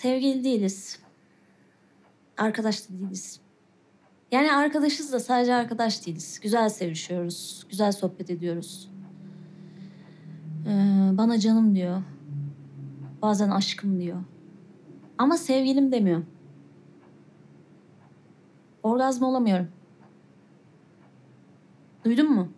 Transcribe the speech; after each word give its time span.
sevgili 0.00 0.44
değiliz. 0.44 0.98
Arkadaş 2.38 2.84
da 2.88 2.98
değiliz. 2.98 3.40
Yani 4.32 4.52
arkadaşız 4.52 5.12
da 5.12 5.20
sadece 5.20 5.54
arkadaş 5.54 6.06
değiliz. 6.06 6.40
Güzel 6.42 6.68
sevişiyoruz, 6.68 7.66
güzel 7.70 7.92
sohbet 7.92 8.30
ediyoruz. 8.30 8.90
Ee, 10.66 10.68
bana 11.12 11.38
canım 11.38 11.74
diyor. 11.74 12.02
Bazen 13.22 13.48
aşkım 13.50 14.00
diyor. 14.00 14.22
Ama 15.18 15.36
sevgilim 15.36 15.92
demiyor. 15.92 16.22
Orgazm 18.82 19.24
olamıyorum. 19.24 19.68
Duydun 22.04 22.30
mu? 22.32 22.48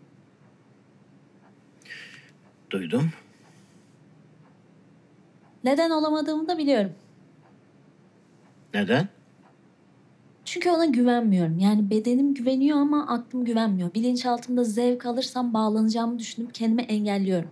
Duydum. 2.70 3.10
Neden 5.64 5.90
olamadığımı 5.90 6.48
da 6.48 6.58
biliyorum. 6.58 6.92
Neden? 8.74 9.08
Çünkü 10.44 10.70
ona 10.70 10.84
güvenmiyorum. 10.84 11.58
Yani 11.58 11.90
bedenim 11.90 12.34
güveniyor 12.34 12.78
ama 12.78 13.06
aklım 13.08 13.44
güvenmiyor. 13.44 13.94
Bilinçaltımda 13.94 14.64
zevk 14.64 15.06
alırsam 15.06 15.54
bağlanacağımı 15.54 16.18
düşünüp 16.18 16.54
kendimi 16.54 16.82
engelliyorum. 16.82 17.50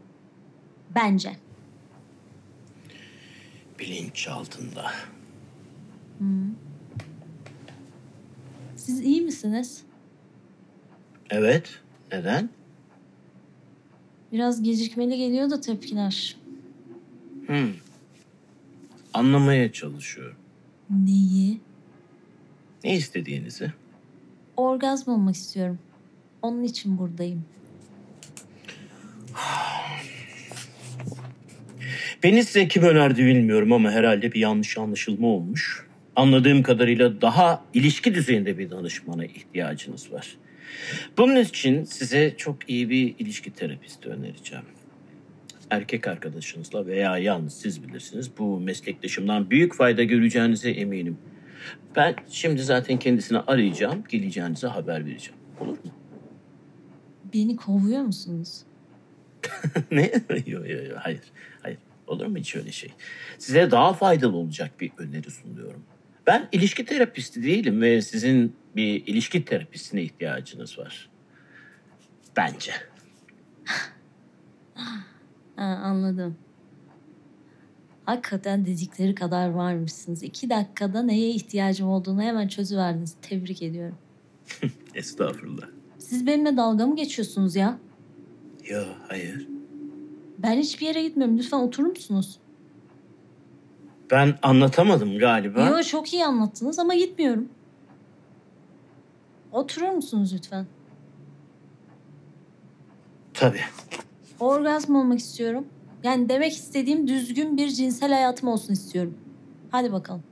Bence. 0.94 1.36
Bilinçaltında. 3.78 4.90
Hmm. 6.18 6.44
Siz 8.76 9.00
iyi 9.00 9.20
misiniz? 9.22 9.82
Evet. 11.30 11.78
Neden? 12.12 12.50
Biraz 14.32 14.62
gecikmeli 14.62 15.16
geliyor 15.16 15.50
da 15.50 15.60
tepkiler. 15.60 16.36
Hmm. 17.46 17.70
Anlamaya 19.14 19.72
çalışıyorum. 19.72 20.39
Neyi? 20.90 21.60
Ne 22.84 22.94
istediğinizi? 22.94 23.72
Orgazm 24.56 25.10
olmak 25.10 25.34
istiyorum. 25.34 25.78
Onun 26.42 26.62
için 26.62 26.98
buradayım. 26.98 27.44
Beni 32.22 32.44
size 32.44 32.68
kim 32.68 32.82
önerdi 32.82 33.26
bilmiyorum 33.26 33.72
ama 33.72 33.90
herhalde 33.90 34.32
bir 34.32 34.40
yanlış 34.40 34.78
anlaşılma 34.78 35.26
olmuş. 35.28 35.86
Anladığım 36.16 36.62
kadarıyla 36.62 37.20
daha 37.20 37.64
ilişki 37.74 38.14
düzeyinde 38.14 38.58
bir 38.58 38.70
danışmana 38.70 39.24
ihtiyacınız 39.24 40.12
var. 40.12 40.36
Bunun 41.18 41.36
için 41.36 41.84
size 41.84 42.34
çok 42.36 42.70
iyi 42.70 42.90
bir 42.90 43.14
ilişki 43.18 43.50
terapisti 43.50 44.08
önereceğim 44.08 44.64
erkek 45.70 46.08
arkadaşınızla 46.08 46.86
veya 46.86 47.18
yalnız 47.18 47.54
siz 47.54 47.82
bilirsiniz. 47.88 48.30
Bu 48.38 48.60
meslektaşımdan 48.60 49.50
büyük 49.50 49.74
fayda 49.74 50.04
göreceğinize 50.04 50.70
eminim. 50.70 51.18
Ben 51.96 52.14
şimdi 52.30 52.62
zaten 52.62 52.98
kendisini 52.98 53.38
arayacağım, 53.38 54.04
geleceğinize 54.08 54.66
haber 54.66 55.06
vereceğim. 55.06 55.40
Olur 55.60 55.70
mu? 55.72 55.94
Beni 57.34 57.56
kovuyor 57.56 58.02
musunuz? 58.02 58.60
ne? 59.90 60.12
Yok 60.46 60.68
yok 60.70 60.88
yo, 60.88 60.96
hayır. 60.98 61.20
Hayır. 61.62 61.78
Olur 62.06 62.26
mu 62.26 62.36
hiç 62.38 62.56
öyle 62.56 62.72
şey? 62.72 62.90
Size 63.38 63.70
daha 63.70 63.92
faydalı 63.92 64.36
olacak 64.36 64.80
bir 64.80 64.90
öneri 64.98 65.30
sunuyorum. 65.30 65.82
Ben 66.26 66.48
ilişki 66.52 66.84
terapisti 66.84 67.42
değilim 67.42 67.80
ve 67.80 68.02
sizin 68.02 68.56
bir 68.76 69.06
ilişki 69.06 69.44
terapisine 69.44 70.02
ihtiyacınız 70.02 70.78
var. 70.78 71.08
Bence. 72.36 72.72
anladım. 75.64 76.36
Hakikaten 78.06 78.66
dedikleri 78.66 79.14
kadar 79.14 79.50
varmışsınız. 79.50 80.22
İki 80.22 80.50
dakikada 80.50 81.02
neye 81.02 81.30
ihtiyacım 81.30 81.88
olduğunu 81.88 82.22
hemen 82.22 82.48
çözüverdiniz. 82.48 83.14
Tebrik 83.22 83.62
ediyorum. 83.62 83.96
Estağfurullah. 84.94 85.66
Siz 85.98 86.26
benimle 86.26 86.56
dalga 86.56 86.86
mı 86.86 86.96
geçiyorsunuz 86.96 87.56
ya? 87.56 87.78
Ya 88.70 88.84
hayır. 89.08 89.48
Ben 90.38 90.58
hiçbir 90.58 90.86
yere 90.86 91.02
gitmiyorum. 91.08 91.38
Lütfen 91.38 91.58
oturur 91.58 91.86
musunuz? 91.88 92.38
Ben 94.10 94.34
anlatamadım 94.42 95.18
galiba. 95.18 95.60
Yo, 95.66 95.82
çok 95.82 96.12
iyi 96.12 96.24
anlattınız 96.26 96.78
ama 96.78 96.94
gitmiyorum. 96.94 97.48
Oturur 99.52 99.88
musunuz 99.88 100.32
lütfen? 100.34 100.66
Tabii. 103.34 103.60
Orgazm 104.40 104.94
olmak 104.94 105.18
istiyorum. 105.18 105.66
Yani 106.02 106.28
demek 106.28 106.52
istediğim 106.52 107.08
düzgün 107.08 107.56
bir 107.56 107.68
cinsel 107.70 108.12
hayatım 108.12 108.48
olsun 108.48 108.72
istiyorum. 108.72 109.18
Hadi 109.70 109.92
bakalım. 109.92 110.22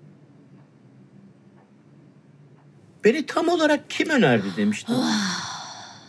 Beni 3.05 3.27
tam 3.27 3.49
olarak 3.49 3.91
kim 3.91 4.09
önerdi 4.11 4.47
demiştim. 4.57 4.95
Ah. 4.99 6.01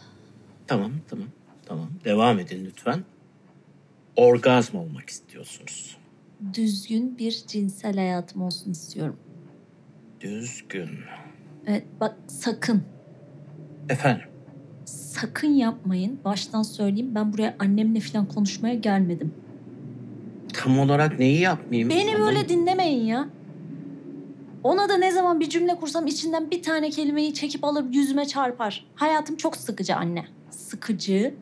tamam, 0.67 0.91
tamam, 1.09 1.27
tamam. 1.65 1.89
Devam 2.05 2.39
edin 2.39 2.65
lütfen. 2.65 3.03
Orgazm 4.15 4.77
olmak 4.77 5.09
istiyorsunuz. 5.09 5.97
Düzgün 6.53 7.17
bir 7.17 7.31
cinsel 7.47 7.95
hayatım 7.95 8.41
olsun 8.41 8.71
istiyorum. 8.71 9.17
Düzgün. 10.21 10.89
Evet, 11.67 11.85
bak 11.99 12.15
sakın. 12.27 12.83
Efendim? 13.89 14.28
sakın 15.21 15.47
yapmayın. 15.47 16.19
Baştan 16.25 16.63
söyleyeyim 16.63 17.15
ben 17.15 17.33
buraya 17.33 17.55
annemle 17.59 17.99
falan 17.99 18.25
konuşmaya 18.25 18.75
gelmedim. 18.75 19.31
Tam 20.53 20.79
olarak 20.79 21.19
neyi 21.19 21.39
yapmayayım? 21.41 21.89
Beni 21.89 22.01
Anladım. 22.01 22.21
böyle 22.25 22.49
dinlemeyin 22.49 23.03
ya. 23.05 23.27
Ona 24.63 24.89
da 24.89 24.97
ne 24.97 25.11
zaman 25.11 25.39
bir 25.39 25.49
cümle 25.49 25.75
kursam 25.75 26.07
içinden 26.07 26.51
bir 26.51 26.63
tane 26.63 26.89
kelimeyi 26.89 27.33
çekip 27.33 27.63
alır 27.63 27.85
yüzüme 27.93 28.25
çarpar. 28.25 28.85
Hayatım 28.95 29.35
çok 29.35 29.57
sıkıcı 29.57 29.95
anne. 29.95 30.25
Sıkıcı. 30.49 31.33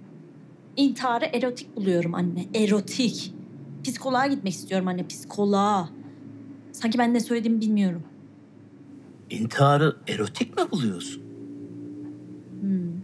İntiharı 0.78 1.26
erotik 1.34 1.76
buluyorum 1.76 2.14
anne. 2.16 2.46
Erotik. 2.56 3.34
Psikoloğa 3.84 4.28
gitmek 4.28 4.54
istiyorum 4.54 4.88
anne. 4.88 5.08
Psikoloğa. 5.08 5.90
Sanki 6.72 6.98
ben 6.98 7.14
ne 7.14 7.20
söylediğimi 7.20 7.62
bilmiyorum. 7.62 8.04
İntiharı 9.30 9.96
erotik 10.08 10.58
mi 10.58 10.64
buluyorsun? 10.72 11.22
Hmm. 12.62 12.97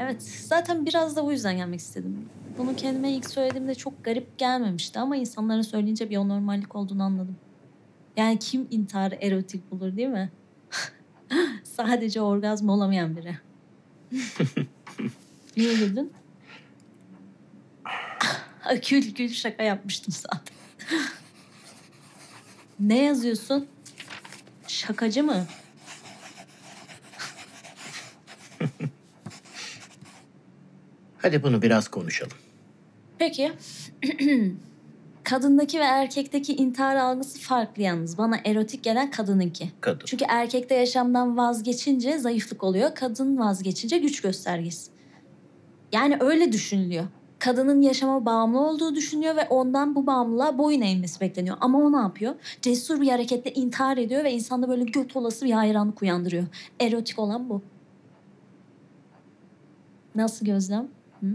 Evet 0.00 0.22
zaten 0.22 0.86
biraz 0.86 1.16
da 1.16 1.24
bu 1.24 1.32
yüzden 1.32 1.56
gelmek 1.56 1.80
istedim. 1.80 2.28
Bunu 2.58 2.76
kendime 2.76 3.12
ilk 3.12 3.30
söylediğimde 3.30 3.74
çok 3.74 4.04
garip 4.04 4.38
gelmemişti 4.38 4.98
ama 4.98 5.16
insanlara 5.16 5.62
söyleyince 5.62 6.10
bir 6.10 6.16
anormallik 6.16 6.76
olduğunu 6.76 7.02
anladım. 7.02 7.36
Yani 8.16 8.38
kim 8.38 8.68
intihar 8.70 9.12
erotik 9.20 9.70
bulur 9.70 9.96
değil 9.96 10.08
mi? 10.08 10.30
Sadece 11.64 12.20
orgazm 12.20 12.68
olamayan 12.68 13.16
biri. 13.16 13.38
Niye 15.56 15.74
güldün? 15.74 16.12
gül 18.90 19.14
gül 19.14 19.28
şaka 19.32 19.62
yapmıştım 19.62 20.14
zaten. 20.18 20.54
ne 22.80 23.02
yazıyorsun? 23.04 23.66
Şakacı 24.66 25.24
mı? 25.24 25.44
Hadi 31.28 31.42
bunu 31.42 31.62
biraz 31.62 31.88
konuşalım. 31.88 32.36
Peki. 33.18 33.52
Kadındaki 35.24 35.80
ve 35.80 35.84
erkekteki 35.84 36.54
intihar 36.54 36.96
algısı 36.96 37.38
farklı 37.40 37.82
yalnız. 37.82 38.18
Bana 38.18 38.36
erotik 38.44 38.84
gelen 38.84 39.10
kadınınki. 39.10 39.68
Kadın. 39.80 40.02
Çünkü 40.06 40.24
erkekte 40.28 40.74
yaşamdan 40.74 41.36
vazgeçince 41.36 42.18
zayıflık 42.18 42.64
oluyor. 42.64 42.94
Kadın 42.94 43.38
vazgeçince 43.38 43.98
güç 43.98 44.20
göstergesi. 44.22 44.90
Yani 45.92 46.16
öyle 46.20 46.52
düşünülüyor. 46.52 47.04
Kadının 47.38 47.80
yaşama 47.82 48.24
bağımlı 48.24 48.60
olduğu 48.60 48.94
düşünüyor 48.94 49.36
ve 49.36 49.46
ondan 49.50 49.94
bu 49.94 50.06
bağımlılığa 50.06 50.58
boyun 50.58 50.80
eğmesi 50.80 51.20
bekleniyor. 51.20 51.56
Ama 51.60 51.78
o 51.78 51.92
ne 51.92 51.96
yapıyor? 51.96 52.34
Cesur 52.62 53.00
bir 53.00 53.08
hareketle 53.08 53.52
intihar 53.52 53.96
ediyor 53.96 54.24
ve 54.24 54.32
insanda 54.32 54.68
böyle 54.68 54.84
göt 54.84 55.16
olası 55.16 55.44
bir 55.46 55.50
hayranlık 55.52 56.02
uyandırıyor. 56.02 56.44
Erotik 56.80 57.18
olan 57.18 57.48
bu. 57.48 57.62
Nasıl 60.14 60.46
gözlem? 60.46 60.88
Hı? 61.20 61.26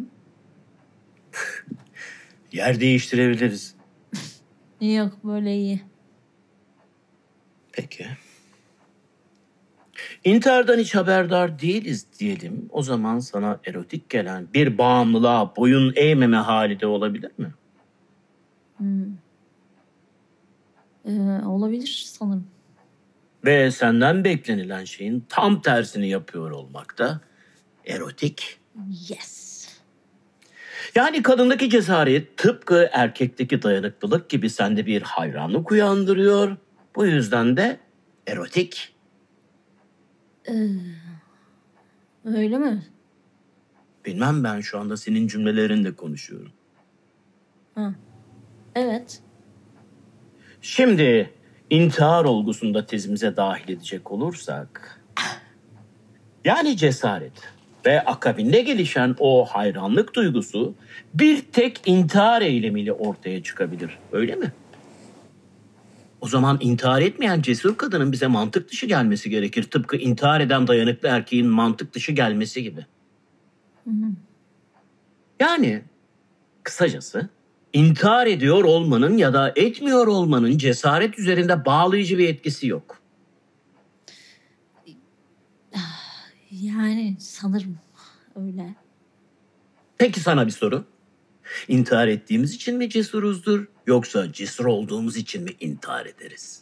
Yer 2.51 2.79
değiştirebiliriz. 2.79 3.75
Yok 4.81 5.17
böyle 5.23 5.55
iyi. 5.55 5.81
Peki. 7.71 8.07
İntihardan 10.23 10.79
hiç 10.79 10.95
haberdar 10.95 11.59
değiliz 11.59 12.07
diyelim. 12.19 12.67
O 12.71 12.83
zaman 12.83 13.19
sana 13.19 13.59
erotik 13.65 14.09
gelen 14.09 14.47
bir 14.53 14.77
bağımlılığa 14.77 15.55
boyun 15.55 15.93
eğmeme 15.95 16.37
hali 16.37 16.79
de 16.79 16.87
olabilir 16.87 17.31
mi? 17.37 17.53
Hmm. 18.77 19.03
Ee, 21.05 21.45
olabilir 21.45 22.03
sanırım. 22.09 22.47
Ve 23.45 23.71
senden 23.71 24.23
beklenilen 24.23 24.83
şeyin 24.85 25.25
tam 25.29 25.61
tersini 25.61 26.09
yapıyor 26.09 26.51
olmak 26.51 26.97
da 26.97 27.21
erotik. 27.87 28.59
Yes. 29.09 29.52
Yani 30.95 31.21
kadındaki 31.23 31.69
cesaret 31.69 32.37
tıpkı 32.37 32.89
erkekteki 32.93 33.61
dayanıklılık 33.61 34.29
gibi 34.29 34.49
sende 34.49 34.85
bir 34.85 35.01
hayranlık 35.01 35.71
uyandırıyor. 35.71 36.57
Bu 36.95 37.05
yüzden 37.05 37.57
de 37.57 37.79
erotik. 38.27 38.95
Ee, 40.49 40.53
öyle 42.25 42.57
mi? 42.57 42.83
Bilmem 44.05 44.43
ben 44.43 44.61
şu 44.61 44.79
anda 44.79 44.97
senin 44.97 45.27
cümlelerinde 45.27 45.95
konuşuyorum. 45.95 46.51
Ha. 47.75 47.93
Evet. 48.75 49.21
Şimdi 50.61 51.33
intihar 51.69 52.25
olgusunda 52.25 52.85
tezimize 52.85 53.35
dahil 53.35 53.69
edecek 53.69 54.11
olursak... 54.11 54.99
Yani 56.45 56.77
cesaret 56.77 57.52
ve 57.85 58.01
akabinde 58.01 58.61
gelişen 58.61 59.15
o 59.19 59.45
hayranlık 59.45 60.13
duygusu 60.15 60.75
bir 61.13 61.41
tek 61.41 61.81
intihar 61.85 62.41
eylemiyle 62.41 62.93
ortaya 62.93 63.43
çıkabilir. 63.43 63.91
Öyle 64.11 64.35
mi? 64.35 64.51
O 66.21 66.27
zaman 66.27 66.57
intihar 66.61 67.01
etmeyen 67.01 67.41
cesur 67.41 67.77
kadının 67.77 68.11
bize 68.11 68.27
mantık 68.27 68.69
dışı 68.71 68.85
gelmesi 68.85 69.29
gerekir. 69.29 69.63
Tıpkı 69.63 69.97
intihar 69.97 70.41
eden 70.41 70.67
dayanıklı 70.67 71.07
erkeğin 71.07 71.47
mantık 71.47 71.93
dışı 71.93 72.11
gelmesi 72.11 72.63
gibi. 72.63 72.85
Yani 75.39 75.81
kısacası 76.63 77.29
intihar 77.73 78.27
ediyor 78.27 78.63
olmanın 78.63 79.17
ya 79.17 79.33
da 79.33 79.53
etmiyor 79.55 80.07
olmanın 80.07 80.57
cesaret 80.57 81.19
üzerinde 81.19 81.65
bağlayıcı 81.65 82.17
bir 82.17 82.29
etkisi 82.29 82.67
yok. 82.67 83.02
Yani 86.63 87.17
sanırım 87.19 87.77
öyle. 88.35 88.75
Peki 89.97 90.19
sana 90.19 90.45
bir 90.47 90.51
soru. 90.51 90.85
İntihar 91.67 92.07
ettiğimiz 92.07 92.53
için 92.53 92.77
mi 92.77 92.89
cesuruzdur 92.89 93.65
yoksa 93.87 94.33
cesur 94.33 94.65
olduğumuz 94.65 95.17
için 95.17 95.43
mi 95.43 95.49
intihar 95.59 96.05
ederiz? 96.05 96.61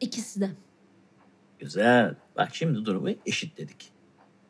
İkisi 0.00 0.40
de. 0.40 0.50
Güzel. 1.58 2.14
Bak 2.36 2.54
şimdi 2.54 2.84
durumu 2.84 3.10
eşitledik. 3.26 3.90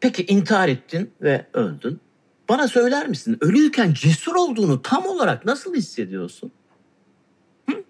Peki 0.01 0.25
intihar 0.27 0.69
ettin 0.69 1.11
ve 1.23 1.47
öldün. 1.53 2.01
Bana 2.49 2.69
söyler 2.69 3.09
misin 3.09 3.37
ölüyken 3.41 3.93
cesur 3.95 4.35
olduğunu 4.35 4.83
tam 4.83 5.07
olarak 5.07 5.45
nasıl 5.45 5.75
hissediyorsun? 5.75 6.53
Hı? 7.71 7.85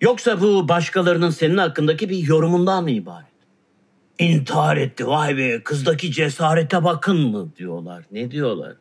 Yoksa 0.00 0.40
bu 0.40 0.68
başkalarının 0.68 1.30
senin 1.30 1.56
hakkındaki 1.56 2.08
bir 2.08 2.16
yorumundan 2.18 2.84
mı 2.84 2.90
ibaret? 2.90 3.29
İntihar 4.20 4.76
etti. 4.76 5.06
Vay 5.06 5.36
be 5.36 5.62
kızdaki 5.62 6.12
cesarete 6.12 6.84
bakın 6.84 7.16
mı 7.18 7.48
diyorlar. 7.56 8.04
Ne 8.12 8.30
diyorlar? 8.30 8.76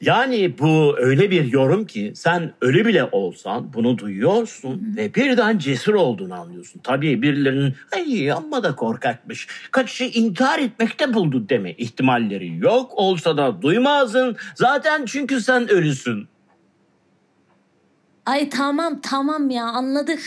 Yani 0.00 0.58
bu 0.58 0.94
öyle 0.98 1.30
bir 1.30 1.44
yorum 1.44 1.86
ki 1.86 2.12
sen 2.16 2.54
ölü 2.60 2.84
bile 2.86 3.04
olsan 3.04 3.72
bunu 3.72 3.98
duyuyorsun 3.98 4.70
Hı. 4.72 4.96
ve 4.96 5.14
birden 5.14 5.58
cesur 5.58 5.94
olduğunu 5.94 6.34
anlıyorsun. 6.34 6.80
Tabii 6.84 7.22
birilerinin 7.22 7.74
ay 7.96 8.32
amma 8.32 8.62
da 8.62 8.76
korkakmış. 8.76 9.46
Kaçışı 9.70 10.04
intihar 10.04 10.58
etmekte 10.58 11.14
buldu 11.14 11.48
deme 11.48 11.72
ihtimalleri 11.72 12.56
yok. 12.58 12.90
Olsa 12.94 13.36
da 13.36 13.62
duymazın. 13.62 14.36
Zaten 14.54 15.04
çünkü 15.06 15.40
sen 15.40 15.68
ölüsün. 15.68 16.28
Ay 18.26 18.48
tamam 18.48 19.00
tamam 19.00 19.50
ya 19.50 19.64
anladık. 19.64 20.20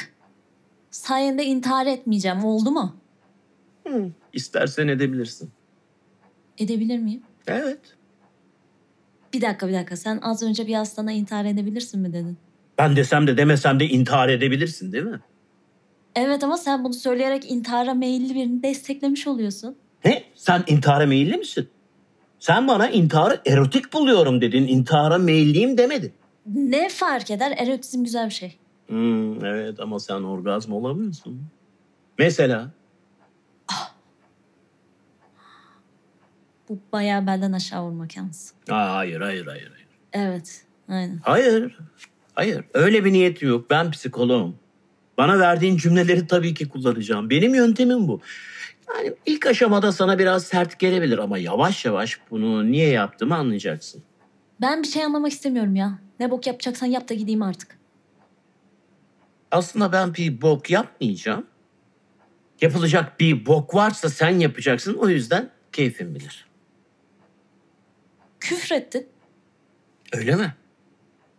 Sayende 0.92 1.44
intihar 1.46 1.86
etmeyeceğim 1.86 2.44
oldu 2.44 2.72
mu? 2.72 3.01
Hı. 3.88 3.96
Hmm. 4.04 4.12
İstersen 4.34 4.88
edebilirsin. 4.88 5.52
Edebilir 6.58 7.00
miyim? 7.00 7.22
Evet. 7.48 7.80
Bir 9.34 9.42
dakika 9.42 9.68
bir 9.68 9.74
dakika 9.74 9.98
sen 9.98 10.20
az 10.22 10.44
önce 10.44 10.68
bir 10.68 10.76
aslana 10.82 11.12
intihar 11.12 11.46
edebilirsin 11.46 12.02
mi 12.02 12.14
dedin? 12.14 12.38
Ben 12.78 12.96
desem 12.96 13.28
de 13.28 13.38
demesem 13.38 13.80
de 13.80 13.86
intihar 13.86 14.30
edebilirsin 14.30 14.92
değil 14.92 15.04
mi? 15.04 15.20
Evet 16.16 16.44
ama 16.44 16.58
sen 16.58 16.84
bunu 16.84 16.94
söyleyerek 16.94 17.52
intihara 17.52 17.94
meyilli 17.94 18.36
birini 18.36 18.64
desteklemiş 18.64 19.28
oluyorsun. 19.28 19.76
Ne? 20.06 20.24
Sen 20.36 20.64
intihara 20.68 21.06
meyilli 21.06 21.38
misin? 21.38 21.70
Sen 22.40 22.68
bana 22.68 22.90
intiharı 22.90 23.42
erotik 23.46 23.94
buluyorum 23.94 24.42
dedin. 24.42 24.68
İntihara 24.68 25.18
meyilliyim 25.18 25.78
demedin. 25.78 26.14
Ne 26.48 26.90
fark 26.90 27.32
eder? 27.32 27.54
Erotizm 27.58 28.04
güzel 28.04 28.26
bir 28.26 28.34
şey. 28.34 28.58
Hmm, 28.88 29.46
evet 29.46 29.80
ama 29.80 30.00
sen 30.00 30.16
orgazm 30.22 30.74
olamıyorsun. 30.74 31.42
Mesela 32.20 32.72
Bu 36.72 36.80
bayağı 36.94 37.28
belden 37.28 37.52
aşağı 37.52 37.84
vurma 37.84 38.08
kendisi. 38.08 38.54
Aa, 38.70 38.96
hayır, 38.96 39.22
hayır, 39.22 39.46
hayır, 39.48 39.72
hayır. 39.74 39.86
Evet, 40.14 40.66
aynen. 40.90 41.18
Hayır, 41.24 41.76
hayır. 42.34 42.64
Öyle 42.74 43.06
bir 43.06 43.14
niyet 43.14 43.42
yok. 43.42 43.70
Ben 43.70 43.92
psikoloğum. 43.92 44.56
Bana 45.18 45.40
verdiğin 45.40 45.78
cümleleri 45.78 46.28
tabii 46.28 46.54
ki 46.54 46.70
kullanacağım. 46.70 47.30
Benim 47.30 47.56
yöntemim 47.56 48.08
bu. 48.08 48.22
Yani 48.90 49.14
ilk 49.26 49.46
aşamada 49.46 49.92
sana 49.92 50.20
biraz 50.20 50.44
sert 50.44 50.80
gelebilir 50.80 51.18
ama 51.18 51.38
yavaş 51.38 51.86
yavaş 51.86 52.20
bunu 52.32 52.72
niye 52.72 52.90
yaptığımı 52.90 53.36
anlayacaksın. 53.36 54.04
Ben 54.62 54.84
bir 54.84 54.88
şey 54.88 55.04
anlamak 55.06 55.32
istemiyorum 55.32 55.76
ya. 55.76 56.00
Ne 56.20 56.32
bok 56.32 56.48
yapacaksan 56.48 56.88
yap 56.88 57.10
da 57.10 57.14
gideyim 57.14 57.42
artık. 57.42 57.78
Aslında 59.52 59.92
ben 59.92 60.14
bir 60.14 60.42
bok 60.42 60.70
yapmayacağım. 60.70 61.46
Yapılacak 62.62 63.20
bir 63.20 63.46
bok 63.46 63.76
varsa 63.76 64.10
sen 64.10 64.40
yapacaksın. 64.40 64.94
O 64.94 65.10
yüzden 65.10 65.50
keyfim 65.72 66.16
bilir 66.16 66.51
küfrettin. 68.42 69.08
Öyle 70.14 70.36
mi? 70.36 70.54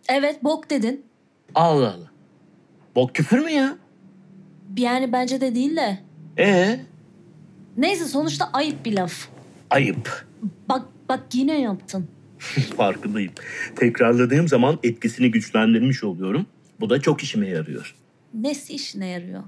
Evet 0.08 0.44
bok 0.44 0.70
dedin. 0.70 1.06
Allah 1.54 1.94
Allah. 1.94 2.10
Bok 2.96 3.14
küfür 3.14 3.38
mü 3.44 3.50
ya? 3.50 3.76
Yani 4.76 5.12
bence 5.12 5.40
de 5.40 5.54
değil 5.54 5.76
de. 5.76 5.98
Ee? 6.38 6.80
Neyse 7.76 8.04
sonuçta 8.04 8.50
ayıp 8.52 8.84
bir 8.84 8.96
laf. 8.96 9.28
Ayıp. 9.70 10.26
Bak 10.68 10.82
bak 11.08 11.20
yine 11.32 11.60
yaptın. 11.60 12.08
Farkındayım. 12.76 13.32
Tekrarladığım 13.76 14.48
zaman 14.48 14.78
etkisini 14.82 15.30
güçlendirmiş 15.30 16.04
oluyorum. 16.04 16.46
Bu 16.80 16.90
da 16.90 17.00
çok 17.00 17.22
işime 17.22 17.48
yarıyor. 17.48 17.94
Nesi 18.34 18.72
işine 18.72 19.06
yarıyor? 19.08 19.42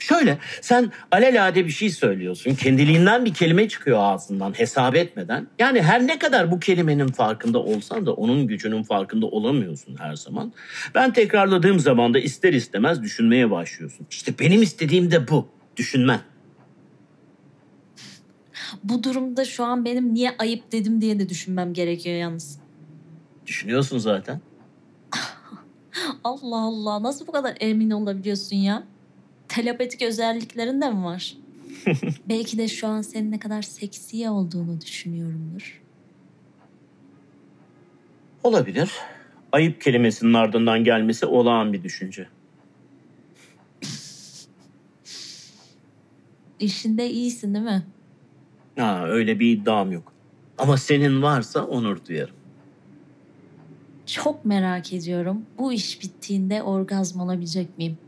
Şöyle 0.00 0.38
sen 0.60 0.92
alelade 1.12 1.64
bir 1.66 1.70
şey 1.70 1.90
söylüyorsun. 1.90 2.54
Kendiliğinden 2.54 3.24
bir 3.24 3.34
kelime 3.34 3.68
çıkıyor 3.68 3.98
ağzından 4.00 4.52
hesap 4.52 4.96
etmeden. 4.96 5.46
Yani 5.58 5.82
her 5.82 6.06
ne 6.06 6.18
kadar 6.18 6.50
bu 6.50 6.60
kelimenin 6.60 7.06
farkında 7.08 7.58
olsan 7.58 8.06
da 8.06 8.12
onun 8.12 8.46
gücünün 8.46 8.82
farkında 8.82 9.26
olamıyorsun 9.26 9.96
her 9.98 10.16
zaman. 10.16 10.52
Ben 10.94 11.12
tekrarladığım 11.12 11.78
zaman 11.80 12.14
da 12.14 12.18
ister 12.18 12.52
istemez 12.52 13.02
düşünmeye 13.02 13.50
başlıyorsun. 13.50 14.06
İşte 14.10 14.34
benim 14.40 14.62
istediğim 14.62 15.10
de 15.10 15.28
bu. 15.28 15.48
Düşünmen 15.76 16.20
bu 18.84 19.04
durumda 19.04 19.44
şu 19.44 19.64
an 19.64 19.84
benim 19.84 20.14
niye 20.14 20.30
ayıp 20.38 20.72
dedim 20.72 21.00
diye 21.00 21.18
de 21.18 21.28
düşünmem 21.28 21.72
gerekiyor 21.72 22.16
yalnız. 22.16 22.58
Düşünüyorsun 23.46 23.98
zaten. 23.98 24.40
Allah 26.24 26.60
Allah 26.60 27.02
nasıl 27.02 27.26
bu 27.26 27.32
kadar 27.32 27.56
emin 27.60 27.90
olabiliyorsun 27.90 28.56
ya? 28.56 28.82
telepatik 29.52 30.02
özelliklerin 30.02 30.80
de 30.80 30.90
mi 30.90 31.04
var? 31.04 31.36
Belki 32.28 32.58
de 32.58 32.68
şu 32.68 32.86
an 32.88 33.02
senin 33.02 33.30
ne 33.30 33.38
kadar 33.38 33.62
seksi 33.62 34.30
olduğunu 34.30 34.80
düşünüyorumdur. 34.80 35.82
Olabilir. 38.44 38.90
Ayıp 39.52 39.80
kelimesinin 39.80 40.34
ardından 40.34 40.84
gelmesi 40.84 41.26
olağan 41.26 41.72
bir 41.72 41.82
düşünce. 41.82 42.28
İşinde 46.60 47.10
iyisin 47.10 47.54
değil 47.54 47.64
mi? 47.64 47.82
Ha, 48.78 49.04
öyle 49.08 49.40
bir 49.40 49.52
iddiam 49.52 49.92
yok. 49.92 50.12
Ama 50.58 50.76
senin 50.76 51.22
varsa 51.22 51.64
onur 51.66 51.98
duyarım. 52.08 52.34
Çok 54.06 54.44
merak 54.44 54.92
ediyorum. 54.92 55.42
Bu 55.58 55.72
iş 55.72 56.02
bittiğinde 56.02 56.62
orgazm 56.62 57.20
olabilecek 57.20 57.78
miyim? 57.78 57.98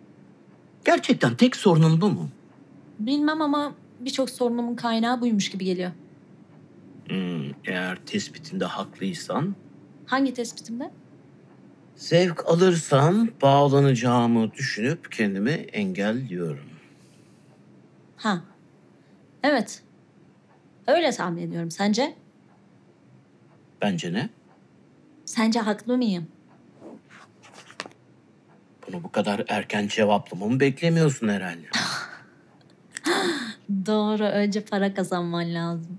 Gerçekten 0.84 1.36
tek 1.36 1.56
sorunun 1.56 2.00
bu 2.00 2.08
mu? 2.10 2.28
Bilmem 2.98 3.42
ama 3.42 3.74
birçok 4.00 4.30
sorunumun 4.30 4.74
kaynağı 4.76 5.20
buymuş 5.20 5.50
gibi 5.50 5.64
geliyor. 5.64 5.90
Hmm, 7.08 7.50
eğer 7.64 7.98
tespitinde 8.06 8.64
haklıysan... 8.64 9.54
Hangi 10.06 10.34
tespitimde? 10.34 10.90
Zevk 11.96 12.46
alırsam 12.48 13.28
bağlanacağımı 13.42 14.52
düşünüp 14.52 15.12
kendimi 15.12 15.50
engelliyorum. 15.50 16.64
Ha. 18.16 18.40
Evet. 19.42 19.82
Öyle 20.86 21.10
tahmin 21.10 21.42
ediyorum. 21.42 21.70
Sence? 21.70 22.14
Bence 23.82 24.12
ne? 24.12 24.28
Sence 25.24 25.60
haklı 25.60 25.96
mıyım? 25.96 26.26
Bunu 28.88 29.02
bu 29.04 29.12
kadar 29.12 29.44
erken 29.48 29.88
cevaplamamı 29.88 30.60
beklemiyorsun 30.60 31.28
herhalde. 31.28 31.66
Doğru, 33.86 34.24
önce 34.24 34.60
para 34.64 34.94
kazanman 34.94 35.54
lazım. 35.54 35.98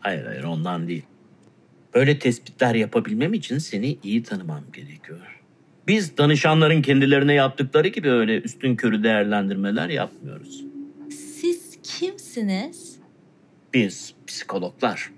Hayır 0.00 0.26
hayır 0.26 0.44
ondan 0.44 0.88
değil. 0.88 1.02
Böyle 1.94 2.18
tespitler 2.18 2.74
yapabilmem 2.74 3.34
için 3.34 3.58
seni 3.58 3.98
iyi 4.02 4.22
tanımam 4.22 4.64
gerekiyor. 4.72 5.40
Biz 5.88 6.18
danışanların 6.18 6.82
kendilerine 6.82 7.34
yaptıkları 7.34 7.88
gibi 7.88 8.10
öyle 8.10 8.40
üstün 8.40 8.76
körü 8.76 9.02
değerlendirmeler 9.04 9.88
yapmıyoruz. 9.88 10.64
Siz 11.40 11.78
kimsiniz? 11.82 12.96
Biz 13.74 14.14
psikologlar. 14.26 15.10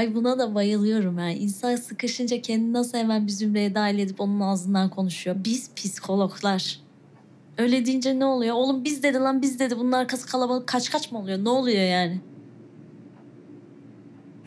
Ay 0.00 0.14
buna 0.14 0.38
da 0.38 0.54
bayılıyorum 0.54 1.18
yani. 1.18 1.34
İnsan 1.34 1.76
sıkışınca 1.76 2.42
kendini 2.42 2.72
nasıl 2.72 2.98
hemen 2.98 3.26
bizimle 3.26 3.48
zümreye 3.50 3.74
dahil 3.74 3.98
edip 3.98 4.20
onun 4.20 4.40
ağzından 4.40 4.90
konuşuyor. 4.90 5.36
Biz 5.44 5.74
psikologlar. 5.74 6.80
Öyle 7.58 7.86
deyince 7.86 8.18
ne 8.18 8.24
oluyor? 8.24 8.54
Oğlum 8.54 8.84
biz 8.84 9.02
dedi 9.02 9.18
lan 9.18 9.42
biz 9.42 9.60
dedi. 9.60 9.78
Bunun 9.78 9.92
arkası 9.92 10.26
kalabalık 10.28 10.66
kaç 10.68 10.90
kaç 10.90 11.12
mı 11.12 11.18
oluyor? 11.18 11.44
Ne 11.44 11.48
oluyor 11.48 11.90
yani? 11.90 12.20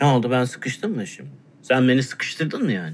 Ne 0.02 0.08
oldu 0.08 0.32
ben 0.32 0.46
sıkıştım 0.46 0.96
mı 0.96 1.08
şimdi? 1.08 1.30
Sen 1.62 1.88
beni 1.88 2.04
sıkıştırdın 2.04 2.64
mı 2.64 2.72
yani? 2.72 2.94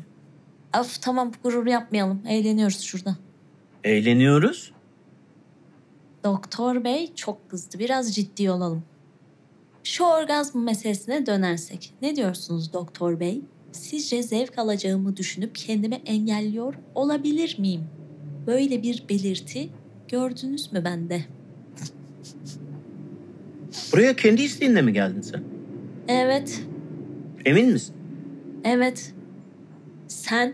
Af 0.74 1.02
tamam 1.02 1.32
gurur 1.44 1.66
yapmayalım. 1.68 2.22
Eğleniyoruz 2.28 2.82
şurada. 2.82 3.16
Eğleniyoruz? 3.84 4.72
Doktor 6.24 6.84
bey 6.84 7.14
çok 7.16 7.50
kızdı. 7.50 7.80
Biraz 7.80 8.16
ciddi 8.16 8.52
olalım. 8.52 8.84
Şu 9.90 10.04
orgazm 10.04 10.60
meselesine 10.64 11.26
dönersek 11.26 11.94
ne 12.02 12.16
diyorsunuz 12.16 12.74
doktor 12.74 13.20
bey? 13.20 13.42
Sizce 13.72 14.24
zevk 14.24 14.60
alacağımı 14.60 15.18
düşünüp 15.18 15.56
kendimi 15.56 15.96
engelliyor 15.96 16.74
olabilir 16.96 17.56
miyim? 17.60 17.84
Böyle 18.48 18.84
bir 18.84 19.04
belirti 19.10 19.70
gördünüz 20.08 20.74
mü 20.74 20.84
bende? 20.86 21.22
Buraya 23.94 24.16
kendi 24.16 24.42
isteğinle 24.42 24.82
mi 24.82 24.94
geldin 24.94 25.22
sen? 25.22 25.44
Evet. 26.08 26.64
Emin 27.46 27.72
misin? 27.72 27.96
Evet. 28.64 29.14
Sen? 30.08 30.54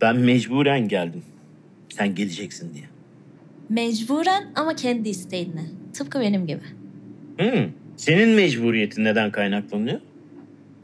Ben 0.00 0.16
mecburen 0.16 0.88
geldim. 0.88 1.22
Sen 1.96 2.14
geleceksin 2.14 2.74
diye. 2.74 2.84
Mecburen 3.68 4.52
ama 4.56 4.76
kendi 4.76 5.08
isteğinle. 5.08 5.62
Tıpkı 5.94 6.20
benim 6.20 6.46
gibi. 6.46 6.62
Hmm. 7.38 7.72
Senin 7.96 8.28
mecburiyetin 8.28 9.04
neden 9.04 9.30
kaynaklanıyor? 9.32 10.00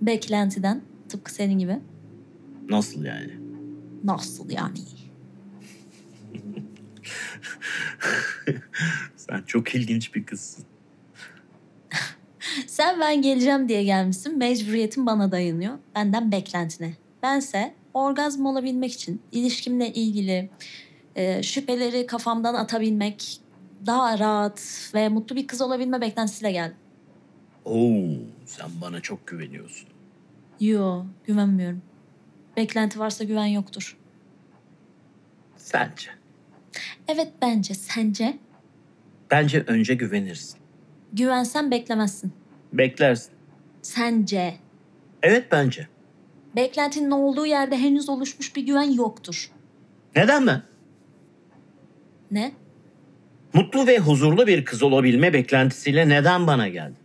Beklentiden. 0.02 0.82
Tıpkı 1.08 1.32
senin 1.34 1.58
gibi. 1.58 1.78
Nasıl 2.68 3.04
yani? 3.04 3.30
Nasıl 4.04 4.50
yani? 4.50 4.78
Sen 9.16 9.42
çok 9.46 9.74
ilginç 9.74 10.14
bir 10.14 10.24
kızsın. 10.24 10.64
Sen 12.66 13.00
ben 13.00 13.22
geleceğim 13.22 13.68
diye 13.68 13.84
gelmişsin. 13.84 14.38
Mecburiyetin 14.38 15.06
bana 15.06 15.32
dayanıyor. 15.32 15.78
Benden 15.96 16.32
beklentine. 16.32 16.92
Bense 17.22 17.74
orgazm 17.94 18.46
olabilmek 18.46 18.92
için 18.92 19.20
ilişkimle 19.32 19.92
ilgili 19.92 20.50
e, 21.16 21.42
şüpheleri 21.42 22.06
kafamdan 22.06 22.54
atabilmek, 22.54 23.39
daha 23.86 24.18
rahat 24.18 24.90
ve 24.94 25.08
mutlu 25.08 25.36
bir 25.36 25.46
kız 25.46 25.60
olabilme 25.60 26.00
beklentisiyle 26.00 26.52
geldim. 26.52 26.76
Oo, 27.64 28.06
sen 28.46 28.70
bana 28.80 29.00
çok 29.00 29.26
güveniyorsun. 29.26 29.88
Yo, 30.60 31.04
güvenmiyorum. 31.26 31.82
Beklenti 32.56 32.98
varsa 32.98 33.24
güven 33.24 33.46
yoktur. 33.46 33.96
Sence? 35.56 36.10
Evet 37.08 37.32
bence. 37.42 37.74
Sence? 37.74 38.38
Bence 39.30 39.64
önce 39.66 39.94
güvenirsin. 39.94 40.58
Güvensen 41.12 41.70
beklemezsin. 41.70 42.32
Beklersin. 42.72 43.32
Sence? 43.82 44.54
Evet 45.22 45.48
bence. 45.52 45.88
Beklentinin 46.56 47.10
olduğu 47.10 47.46
yerde 47.46 47.76
henüz 47.78 48.08
oluşmuş 48.08 48.56
bir 48.56 48.66
güven 48.66 48.90
yoktur. 48.94 49.50
Neden 50.16 50.46
ben? 50.46 50.62
Ne? 52.30 52.52
Mutlu 53.54 53.86
ve 53.86 53.98
huzurlu 53.98 54.46
bir 54.46 54.64
kız 54.64 54.82
olabilme 54.82 55.32
beklentisiyle 55.32 56.08
neden 56.08 56.46
bana 56.46 56.68
geldin? 56.68 56.96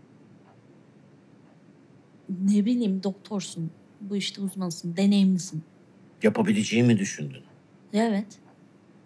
Ne 2.29 2.65
bileyim 2.65 3.03
doktorsun. 3.03 3.71
Bu 4.01 4.15
işte 4.15 4.41
uzmansın, 4.41 4.97
deneyimlisin. 4.97 5.63
Yapabileceğimi 6.23 6.99
düşündün. 6.99 7.41
Evet. 7.93 8.25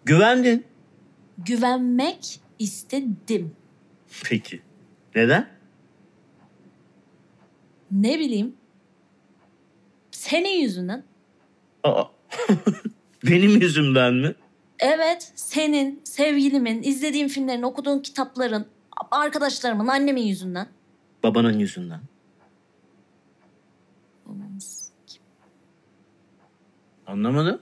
Güvendin. 0.04 0.64
Güvenmek 1.38 2.40
istedim. 2.58 3.52
Peki. 4.24 4.60
Neden? 5.14 5.48
Ne 7.92 8.18
bileyim. 8.18 8.54
Senin 10.10 10.48
yüzünden. 10.60 11.04
Aa. 11.84 12.04
Benim 13.26 13.60
yüzümden 13.60 14.14
mi? 14.14 14.34
Evet 14.80 15.32
senin, 15.34 16.00
sevgilimin, 16.04 16.82
izlediğin 16.82 17.28
filmlerin, 17.28 17.62
okuduğun 17.62 17.98
kitapların, 17.98 18.66
arkadaşlarımın, 19.10 19.86
annemin 19.86 20.22
yüzünden. 20.22 20.66
Babanın 21.22 21.58
yüzünden. 21.58 22.00
Anlamadım. 27.06 27.60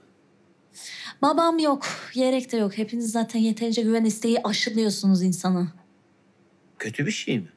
Babam 1.22 1.58
yok, 1.58 1.82
yerek 2.14 2.52
de 2.52 2.56
yok. 2.56 2.78
Hepiniz 2.78 3.10
zaten 3.12 3.38
yeterince 3.40 3.82
güven 3.82 4.04
isteği 4.04 4.42
aşılıyorsunuz 4.44 5.22
insana. 5.22 5.68
Kötü 6.78 7.06
bir 7.06 7.10
şey 7.10 7.38
mi? 7.38 7.48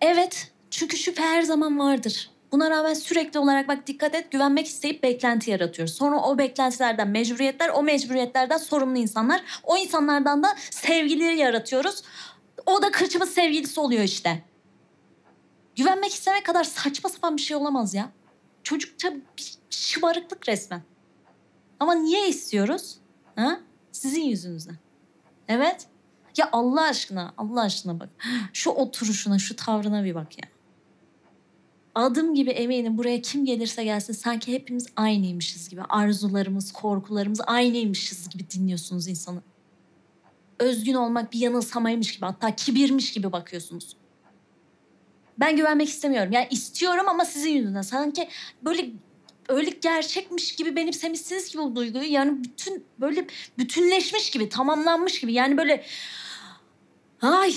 Evet, 0.00 0.52
çünkü 0.70 0.96
şüphe 0.96 1.22
her 1.22 1.42
zaman 1.42 1.78
vardır. 1.78 2.30
Buna 2.56 2.70
rağmen 2.70 2.94
sürekli 2.94 3.38
olarak 3.38 3.68
bak 3.68 3.86
dikkat 3.86 4.14
et 4.14 4.30
güvenmek 4.30 4.66
isteyip 4.66 5.02
beklenti 5.02 5.50
yaratıyoruz. 5.50 5.94
Sonra 5.94 6.20
o 6.20 6.38
beklentilerden 6.38 7.08
mecburiyetler, 7.08 7.68
o 7.74 7.82
mecburiyetlerden 7.82 8.56
sorumlu 8.56 8.98
insanlar. 8.98 9.44
O 9.64 9.76
insanlardan 9.76 10.42
da 10.42 10.48
sevgileri 10.70 11.36
yaratıyoruz. 11.38 12.02
O 12.66 12.82
da 12.82 12.90
kırçımız 12.90 13.30
sevgilisi 13.34 13.80
oluyor 13.80 14.02
işte. 14.04 14.42
Güvenmek 15.76 16.12
istemek 16.14 16.46
kadar 16.46 16.64
saçma 16.64 17.10
sapan 17.10 17.36
bir 17.36 17.42
şey 17.42 17.56
olamaz 17.56 17.94
ya. 17.94 18.08
Çocukça 18.62 19.12
bir 19.14 19.54
şımarıklık 19.70 20.48
resmen. 20.48 20.82
Ama 21.80 21.94
niye 21.94 22.28
istiyoruz? 22.28 22.98
Ha? 23.36 23.60
Sizin 23.92 24.22
yüzünüzden. 24.22 24.76
Evet. 25.48 25.86
Ya 26.36 26.48
Allah 26.52 26.82
aşkına, 26.82 27.34
Allah 27.38 27.60
aşkına 27.62 28.00
bak. 28.00 28.08
Şu 28.52 28.70
oturuşuna, 28.70 29.38
şu 29.38 29.56
tavrına 29.56 30.04
bir 30.04 30.14
bak 30.14 30.38
ya 30.38 30.48
adım 31.96 32.34
gibi 32.34 32.50
eminim 32.50 32.98
buraya 32.98 33.22
kim 33.22 33.44
gelirse 33.44 33.84
gelsin 33.84 34.12
sanki 34.12 34.52
hepimiz 34.52 34.86
aynıymışız 34.96 35.68
gibi. 35.68 35.82
Arzularımız, 35.82 36.72
korkularımız 36.72 37.40
aynıymışız 37.46 38.28
gibi 38.28 38.50
dinliyorsunuz 38.50 39.08
insanı. 39.08 39.40
Özgün 40.58 40.94
olmak 40.94 41.32
bir 41.32 41.38
yanılsamaymış 41.38 42.12
gibi 42.14 42.26
hatta 42.26 42.56
kibirmiş 42.56 43.12
gibi 43.12 43.32
bakıyorsunuz. 43.32 43.96
Ben 45.40 45.56
güvenmek 45.56 45.88
istemiyorum. 45.88 46.32
Yani 46.32 46.48
istiyorum 46.50 47.06
ama 47.08 47.24
sizin 47.24 47.50
yüzünden. 47.50 47.82
Sanki 47.82 48.28
böyle 48.62 48.90
öyle 49.48 49.70
gerçekmiş 49.70 50.56
gibi 50.56 50.76
benimsemişsiniz 50.76 51.52
gibi 51.52 51.62
bu 51.62 51.76
duyguyu. 51.76 52.12
Yani 52.12 52.44
bütün 52.44 52.84
böyle 53.00 53.26
bütünleşmiş 53.58 54.30
gibi, 54.30 54.48
tamamlanmış 54.48 55.20
gibi. 55.20 55.32
Yani 55.32 55.56
böyle 55.56 55.84
ay 57.22 57.54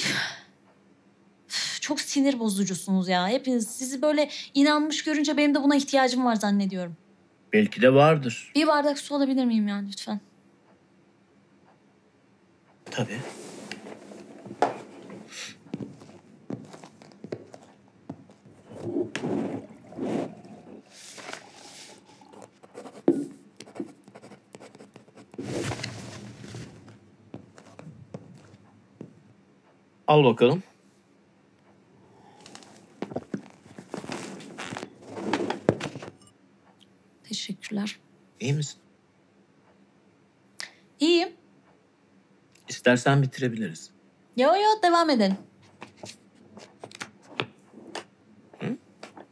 çok 1.89 2.01
sinir 2.01 2.39
bozucusunuz 2.39 3.07
ya. 3.07 3.27
Hepiniz 3.27 3.67
sizi 3.67 4.01
böyle 4.01 4.29
inanmış 4.53 5.03
görünce 5.03 5.37
benim 5.37 5.55
de 5.55 5.63
buna 5.63 5.75
ihtiyacım 5.75 6.25
var 6.25 6.35
zannediyorum. 6.35 6.95
Belki 7.53 7.81
de 7.81 7.93
vardır. 7.93 8.51
Bir 8.55 8.67
bardak 8.67 8.99
su 8.99 9.15
alabilir 9.15 9.45
miyim 9.45 9.67
yani 9.67 9.87
lütfen? 9.87 10.19
Tabii. 12.91 13.19
Al 30.07 30.23
bakalım. 30.23 30.63
İyi 38.49 38.53
misin? 38.55 38.79
İyiyim. 40.99 41.29
İstersen 42.69 43.21
bitirebiliriz. 43.21 43.89
Yo 44.37 44.47
yo 44.49 44.81
devam 44.83 45.09
edin. 45.09 45.33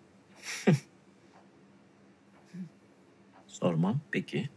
Sormam 3.47 3.99
peki. 4.11 4.49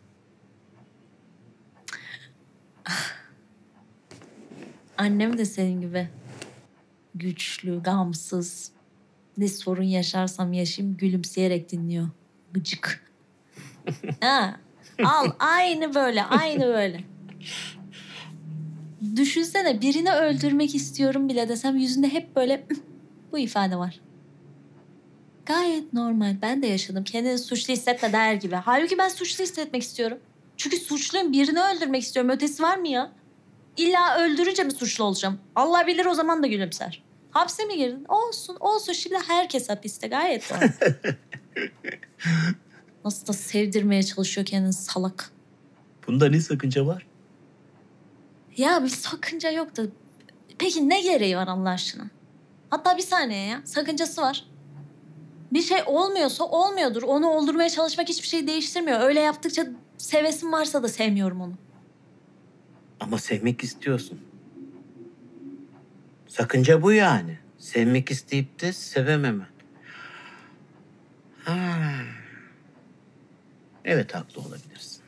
Annem 4.98 5.38
de 5.38 5.44
senin 5.44 5.80
gibi. 5.80 6.08
Güçlü, 7.14 7.82
gamsız. 7.82 8.72
Ne 9.36 9.48
sorun 9.48 9.82
yaşarsam 9.82 10.52
yaşayayım 10.52 10.96
gülümseyerek 10.96 11.72
dinliyor. 11.72 12.08
Gıcık. 12.52 13.09
Ha, 14.20 14.56
al 15.04 15.30
aynı 15.38 15.94
böyle 15.94 16.24
aynı 16.24 16.64
böyle. 16.66 17.00
Düşünsene 19.16 19.80
birini 19.80 20.12
öldürmek 20.12 20.74
istiyorum 20.74 21.28
bile 21.28 21.48
desem 21.48 21.76
yüzünde 21.76 22.08
hep 22.12 22.36
böyle 22.36 22.66
bu 23.32 23.38
ifade 23.38 23.76
var. 23.76 24.00
Gayet 25.46 25.92
normal. 25.92 26.36
Ben 26.42 26.62
de 26.62 26.66
yaşadım. 26.66 27.04
Kendini 27.04 27.38
suçlu 27.38 27.72
hissetme 27.72 28.12
der 28.12 28.34
gibi. 28.34 28.54
Halbuki 28.54 28.98
ben 28.98 29.08
suçlu 29.08 29.44
hissetmek 29.44 29.82
istiyorum. 29.82 30.18
Çünkü 30.56 30.76
suçluyum. 30.76 31.32
Birini 31.32 31.58
öldürmek 31.60 32.02
istiyorum. 32.02 32.30
Ötesi 32.32 32.62
var 32.62 32.76
mı 32.78 32.88
ya? 32.88 33.12
İlla 33.76 34.18
öldürünce 34.18 34.62
mi 34.64 34.72
suçlu 34.72 35.04
olacağım? 35.04 35.38
Allah 35.56 35.86
bilir 35.86 36.04
o 36.06 36.14
zaman 36.14 36.42
da 36.42 36.46
gülümser. 36.46 37.02
Hapse 37.30 37.64
mi 37.64 37.76
girdin? 37.78 38.04
Olsun 38.08 38.56
olsun 38.60 38.92
şimdi 38.92 39.16
herkes 39.26 39.68
hapiste 39.68 40.08
gayet 40.08 40.50
doğal. 40.50 40.70
Nasıl 43.04 43.26
da 43.26 43.32
sevdirmeye 43.32 44.02
çalışıyor 44.02 44.46
kendini 44.46 44.72
salak. 44.72 45.30
Bunda 46.06 46.28
ne 46.28 46.40
sakınca 46.40 46.86
var? 46.86 47.06
Ya 48.56 48.84
bir 48.84 48.88
sakınca 48.88 49.50
yok 49.50 49.76
da 49.76 49.82
peki 50.58 50.88
ne 50.88 51.02
gereği 51.02 51.36
var 51.36 51.48
Allah 51.48 51.70
aşkına? 51.70 52.06
Hatta 52.70 52.96
bir 52.96 53.02
saniye 53.02 53.46
ya 53.46 53.62
sakıncası 53.64 54.20
var. 54.20 54.44
Bir 55.52 55.62
şey 55.62 55.78
olmuyorsa 55.86 56.44
olmuyordur. 56.44 57.02
Onu 57.02 57.26
oldurmaya 57.26 57.70
çalışmak 57.70 58.08
hiçbir 58.08 58.28
şey 58.28 58.46
değiştirmiyor. 58.46 59.00
Öyle 59.00 59.20
yaptıkça 59.20 59.66
sevesim 59.98 60.52
varsa 60.52 60.82
da 60.82 60.88
sevmiyorum 60.88 61.40
onu. 61.40 61.54
Ama 63.00 63.18
sevmek 63.18 63.64
istiyorsun. 63.64 64.20
Sakınca 66.28 66.82
bu 66.82 66.92
yani. 66.92 67.38
Sevmek 67.58 68.10
isteyip 68.10 68.60
de 68.60 68.72
sevememen. 68.72 69.46
Ha. 71.44 71.62
Evet 73.84 74.14
haklı 74.14 74.40
olabilirsin. 74.40 75.02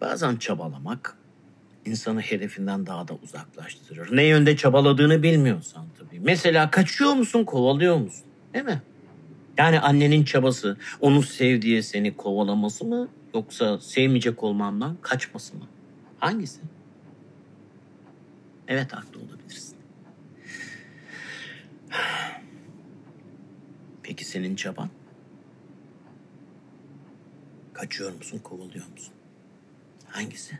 Bazen 0.00 0.36
çabalamak 0.36 1.18
insanı 1.86 2.20
hedefinden 2.20 2.86
daha 2.86 3.08
da 3.08 3.14
uzaklaştırır. 3.14 4.16
Ne 4.16 4.24
yönde 4.24 4.56
çabaladığını 4.56 5.22
bilmiyorsan 5.22 5.86
tabii. 5.98 6.20
Mesela 6.20 6.70
kaçıyor 6.70 7.12
musun, 7.12 7.44
kovalıyor 7.44 7.96
musun? 7.96 8.24
Değil 8.54 8.64
mi? 8.64 8.82
Yani 9.58 9.80
annenin 9.80 10.24
çabası, 10.24 10.76
onu 11.00 11.22
sevdiği 11.22 11.82
seni 11.82 12.16
kovalaması 12.16 12.84
mı 12.84 13.08
yoksa 13.34 13.80
sevmeyecek 13.80 14.42
olmamdan 14.42 14.96
kaçması 15.02 15.56
mı? 15.56 15.64
Hangisi? 16.18 16.60
Evet 18.68 18.92
haklı 18.92 19.20
olabilirsin. 19.20 19.76
Peki 24.02 24.24
senin 24.24 24.56
çaban? 24.56 24.88
Acıyor 27.82 28.12
musun, 28.12 28.38
kovuluyor 28.38 28.86
musun? 28.86 29.14
Hangisi? 30.08 30.58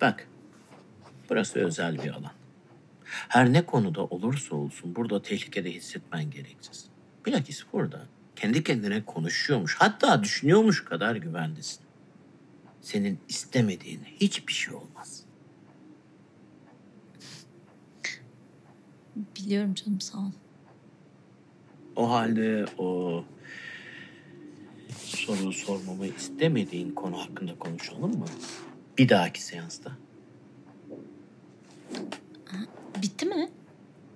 Bak, 0.00 0.28
burası 1.30 1.58
özel 1.58 2.02
bir 2.04 2.10
alan. 2.10 2.32
Her 3.28 3.52
ne 3.52 3.66
konuda 3.66 4.04
olursa 4.04 4.56
olsun 4.56 4.96
burada 4.96 5.22
tehlikede 5.22 5.74
hissetmen 5.74 6.30
gereksiz. 6.30 6.84
Bilakis 7.26 7.64
burada 7.72 8.06
kendi 8.36 8.64
kendine 8.64 9.04
konuşuyormuş, 9.04 9.76
hatta 9.78 10.22
düşünüyormuş 10.22 10.84
kadar 10.84 11.16
güvendesin. 11.16 11.80
Senin 12.82 13.18
istemediğin 13.28 14.02
hiçbir 14.20 14.52
şey 14.52 14.74
olmaz. 14.74 15.22
Biliyorum 19.36 19.74
canım 19.74 20.00
sağ 20.00 20.18
ol. 20.18 20.32
O 21.96 22.10
halde 22.10 22.64
o 22.78 23.24
soru 24.98 25.52
sormamı 25.52 26.06
istemediğin 26.06 26.90
konu 26.90 27.18
hakkında 27.20 27.54
konuşalım 27.58 28.18
mı? 28.18 28.24
Bir 28.98 29.08
dahaki 29.08 29.42
seansta. 29.42 29.92
Bitti 33.02 33.26
mi? 33.26 33.50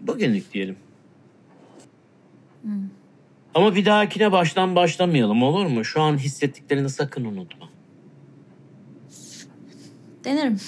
Bugünlük 0.01 0.53
diyelim. 0.55 0.77
Hmm. 2.62 2.88
Ama 3.55 3.75
bir 3.75 3.85
dahakine 3.85 4.33
baştan 4.33 4.77
başlamayalım 4.77 5.43
olur 5.43 5.67
mu? 5.67 5.85
Şu 5.85 6.01
an 6.01 6.19
hissettiklerini 6.19 6.88
sakın 6.91 7.25
unutma. 7.25 7.69
Denerim. 10.25 10.61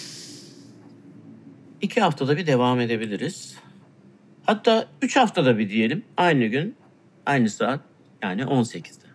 İki 1.81 2.01
haftada 2.01 2.37
bir 2.37 2.46
devam 2.46 2.81
edebiliriz. 2.81 3.57
Hatta 4.44 4.87
üç 5.03 5.16
haftada 5.16 5.59
bir 5.59 5.70
diyelim. 5.70 6.03
Aynı 6.16 6.46
gün 6.46 6.75
Aynı 7.31 7.51
saat 7.51 7.81
yani 8.23 8.43
18'de. 8.43 9.10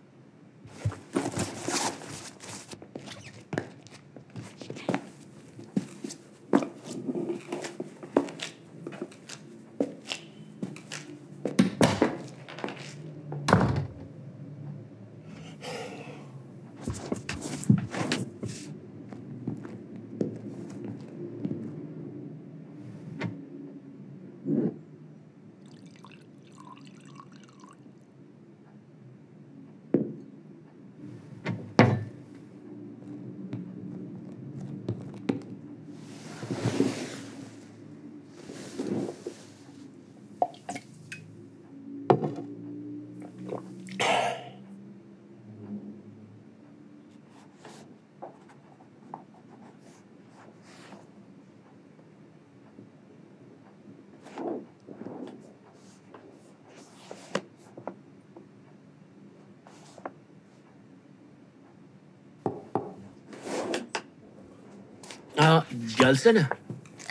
Ya 65.55 65.63
gelsene. 65.99 66.47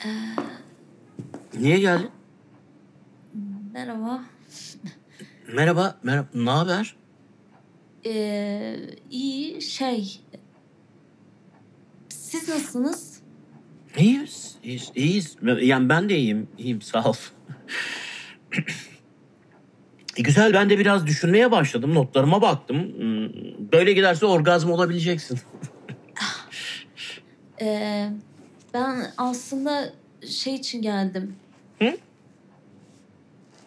Ee, 0.04 0.08
Niye 1.60 1.78
geldin? 1.78 2.10
merhaba. 3.72 4.24
Merhaba, 5.54 5.98
merhaba. 6.02 6.26
Ne 6.34 6.50
haber? 6.50 6.96
Ee, 8.06 8.76
iyi 9.10 9.62
şey. 9.62 10.20
Siz 12.08 12.48
nasılsınız? 12.48 13.14
İyiyiz, 13.98 14.54
iyiyiz, 14.64 14.92
iyiyiz. 14.94 15.36
Yani 15.62 15.88
ben 15.88 16.08
de 16.08 16.16
iyiyim, 16.16 16.48
iyiyim 16.58 16.82
sağ 16.82 17.04
ol. 17.10 17.14
E, 20.16 20.22
güzel 20.22 20.54
ben 20.54 20.70
de 20.70 20.78
biraz 20.78 21.06
düşünmeye 21.06 21.50
başladım. 21.50 21.94
Notlarıma 21.94 22.42
baktım. 22.42 22.76
Hmm, 22.78 23.28
böyle 23.72 23.92
giderse 23.92 24.26
orgazm 24.26 24.70
olabileceksin. 24.70 25.40
Ee, 27.60 28.08
ben 28.74 29.12
aslında 29.16 29.92
şey 30.28 30.54
için 30.54 30.82
geldim. 30.82 31.36
Hı? 31.82 31.96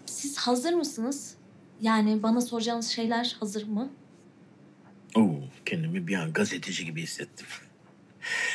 Siz 0.05 0.37
hazır 0.37 0.73
mısınız? 0.73 1.35
Yani 1.81 2.23
bana 2.23 2.41
soracağınız 2.41 2.87
şeyler 2.87 3.35
hazır 3.39 3.67
mı? 3.67 3.89
Oo, 5.15 5.35
kendimi 5.65 6.07
bir 6.07 6.15
an 6.15 6.33
gazeteci 6.33 6.85
gibi 6.85 7.01
hissettim. 7.01 7.47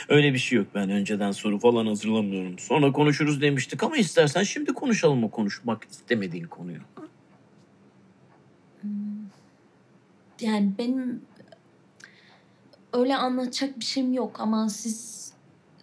Öyle 0.09 0.33
bir 0.35 0.39
şey 0.39 0.59
yok. 0.59 0.67
Ben 0.75 0.91
önceden 0.91 1.31
soru 1.33 1.59
falan 1.59 1.87
hazırlamıyorum. 1.87 2.59
Sonra 2.59 2.93
konuşuruz 2.93 3.41
demiştik 3.41 3.83
ama 3.83 3.97
istersen 3.97 4.43
şimdi 4.43 4.73
konuşalım 4.75 5.25
o 5.25 5.31
konuşmak 5.31 5.85
istemediğin 5.91 6.45
konuyu. 6.45 6.79
Hmm. 8.81 8.91
Yani 10.41 10.73
benim 10.79 11.23
öyle 12.93 13.17
anlatacak 13.17 13.79
bir 13.81 13.85
şeyim 13.85 14.13
yok 14.13 14.41
ama 14.41 14.69
siz 14.69 15.22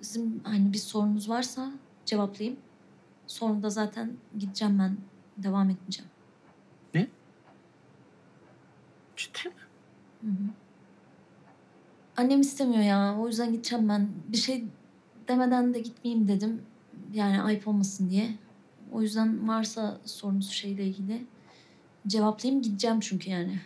sizin 0.10 0.42
hani 0.44 0.74
bir 0.74 0.78
sorunuz 0.78 1.30
varsa 1.30 1.72
cevaplayayım. 2.06 2.60
Sonra 3.28 3.64
da 3.64 3.70
zaten 3.70 4.14
gideceğim 4.40 4.80
ben. 4.80 4.98
Devam 5.38 5.70
etmeyeceğim. 5.70 6.10
Ne? 6.94 7.08
Ciddi 9.18 9.40
mi? 10.22 10.34
Annem 12.18 12.42
istemiyor 12.42 12.84
ya. 12.84 13.16
O 13.20 13.28
yüzden 13.28 13.52
gideceğim 13.52 13.90
ben. 13.90 14.08
Bir 14.28 14.38
şey 14.38 14.66
demeden 15.28 15.74
de 15.74 15.80
gitmeyeyim 15.80 16.28
dedim. 16.28 16.62
Yani 17.14 17.42
ayıp 17.42 17.68
olmasın 17.68 18.10
diye. 18.10 18.36
O 18.92 19.02
yüzden 19.02 19.48
varsa 19.48 19.98
sorunuz 20.06 20.50
şeyle 20.50 20.84
ilgili 20.86 21.26
cevaplayayım 22.08 22.62
gideceğim 22.62 23.00
çünkü 23.00 23.30
yani. 23.30 23.60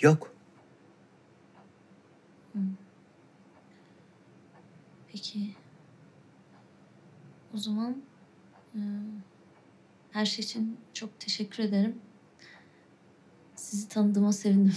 Yok. 0.00 0.32
Hmm. 2.52 2.64
Peki. 5.18 5.40
O 7.54 7.58
zaman 7.58 8.02
e, 8.74 8.80
her 10.12 10.26
şey 10.26 10.44
için 10.44 10.80
çok 10.92 11.20
teşekkür 11.20 11.62
ederim. 11.62 12.00
Sizi 13.54 13.88
tanıdığıma 13.88 14.32
sevindim. 14.32 14.76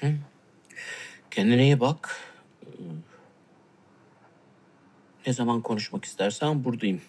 Hı. 0.00 0.14
Kendine 1.30 1.64
iyi 1.64 1.80
bak. 1.80 2.20
Ne 5.26 5.32
zaman 5.32 5.60
konuşmak 5.62 6.04
istersen 6.04 6.64
buradayım. 6.64 7.02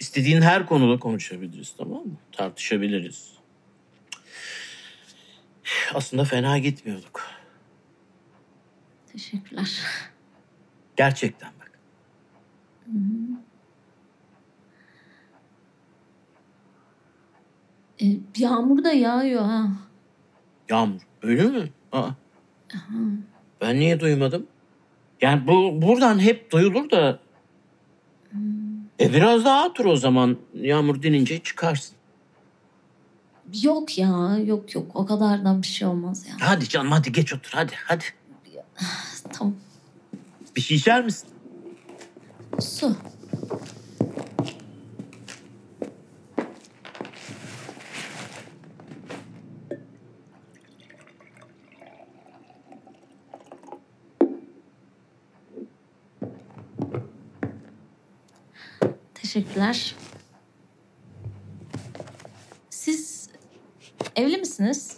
İstediğin 0.00 0.40
her 0.42 0.66
konuda 0.66 1.00
konuşabiliriz 1.00 1.74
tamam 1.78 2.02
mı? 2.06 2.16
Tartışabiliriz. 2.32 3.32
Aslında 5.94 6.24
fena 6.24 6.58
gitmiyorduk. 6.58 7.27
Teşekkürler. 9.18 9.78
Gerçekten 10.96 11.50
bak. 11.60 11.70
Hı 12.84 12.90
-hı. 12.90 13.36
E, 18.16 18.20
yağmur 18.36 18.84
da 18.84 18.92
yağıyor 18.92 19.42
ha. 19.42 19.68
Yağmur 20.68 21.00
öyle 21.22 21.42
mi? 21.42 21.70
Aa. 21.92 21.98
Aha. 22.02 22.12
Ben 23.60 23.76
niye 23.76 24.00
duymadım? 24.00 24.46
Yani 25.20 25.46
bu 25.46 25.82
buradan 25.82 26.18
hep 26.18 26.50
duyulur 26.52 26.90
da. 26.90 27.20
Hmm. 28.30 28.40
E 29.00 29.12
biraz 29.14 29.44
daha 29.44 29.66
otur 29.66 29.84
o 29.84 29.96
zaman. 29.96 30.36
Yağmur 30.54 31.02
dinince 31.02 31.38
çıkarsın. 31.42 31.96
Yok 33.62 33.98
ya, 33.98 34.38
yok 34.44 34.74
yok. 34.74 34.90
O 34.96 35.06
kadardan 35.06 35.62
bir 35.62 35.66
şey 35.66 35.88
olmaz 35.88 36.26
ya. 36.28 36.34
Hadi 36.40 36.68
canım 36.68 36.92
hadi 36.92 37.12
geç 37.12 37.34
otur 37.34 37.50
hadi 37.54 37.72
hadi. 37.84 38.04
Tamam. 39.32 39.56
Bir 40.56 40.60
şey 40.60 40.76
içer 40.76 41.04
misin? 41.04 41.28
Su. 42.60 42.96
Teşekkürler. 59.14 59.94
Siz 62.70 63.28
evli 64.16 64.36
misiniz? 64.36 64.96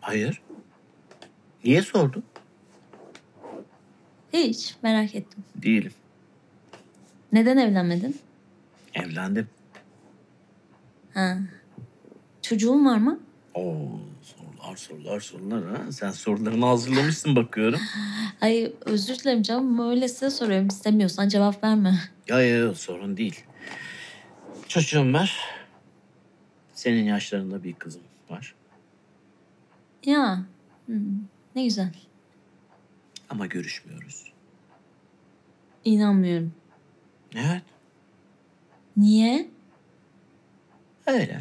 Hayır. 0.00 0.42
Niye 1.64 1.82
sordun? 1.82 2.24
Hiç 4.32 4.74
merak 4.82 5.14
ettim. 5.14 5.44
Değilim. 5.56 5.92
Neden 7.32 7.56
evlenmedin? 7.56 8.18
Evlendim. 8.94 9.48
Ha. 11.14 11.38
Çocuğun 12.42 12.86
var 12.86 12.98
mı? 12.98 13.20
Oo, 13.54 13.76
sorular 14.22 14.76
sorular 14.76 15.20
sorular 15.20 15.64
ha. 15.76 15.92
Sen 15.92 16.10
sorularını 16.10 16.64
hazırlamışsın 16.64 17.36
bakıyorum. 17.36 17.80
Ay 18.40 18.72
özür 18.80 19.14
dilerim 19.18 19.42
canım. 19.42 19.98
size 20.00 20.30
soruyorum. 20.30 20.68
İstemiyorsan 20.68 21.28
cevap 21.28 21.64
verme. 21.64 21.98
Ya 22.28 22.40
ya 22.42 22.56
ya 22.56 22.74
sorun 22.74 23.16
değil. 23.16 23.44
Çocuğum 24.68 25.12
var. 25.12 25.40
Senin 26.74 27.04
yaşlarında 27.04 27.64
bir 27.64 27.72
kızım 27.72 28.02
var. 28.30 28.54
Ya. 30.04 30.42
Hı, 30.86 30.92
ne 31.56 31.64
güzel 31.64 31.92
ama 33.30 33.46
görüşmüyoruz. 33.46 34.32
İnanmıyorum. 35.84 36.52
Evet. 37.34 37.62
Niye? 38.96 39.48
Öyle. 41.06 41.40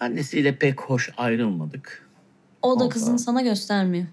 Annesiyle 0.00 0.58
pek 0.58 0.80
hoş 0.80 1.10
ayrılmadık. 1.16 2.08
O 2.62 2.66
da 2.70 2.72
Ondan- 2.72 2.88
kızını 2.88 3.18
sana 3.18 3.42
göstermiyor. 3.42 4.06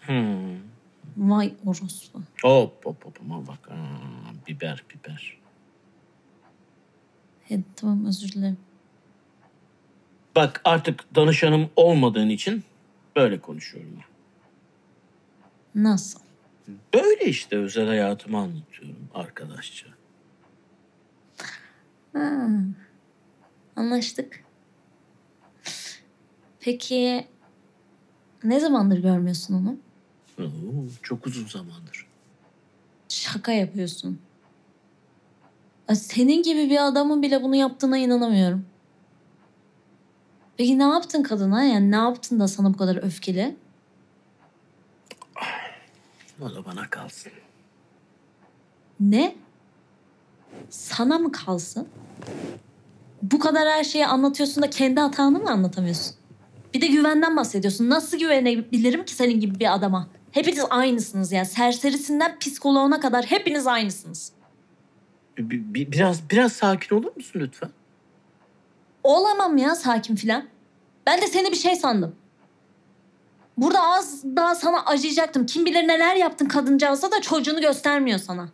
Hmm. 0.00 0.60
Vay 1.16 1.54
orospu. 1.66 2.22
Hop 2.42 2.86
hop 2.86 3.04
hop 3.06 3.18
aman 3.24 3.46
bak. 3.46 3.70
Aa, 3.70 3.76
biber 4.48 4.84
biber. 4.90 5.40
Evet 7.50 7.64
tamam 7.76 8.04
özür 8.06 8.32
dilerim. 8.32 8.58
Bak 10.36 10.60
artık 10.64 11.14
danışanım 11.14 11.70
olmadığın 11.76 12.28
için 12.28 12.64
böyle 13.16 13.38
konuşuyorum. 13.40 13.90
ben. 13.96 14.04
Nasıl? 15.74 16.20
Böyle 16.94 17.24
işte 17.24 17.56
özel 17.56 17.86
hayatımı 17.86 18.38
anlatıyorum 18.38 19.08
arkadaşça. 19.14 19.86
Ha, 22.12 22.48
anlaştık. 23.76 24.44
Peki 26.60 27.26
ne 28.44 28.60
zamandır 28.60 28.98
görmüyorsun 28.98 29.54
onu? 29.54 29.76
Oo, 30.40 30.50
çok 31.02 31.26
uzun 31.26 31.46
zamandır. 31.48 32.06
Şaka 33.08 33.52
yapıyorsun. 33.52 34.20
Senin 35.92 36.42
gibi 36.42 36.70
bir 36.70 36.86
adamın 36.88 37.22
bile 37.22 37.42
bunu 37.42 37.56
yaptığına 37.56 37.98
inanamıyorum. 37.98 38.66
Peki 40.56 40.78
ne 40.78 40.82
yaptın 40.82 41.22
kadına? 41.22 41.64
Yani 41.64 41.90
ne 41.90 41.96
yaptın 41.96 42.40
da 42.40 42.48
sana 42.48 42.74
bu 42.74 42.76
kadar 42.76 42.96
öfkeli? 42.96 43.56
O 46.40 46.50
da 46.54 46.64
bana 46.64 46.90
kalsın. 46.90 47.32
Ne? 49.00 49.36
Sana 50.70 51.18
mı 51.18 51.32
kalsın? 51.32 51.88
Bu 53.22 53.38
kadar 53.38 53.68
her 53.68 53.84
şeyi 53.84 54.06
anlatıyorsun 54.06 54.62
da 54.62 54.70
kendi 54.70 55.00
hatanı 55.00 55.38
mı 55.40 55.50
anlatamıyorsun? 55.50 56.14
Bir 56.74 56.80
de 56.80 56.86
güvenden 56.86 57.36
bahsediyorsun. 57.36 57.88
Nasıl 57.90 58.18
güvenebilirim 58.18 59.04
ki 59.04 59.12
senin 59.14 59.40
gibi 59.40 59.60
bir 59.60 59.74
adama? 59.74 60.08
Hepiniz 60.32 60.64
aynısınız 60.70 61.32
ya. 61.32 61.44
Serserisinden 61.44 62.38
psikoloğuna 62.38 63.00
kadar 63.00 63.24
hepiniz 63.26 63.66
aynısınız. 63.66 64.32
E, 65.38 65.50
biraz 65.92 66.30
biraz 66.30 66.52
sakin 66.52 66.96
olur 66.96 67.16
musun 67.16 67.40
lütfen? 67.40 67.70
Olamam 69.04 69.56
ya 69.56 69.74
sakin 69.74 70.16
filan. 70.16 70.44
Ben 71.06 71.22
de 71.22 71.26
seni 71.26 71.50
bir 71.50 71.56
şey 71.56 71.76
sandım. 71.76 72.16
Burada 73.60 73.82
az 73.98 74.22
daha 74.36 74.54
sana 74.54 74.80
acıyacaktım. 74.80 75.46
Kim 75.46 75.66
bilir 75.66 75.88
neler 75.88 76.16
yaptın 76.16 76.46
kadıncağıza 76.46 77.12
da 77.12 77.20
çocuğunu 77.20 77.60
göstermiyor 77.60 78.18
sana. 78.18 78.48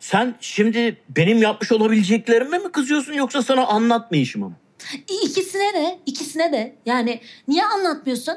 Sen 0.00 0.34
şimdi 0.40 1.00
benim 1.08 1.42
yapmış 1.42 1.72
olabileceklerime 1.72 2.58
mi 2.58 2.72
kızıyorsun 2.72 3.12
yoksa 3.12 3.42
sana 3.42 3.66
anlatmayışıma 3.66 4.48
mı? 4.48 4.54
İkisine 5.24 5.72
de, 5.74 5.98
ikisine 6.06 6.52
de. 6.52 6.76
Yani 6.86 7.20
niye 7.48 7.64
anlatmıyorsun? 7.64 8.34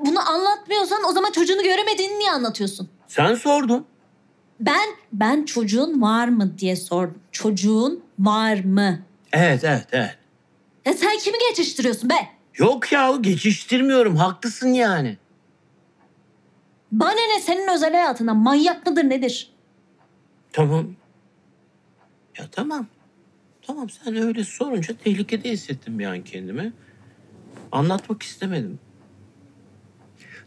bunu 0.00 0.28
anlatmıyorsan 0.28 0.98
o 1.08 1.12
zaman 1.12 1.32
çocuğunu 1.32 1.62
göremediğini 1.62 2.18
niye 2.18 2.30
anlatıyorsun? 2.30 2.88
Sen 3.06 3.34
sordun. 3.34 3.84
Ben 4.60 4.88
ben 5.12 5.44
çocuğun 5.44 6.02
var 6.02 6.28
mı 6.28 6.58
diye 6.58 6.76
sordum. 6.76 7.22
Çocuğun 7.32 8.04
var 8.18 8.54
mı? 8.64 8.98
Evet, 9.32 9.64
evet, 9.64 9.84
evet. 9.92 10.18
Ya 10.86 10.92
sen 10.92 11.18
kimi 11.18 11.38
geçiştiriyorsun 11.48 12.10
be? 12.10 12.14
Yok 12.60 12.92
yahu 12.92 13.22
geçiştirmiyorum. 13.22 14.16
Haklısın 14.16 14.68
yani. 14.68 15.16
Bana 16.92 17.34
ne 17.36 17.40
senin 17.40 17.68
özel 17.74 17.92
hayatına 17.92 18.34
manyak 18.34 18.86
mıdır 18.86 19.04
nedir? 19.04 19.50
Tamam. 20.52 20.86
Ya 22.38 22.46
tamam. 22.52 22.86
Tamam 23.62 23.90
sen 23.90 24.16
öyle 24.16 24.44
sorunca 24.44 24.94
tehlikede 25.04 25.50
hissettim 25.50 25.98
bir 25.98 26.06
an 26.06 26.24
kendimi. 26.24 26.72
Anlatmak 27.72 28.22
istemedim. 28.22 28.78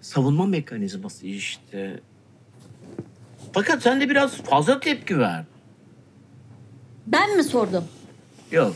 Savunma 0.02 0.46
mekanizması 0.46 1.28
işte. 1.28 2.00
Fakat 3.54 3.82
sen 3.84 4.02
de 4.02 4.10
biraz 4.10 4.38
fazla 4.38 4.80
tepki 4.80 5.18
ver. 5.20 5.46
Ben 7.08 7.38
mi 7.38 7.44
sordum? 7.44 7.84
Yok. 8.52 8.76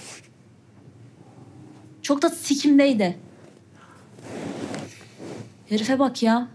Çok 2.01 2.21
da 2.21 2.29
sikimdeydi. 2.29 3.17
Herife 5.69 5.99
bak 5.99 6.23
ya. 6.23 6.47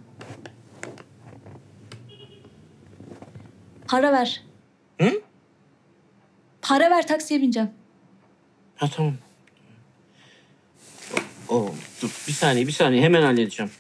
Para 3.89 4.13
ver. 4.13 4.43
Hı? 5.01 5.23
Para 6.63 6.91
ver 6.91 7.07
taksiye 7.07 7.43
bineceğim. 7.43 7.71
Ha 8.77 8.89
tamam. 8.97 9.15
O, 11.49 11.71
dur 12.03 12.25
bir 12.29 12.33
saniye 12.33 12.67
bir 12.67 12.73
saniye 12.73 13.03
hemen 13.03 13.23
halledeceğim. 13.23 13.73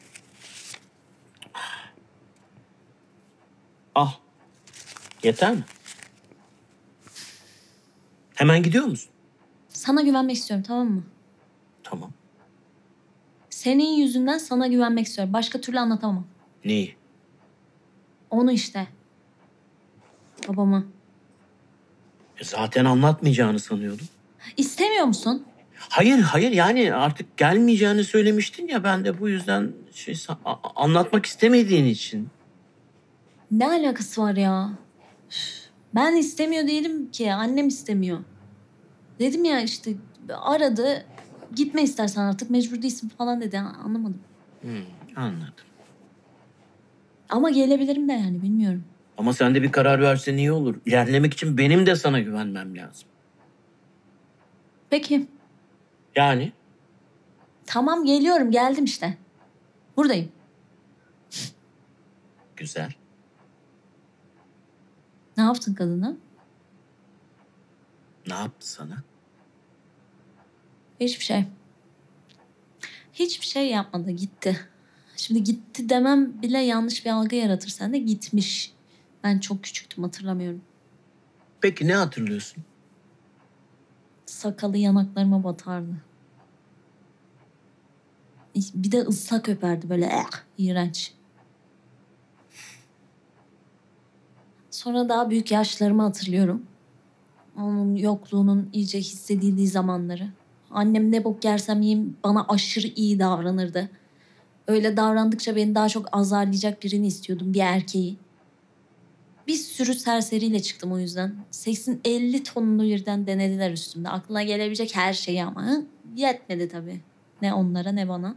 Ah, 3.95 4.18
Yeter 5.23 5.53
mi? 5.53 5.64
Hemen 8.35 8.62
gidiyor 8.62 8.85
musun? 8.85 9.11
Sana 9.68 10.03
güvenmek 10.03 10.37
istiyorum 10.37 10.64
tamam 10.68 10.90
mı? 10.90 11.05
Tamam. 11.83 12.12
Senin 13.62 13.92
yüzünden 13.92 14.38
sana 14.38 14.66
güvenmek 14.66 15.07
istiyorum. 15.07 15.33
Başka 15.35 15.61
türlü 15.61 15.81
anlatamam. 15.81 16.27
Neyi? 16.64 16.94
Onu 18.31 18.53
işte. 18.53 18.87
Babamı. 20.48 20.87
E 22.40 22.44
zaten 22.44 22.85
anlatmayacağını 22.85 23.59
sanıyordum. 23.59 24.07
İstemiyor 24.57 25.05
musun? 25.05 25.46
Hayır 25.79 26.18
hayır 26.18 26.51
yani 26.53 26.94
artık 26.94 27.37
gelmeyeceğini 27.37 28.05
söylemiştin 28.05 28.68
ya 28.68 28.85
ben 28.85 29.05
de 29.05 29.20
bu 29.20 29.29
yüzden 29.29 29.72
şey 29.92 30.14
anlatmak 30.77 31.27
istemediğin 31.27 31.85
için. 31.87 32.29
Ne 33.51 33.66
alakası 33.68 34.22
var 34.22 34.37
ya? 34.37 34.70
Ben 35.94 36.16
istemiyor 36.16 36.66
değilim 36.66 37.11
ki 37.11 37.33
annem 37.33 37.68
istemiyor. 37.68 38.18
Dedim 39.18 39.44
ya 39.44 39.61
işte 39.61 39.90
aradı 40.38 41.05
gitme 41.55 41.83
istersen 41.83 42.21
artık 42.23 42.51
mecbur 42.51 42.83
değilsin 42.83 43.09
falan 43.19 43.41
dedi. 43.41 43.59
Anlamadım. 43.59 44.21
Hmm, 44.61 44.71
anladım. 45.17 45.55
Ama 47.29 47.51
gelebilirim 47.51 48.09
de 48.09 48.12
yani 48.12 48.43
bilmiyorum. 48.43 48.85
Ama 49.19 49.33
sen 49.33 49.55
de 49.55 49.62
bir 49.62 49.73
karar 49.73 50.01
versen 50.01 50.37
iyi 50.37 50.53
olur. 50.53 50.75
İlerlemek 50.87 51.35
için 51.35 51.59
benim 51.59 51.87
de 51.87 51.97
sana 51.97 52.21
güvenmem 52.21 52.77
lazım. 52.77 53.09
Peki. 54.91 55.27
Yani? 56.17 56.53
Tamam 57.67 58.05
geliyorum 58.05 58.51
geldim 58.51 58.85
işte. 58.85 59.19
Buradayım. 59.97 60.33
Güzel. 62.57 62.93
Ne 65.37 65.43
yaptın 65.43 65.75
kadına? 65.75 66.15
Ne 68.29 68.35
yaptı 68.35 68.71
sana? 68.71 68.97
Hiçbir 71.03 71.25
şey. 71.25 71.45
Hiçbir 73.12 73.47
şey 73.47 73.71
yapmadı 73.71 74.11
gitti. 74.11 74.61
Şimdi 75.17 75.43
gitti 75.45 75.88
demem 75.88 76.43
bile 76.43 76.59
yanlış 76.59 77.05
bir 77.07 77.11
algı 77.11 77.37
yaratır 77.37 77.69
sende 77.69 77.99
gitmiş. 77.99 78.73
Ben 79.25 79.38
çok 79.38 79.65
küçüktüm 79.65 80.05
hatırlamıyorum. 80.05 80.62
Peki 81.61 81.87
ne 81.88 81.95
hatırlıyorsun? 81.95 82.65
Sakalı 84.27 84.77
yanaklarıma 84.79 85.45
batardı. 85.45 85.97
Bir 88.75 88.93
de 88.93 88.99
ıslak 88.99 89.49
öperdi 89.49 89.88
böyle 89.91 90.05
eh, 90.07 90.31
iğrenç. 90.59 91.15
Sonra 94.71 95.09
daha 95.09 95.31
büyük 95.31 95.51
yaşlarımı 95.51 96.03
hatırlıyorum. 96.03 96.67
Onun 97.57 97.97
yokluğunun 97.97 98.71
iyice 98.73 98.99
hissedildiği 98.99 99.69
zamanları. 99.69 100.29
Annem 100.72 101.12
ne 101.12 101.24
bok 101.24 101.44
yersem 101.44 101.82
yiyeyim 101.82 102.16
bana 102.24 102.44
aşırı 102.48 102.87
iyi 102.87 103.18
davranırdı. 103.18 103.90
Öyle 104.66 104.96
davrandıkça 104.96 105.56
beni 105.56 105.74
daha 105.74 105.88
çok 105.88 106.16
azarlayacak 106.16 106.82
birini 106.82 107.06
istiyordum, 107.06 107.54
bir 107.54 107.61
erkeği. 107.61 108.16
Bir 109.46 109.54
sürü 109.54 109.94
serseriyle 109.94 110.62
çıktım 110.62 110.92
o 110.92 110.98
yüzden. 110.98 111.35
Seksin 111.50 112.00
50 112.04 112.42
tonunu 112.42 112.82
birden 112.82 113.26
denediler 113.26 113.72
üstümde. 113.72 114.08
Aklına 114.08 114.42
gelebilecek 114.42 114.96
her 114.96 115.12
şeyi 115.12 115.44
ama 115.44 115.66
hı? 115.66 115.85
yetmedi 116.16 116.68
tabii. 116.68 117.00
Ne 117.42 117.54
onlara 117.54 117.92
ne 117.92 118.08
bana. 118.08 118.35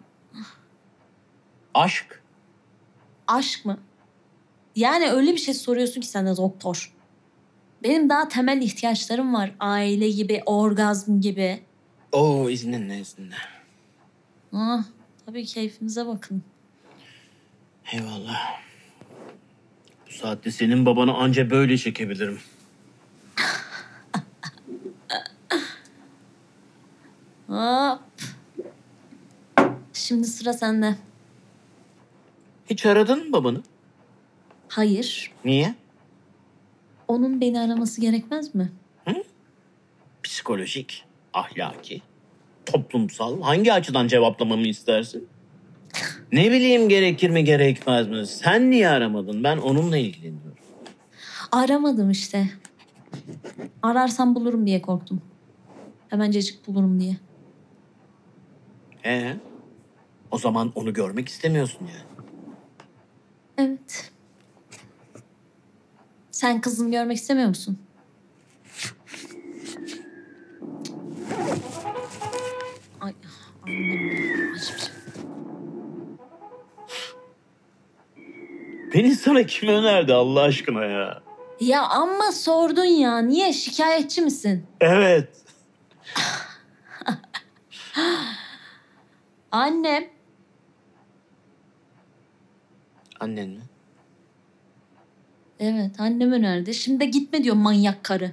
Aşk? 1.74 2.24
Aşk 3.28 3.66
mı? 3.66 3.78
Yani 4.76 5.10
öyle 5.10 5.32
bir 5.32 5.38
şey 5.38 5.54
soruyorsun 5.54 6.02
ki 6.02 6.08
sen 6.08 6.26
de 6.28 6.38
doktor. 6.38 6.96
Benim 7.84 8.10
daha 8.10 8.28
temel 8.28 8.62
ihtiyaçlarım 8.62 9.34
var. 9.34 9.56
Aile 9.60 10.10
gibi, 10.10 10.42
orgazm 10.46 11.22
gibi. 11.22 11.65
Oo 12.16 12.48
izninle 12.50 13.00
izninle. 13.00 13.36
Ah, 14.54 14.84
tabii 15.26 15.46
keyfimize 15.46 16.08
bakın. 16.08 16.44
Eyvallah. 17.94 18.62
Bu 20.08 20.12
saatte 20.12 20.52
senin 20.52 20.86
babanı 20.86 21.14
anca 21.14 21.50
böyle 21.50 21.78
çekebilirim. 21.78 22.40
Hop. 27.48 28.00
Şimdi 29.94 30.28
sıra 30.28 30.54
sende. 30.54 30.96
Hiç 32.70 32.86
aradın 32.86 33.28
mı 33.28 33.34
babanı? 33.34 33.62
Hayır. 34.70 35.32
Niye? 35.46 35.76
Onun 37.08 37.42
beni 37.42 37.60
araması 37.60 38.02
gerekmez 38.02 38.56
mi? 38.56 38.72
Hı? 39.06 39.14
Psikolojik 40.24 41.05
ahlaki, 41.38 42.02
toplumsal 42.66 43.42
hangi 43.42 43.74
açıdan 43.74 44.08
cevaplamamı 44.08 44.68
istersin? 44.68 45.28
Ne 46.32 46.44
bileyim 46.52 46.90
gerekir 46.90 47.30
mi 47.30 47.44
gerekmez 47.44 48.08
mi? 48.08 48.28
Sen 48.28 48.72
niye 48.72 48.90
aramadın? 48.90 49.44
Ben 49.44 49.58
onunla 49.58 49.98
ilgileniyorum. 49.98 50.56
Aramadım 51.52 52.12
işte. 52.12 52.48
Ararsam 53.84 54.36
bulurum 54.36 54.68
diye 54.68 54.82
korktum. 54.82 55.22
Hemencecik 56.10 56.68
bulurum 56.68 57.00
diye. 57.00 57.18
Ee, 59.06 59.34
o 60.32 60.38
zaman 60.38 60.72
onu 60.76 60.94
görmek 60.94 61.30
istemiyorsun 61.30 61.80
yani. 61.88 62.48
Evet. 63.70 64.12
Sen 66.32 66.62
kızını 66.62 66.92
görmek 66.92 67.18
istemiyor 67.18 67.48
musun? 67.48 67.78
Ay 73.02 73.14
Beni 78.94 79.16
sana 79.16 79.46
kim 79.46 79.70
önerdi 79.70 80.14
Allah 80.14 80.42
aşkına 80.42 80.86
ya? 80.86 81.22
Ya 81.60 81.82
amma 81.88 82.32
sordun 82.32 82.84
ya. 82.84 83.18
Niye 83.18 83.54
şikayetçi 83.54 84.22
misin? 84.22 84.66
Evet. 84.82 85.38
Annem. 89.52 90.06
Annen 93.20 93.50
mi? 93.50 93.62
Evet 95.60 96.00
annem 96.00 96.32
önerdi. 96.32 96.74
Şimdi 96.74 97.00
de 97.00 97.06
gitme 97.06 97.44
diyor 97.44 97.56
manyak 97.56 98.04
karı. 98.04 98.32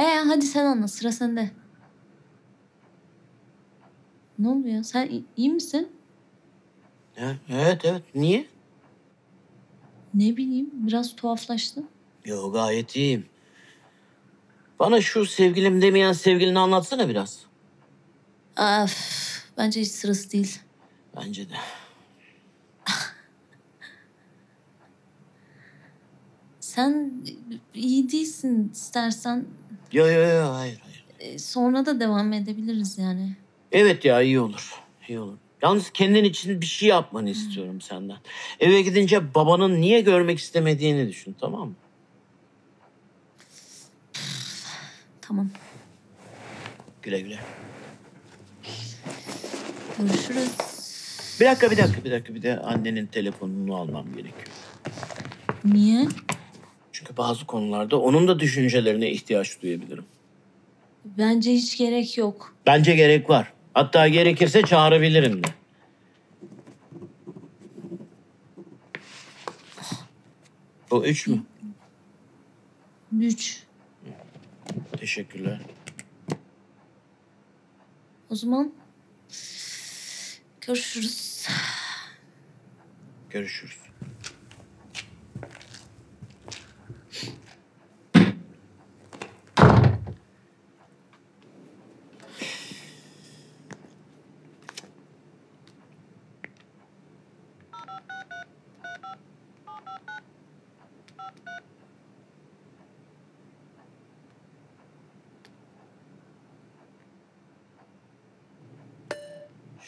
Ee 0.00 0.18
hadi 0.26 0.46
sen 0.46 0.64
anlat 0.64 0.90
sıra 0.90 1.12
sende. 1.12 1.50
Ne 4.38 4.48
oluyor? 4.48 4.82
Sen 4.82 5.24
iyi 5.36 5.50
misin? 5.50 5.88
Evet 7.48 7.84
evet. 7.84 8.02
Niye? 8.14 8.46
Ne 10.14 10.36
bileyim 10.36 10.70
biraz 10.72 11.16
tuhaflaştın. 11.16 11.88
Yo 12.24 12.52
gayet 12.52 12.96
iyiyim. 12.96 13.26
Bana 14.78 15.00
şu 15.00 15.26
sevgilim 15.26 15.82
demeyen 15.82 16.12
sevgilini 16.12 16.58
anlatsana 16.58 17.08
biraz. 17.08 17.46
Of, 18.60 18.98
bence 19.58 19.80
hiç 19.80 19.88
sırası 19.88 20.32
değil. 20.32 20.58
Bence 21.16 21.48
de. 21.50 21.54
Sen 26.60 27.12
iyi 27.74 28.12
değilsin 28.12 28.70
istersen 28.72 29.46
Yo 29.92 30.06
yo 30.06 30.10
yo 30.12 30.54
hayır 30.54 30.80
hayır. 30.84 31.04
Ee, 31.20 31.38
sonra 31.38 31.86
da 31.86 32.00
devam 32.00 32.32
edebiliriz 32.32 32.98
yani. 32.98 33.36
Evet 33.72 34.04
ya 34.04 34.22
iyi 34.22 34.40
olur. 34.40 34.74
İyi 35.08 35.18
olur. 35.18 35.38
Yalnız 35.62 35.90
kendin 35.90 36.24
için 36.24 36.60
bir 36.60 36.66
şey 36.66 36.88
yapmanı 36.88 37.30
istiyorum 37.30 37.80
senden. 37.80 38.16
Eve 38.60 38.82
gidince 38.82 39.34
babanın 39.34 39.80
niye 39.80 40.00
görmek 40.00 40.38
istemediğini 40.38 41.08
düşün 41.08 41.36
tamam 41.40 41.68
mı? 41.68 41.74
Tamam. 45.20 45.50
Güle 47.02 47.20
güle. 47.20 47.38
Görüşürüz. 49.98 50.50
Bir 51.40 51.46
dakika 51.46 51.70
bir 51.70 51.76
dakika 51.76 52.04
bir 52.04 52.10
dakika 52.12 52.34
bir 52.34 52.42
de 52.42 52.58
annenin 52.60 53.06
telefonunu 53.06 53.76
almam 53.76 54.06
gerekiyor. 54.12 54.46
Niye? 55.64 56.06
bazı 57.16 57.46
konularda 57.46 58.00
onun 58.00 58.28
da 58.28 58.38
düşüncelerine 58.40 59.10
ihtiyaç 59.10 59.62
duyabilirim. 59.62 60.04
Bence 61.04 61.52
hiç 61.52 61.78
gerek 61.78 62.18
yok. 62.18 62.54
Bence 62.66 62.96
gerek 62.96 63.30
var. 63.30 63.52
Hatta 63.74 64.08
gerekirse 64.08 64.62
çağırabilirim 64.62 65.42
de. 65.44 65.48
O 70.90 71.04
üç 71.04 71.26
mü? 71.28 71.42
Üç. 73.18 73.62
Teşekkürler. 75.00 75.60
O 78.30 78.34
zaman 78.34 78.72
görüşürüz. 80.60 81.46
Görüşürüz. 83.30 83.76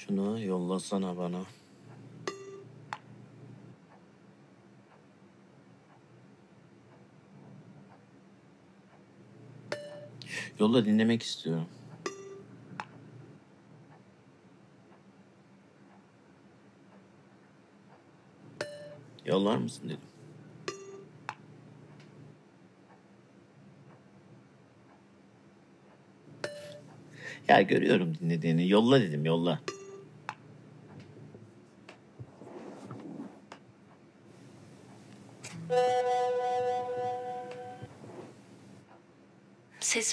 Şunu 0.06 0.40
yollasana 0.40 1.16
bana. 1.16 1.40
Yolla 10.60 10.84
dinlemek 10.86 11.22
istiyorum. 11.22 11.66
Yollar 19.26 19.56
mısın 19.56 19.84
dedim. 19.88 19.98
Ya 27.48 27.62
görüyorum 27.62 28.18
dinlediğini. 28.18 28.68
Yolla 28.68 29.00
dedim 29.00 29.24
yolla. 29.24 29.60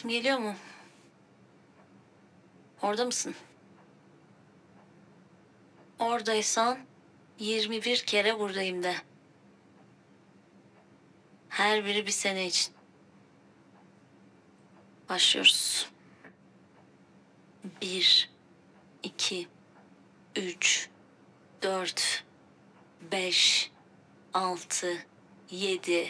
geliyor 0.10 0.38
mu? 0.38 0.54
Orada 2.82 3.06
mısın? 3.06 3.36
Oradaysan 6.00 6.78
21 7.40 7.98
kere 7.98 8.40
buradayım 8.40 8.84
de. 8.84 8.96
Her 11.50 11.86
biri 11.86 12.06
bir 12.06 12.12
sene 12.12 12.46
için. 12.46 12.74
Başlıyoruz. 15.10 15.90
Bir, 17.82 18.30
iki, 19.04 19.48
üç, 20.36 20.90
dört, 21.64 22.24
beş, 23.12 23.72
altı, 24.34 24.98
yedi, 25.52 26.08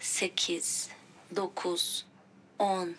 sekiz, 0.00 0.88
dokuz, 1.36 2.06
on, 2.58 2.96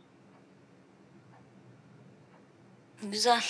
Güzel. 3.04 3.44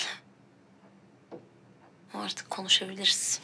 Artık 2.14 2.50
konuşabiliriz. 2.50 3.42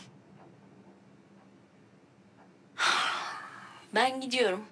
Ben 3.96 4.22
gidiyorum. 4.22 4.66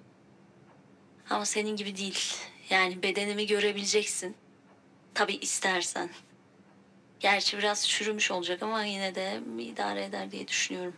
Ama 1.30 1.44
senin 1.44 1.76
gibi 1.76 1.96
değil. 1.96 2.22
Yani 2.70 3.02
bedenimi 3.02 3.46
görebileceksin. 3.46 4.36
Tabii 5.14 5.36
istersen. 5.36 6.10
Gerçi 7.22 7.58
biraz 7.58 7.88
çürümüş 7.88 8.30
olacak 8.30 8.62
ama 8.62 8.84
yine 8.84 9.14
de 9.14 9.40
idare 9.58 10.04
eder 10.04 10.30
diye 10.30 10.48
düşünüyorum. 10.48 10.96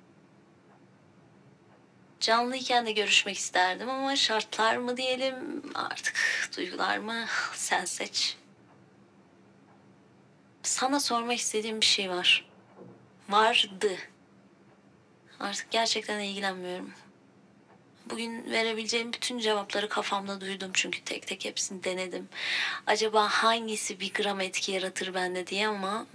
Canlıyken 2.20 2.86
de 2.86 2.92
görüşmek 2.92 3.36
isterdim 3.36 3.90
ama 3.90 4.16
şartlar 4.16 4.76
mı 4.76 4.96
diyelim 4.96 5.62
artık 5.74 6.18
duygular 6.56 6.98
mı 6.98 7.26
sen 7.54 7.84
seç. 7.84 8.36
Sana 10.62 11.00
sormak 11.00 11.38
istediğim 11.38 11.80
bir 11.80 11.86
şey 11.86 12.10
var. 12.10 12.44
Vardı. 13.28 13.96
Artık 15.40 15.70
gerçekten 15.70 16.20
ilgilenmiyorum. 16.20 16.92
Bugün 18.10 18.50
verebileceğim 18.50 19.12
bütün 19.12 19.38
cevapları 19.38 19.88
kafamda 19.88 20.40
duydum 20.40 20.70
çünkü 20.74 21.00
tek 21.04 21.26
tek 21.26 21.44
hepsini 21.44 21.84
denedim. 21.84 22.28
Acaba 22.86 23.28
hangisi 23.28 24.00
bir 24.00 24.12
gram 24.14 24.40
etki 24.40 24.72
yaratır 24.72 25.14
bende 25.14 25.46
diye 25.46 25.68
ama 25.68 26.06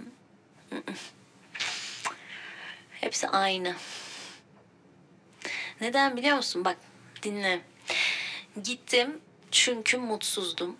hepsi 2.92 3.28
aynı. 3.28 3.74
Neden 5.80 6.16
biliyor 6.16 6.36
musun? 6.36 6.64
Bak 6.64 6.76
dinle. 7.22 7.60
Gittim 8.62 9.18
çünkü 9.50 9.96
mutsuzdum. 9.98 10.76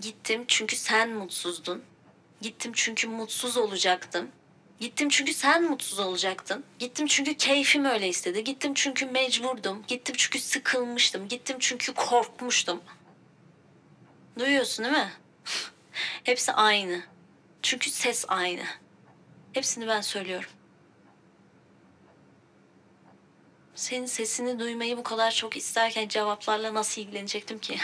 Gittim 0.00 0.44
çünkü 0.48 0.76
sen 0.76 1.10
mutsuzdun. 1.10 1.82
Gittim 2.40 2.72
çünkü 2.74 3.08
mutsuz 3.08 3.56
olacaktım. 3.56 4.30
Gittim 4.80 5.08
çünkü 5.08 5.34
sen 5.34 5.62
mutsuz 5.64 5.98
olacaktın. 5.98 6.64
Gittim 6.78 7.06
çünkü 7.06 7.34
keyfim 7.34 7.84
öyle 7.84 8.08
istedi. 8.08 8.44
Gittim 8.44 8.74
çünkü 8.74 9.06
mecburdum. 9.06 9.84
Gittim 9.88 10.14
çünkü 10.18 10.40
sıkılmıştım. 10.40 11.28
Gittim 11.28 11.56
çünkü 11.60 11.94
korkmuştum. 11.94 12.80
Duyuyorsun 14.38 14.84
değil 14.84 14.96
mi? 14.96 15.12
Hepsi 16.24 16.52
aynı. 16.52 17.02
Çünkü 17.62 17.90
ses 17.90 18.24
aynı. 18.28 18.62
Hepsini 19.52 19.86
ben 19.88 20.00
söylüyorum. 20.00 20.50
Senin 23.74 24.06
sesini 24.06 24.58
duymayı 24.60 24.96
bu 24.96 25.02
kadar 25.02 25.30
çok 25.30 25.56
isterken 25.56 26.08
cevaplarla 26.08 26.74
nasıl 26.74 27.02
ilgilenecektim 27.02 27.58
ki? 27.58 27.76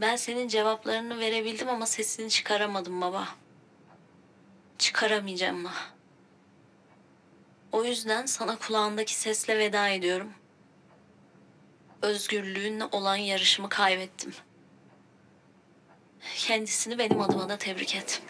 Ben 0.00 0.16
senin 0.16 0.48
cevaplarını 0.48 1.18
verebildim 1.20 1.68
ama 1.68 1.86
sesini 1.86 2.30
çıkaramadım 2.30 3.00
baba 3.00 3.28
çıkaramayacağım 4.78 5.58
mı? 5.60 5.70
O 7.72 7.84
yüzden 7.84 8.26
sana 8.26 8.56
kulağındaki 8.58 9.14
sesle 9.14 9.58
veda 9.58 9.88
ediyorum. 9.88 10.32
Özgürlüğünle 12.02 12.84
olan 12.84 13.16
yarışımı 13.16 13.68
kaybettim. 13.68 14.34
Kendisini 16.38 16.98
benim 16.98 17.20
adıma 17.20 17.48
da 17.48 17.56
tebrik 17.58 17.94
et. 17.96 18.22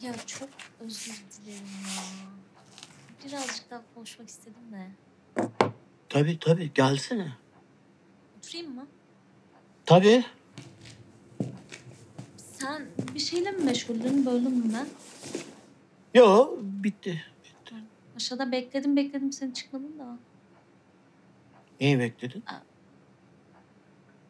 Ya 0.00 0.14
çok 0.26 0.48
özür 0.80 1.24
dilerim 1.32 1.66
ya. 1.82 2.02
Birazcık 3.26 3.70
daha 3.70 3.82
konuşmak 3.94 4.28
istedim 4.28 4.62
de. 4.72 4.86
Tabii 6.08 6.38
tabii 6.38 6.72
gelsene. 6.74 7.32
Oturayım 8.38 8.74
mı? 8.74 8.86
Tabii. 9.86 10.24
Sen 12.62 12.86
bir 13.14 13.18
şeyle 13.20 13.50
mi 13.50 13.64
meşguldün? 13.64 14.26
Böldüm 14.26 14.52
mü 14.52 14.72
ben? 14.74 14.86
Yo 16.20 16.56
bitti. 16.62 17.24
bitti. 17.44 17.74
Aşağıda 18.16 18.52
bekledim 18.52 18.96
bekledim 18.96 19.32
seni 19.32 19.54
çıkmadın 19.54 19.98
da. 19.98 20.18
Neyi 21.80 21.98
bekledin? 21.98 22.44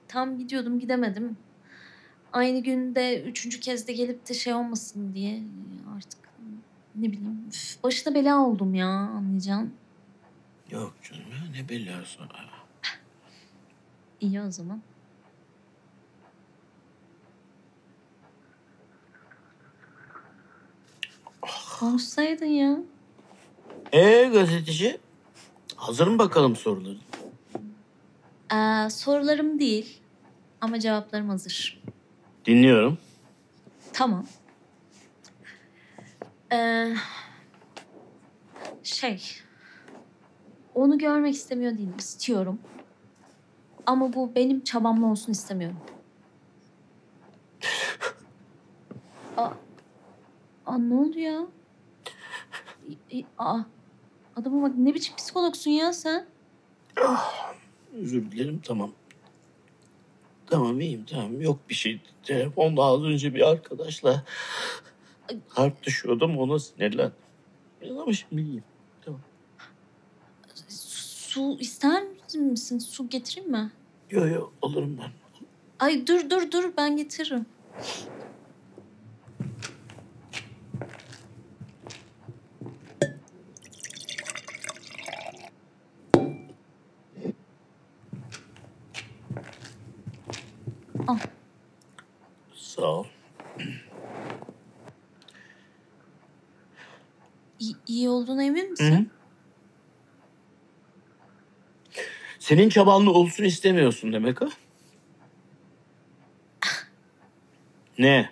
Tam 0.08 0.38
gidiyordum 0.38 0.80
gidemedim. 0.80 1.36
Aynı 2.32 2.58
günde 2.62 3.22
üçüncü 3.22 3.60
kez 3.60 3.88
de 3.88 3.92
gelip 3.92 4.28
de 4.28 4.34
şey 4.34 4.54
olmasın 4.54 5.14
diye 5.14 5.42
artık 5.96 6.20
ne 6.94 7.12
bileyim. 7.12 7.40
Üf, 7.48 7.82
başına 7.82 8.14
bela 8.14 8.38
oldum 8.38 8.74
ya 8.74 8.86
anlayacaksın. 8.88 9.74
Yok 10.70 10.94
canım 11.02 11.24
ya 11.30 11.50
ne 11.62 11.68
belası. 11.68 12.18
İyi 14.20 14.40
o 14.42 14.50
zaman. 14.50 14.82
Konuşsaydın 21.82 22.46
ya. 22.46 22.76
Ee 23.92 24.24
gazeteci? 24.32 24.98
Hazır 25.76 26.06
mı 26.06 26.18
bakalım 26.18 26.56
soruların? 26.56 26.98
Ee, 28.54 28.90
sorularım 28.90 29.58
değil 29.60 30.00
ama 30.60 30.80
cevaplarım 30.80 31.28
hazır. 31.28 31.82
Dinliyorum. 32.44 32.98
Tamam. 33.92 34.26
Ee, 36.52 36.92
şey, 38.82 39.22
onu 40.74 40.98
görmek 40.98 41.34
istemiyor 41.34 41.72
değilim, 41.72 41.94
istiyorum. 41.98 42.58
Ama 43.86 44.12
bu 44.12 44.34
benim 44.34 44.64
çabamla 44.64 45.06
olsun 45.06 45.32
istemiyorum. 45.32 45.78
Aa, 49.36 49.50
aa 50.66 50.78
ne 50.78 50.94
oldu 50.94 51.18
ya? 51.18 51.44
E, 53.12 53.24
aa, 53.38 53.58
adama 54.36 54.62
bak 54.62 54.74
ne 54.78 54.94
biçim 54.94 55.16
psikologsun 55.16 55.70
ya 55.70 55.92
sen? 55.92 56.26
Ah, 57.04 57.54
özür 57.94 58.30
dilerim 58.32 58.60
tamam. 58.64 58.90
Tamam 60.46 60.80
iyiyim 60.80 61.04
tamam 61.04 61.40
yok 61.40 61.58
bir 61.68 61.74
şey. 61.74 62.00
Telefonda 62.22 62.82
az 62.82 63.02
önce 63.02 63.34
bir 63.34 63.48
arkadaşla 63.48 64.24
harp 65.48 65.82
düşüyordum 65.82 66.38
ona 66.38 66.58
sinirlen. 66.58 67.12
Ama 68.00 68.12
şimdi 68.12 68.42
iyiyim. 68.42 68.64
Tamam. 69.04 69.20
Su 70.68 71.56
ister 71.60 72.04
misin? 72.34 72.78
Su 72.78 73.08
getireyim 73.08 73.50
mi? 73.50 73.72
Yok 74.10 74.30
yok 74.30 74.52
olurum 74.62 74.98
ben. 75.02 75.10
Ay 75.80 76.06
dur 76.06 76.30
dur 76.30 76.50
dur 76.50 76.72
ben 76.78 76.96
getiririm. 76.96 77.46
iyi 98.02 98.08
olduğuna 98.08 98.42
emin 98.44 98.70
misin? 98.70 98.92
Hı-hı. 98.92 99.04
Senin 102.38 102.68
çabanlı 102.68 103.12
olsun 103.12 103.44
istemiyorsun 103.44 104.12
demek 104.12 104.40
ha? 104.40 104.46
ne? 107.98 108.30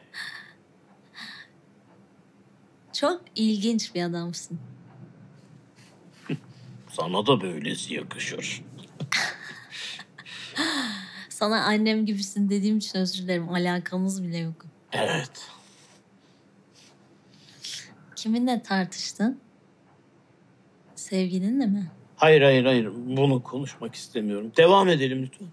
Çok 2.93 3.23
ilginç 3.37 3.95
bir 3.95 4.03
adamsın. 4.03 4.59
Sana 6.91 7.27
da 7.27 7.41
böylesi 7.41 7.95
yakışır. 7.95 8.65
Sana 11.29 11.65
annem 11.65 12.07
gibisin 12.07 12.49
dediğim 12.51 12.79
için 12.79 12.99
özür 12.99 13.23
dilerim. 13.23 13.49
Alakamız 13.49 14.23
bile 14.23 14.37
yok. 14.39 14.65
Evet. 14.93 15.47
Kiminle 18.17 18.63
tartıştın? 18.63 19.41
Sevgilinle 21.11 21.67
mi? 21.67 21.87
Hayır 22.17 22.43
hayır 22.43 22.65
hayır 22.65 22.91
bunu 23.07 23.43
konuşmak 23.43 23.95
istemiyorum. 23.95 24.53
Devam 24.57 24.89
edelim 24.89 25.23
lütfen. 25.23 25.49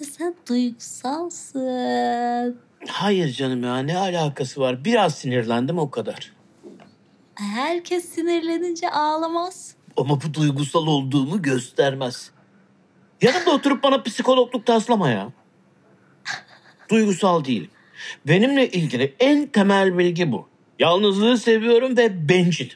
Ya 0.00 0.06
sen 0.06 0.34
duygusalsın. 0.48 2.58
Hayır 2.88 3.32
canım 3.34 3.62
ya 3.64 3.78
ne 3.78 3.98
alakası 3.98 4.60
var? 4.60 4.84
Biraz 4.84 5.14
sinirlendim 5.14 5.78
o 5.78 5.90
kadar. 5.90 6.32
Herkes 7.34 8.04
sinirlenince 8.08 8.90
ağlamaz. 8.90 9.74
Ama 9.96 10.22
bu 10.22 10.34
duygusal 10.34 10.86
olduğumu 10.86 11.42
göstermez. 11.42 12.30
Yanımda 13.22 13.50
oturup 13.50 13.82
bana 13.82 14.02
psikologluk 14.02 14.66
taslama 14.66 15.10
ya. 15.10 15.32
Duygusal 16.90 17.44
değil. 17.44 17.70
Benimle 18.26 18.68
ilgili 18.68 19.14
en 19.20 19.46
temel 19.46 19.98
bilgi 19.98 20.32
bu. 20.32 20.48
Yalnızlığı 20.78 21.38
seviyorum 21.38 21.96
ve 21.96 22.28
bencil. 22.28 22.70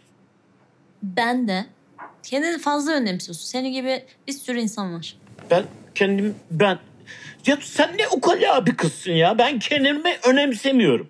Ben 1.02 1.48
de. 1.48 1.66
Kendini 2.22 2.58
fazla 2.58 2.92
önemsiyorsun. 2.92 3.44
Senin 3.46 3.72
gibi 3.72 4.04
bir 4.28 4.32
sürü 4.32 4.60
insan 4.60 4.94
var. 4.96 5.16
Ben 5.50 5.64
kendim 5.94 6.34
ben 6.50 6.78
ya 7.46 7.58
sen 7.62 7.90
ne 7.98 8.08
ukala 8.08 8.66
bir 8.66 8.74
kızsın 8.76 9.12
ya. 9.12 9.38
Ben 9.38 9.58
kendimi 9.58 10.16
önemsemiyorum. 10.28 11.08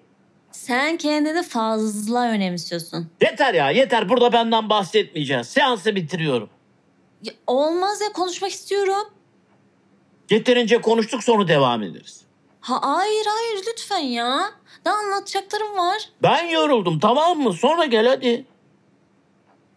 Sen 0.50 0.96
kendini 0.96 1.42
fazla 1.42 2.22
önemsiyorsun. 2.28 3.10
Yeter 3.22 3.54
ya 3.54 3.70
yeter. 3.70 4.08
Burada 4.08 4.32
benden 4.32 4.68
bahsetmeyeceğiz. 4.68 5.46
Seansı 5.46 5.94
bitiriyorum. 5.96 6.50
Ya 7.22 7.32
olmaz 7.46 8.00
ya 8.00 8.12
konuşmak 8.12 8.50
istiyorum. 8.50 9.08
Yeterince 10.30 10.80
konuştuk 10.80 11.24
sonra 11.24 11.48
devam 11.48 11.82
ederiz. 11.82 12.20
Ha, 12.60 12.78
hayır 12.82 13.26
hayır 13.28 13.64
lütfen 13.68 13.96
ya. 13.98 14.40
Daha 14.84 14.98
anlatacaklarım 14.98 15.76
var. 15.76 16.08
Ben 16.22 16.44
yoruldum 16.44 16.98
tamam 16.98 17.38
mı? 17.38 17.52
Sonra 17.52 17.84
gel 17.84 18.06
hadi. 18.08 18.44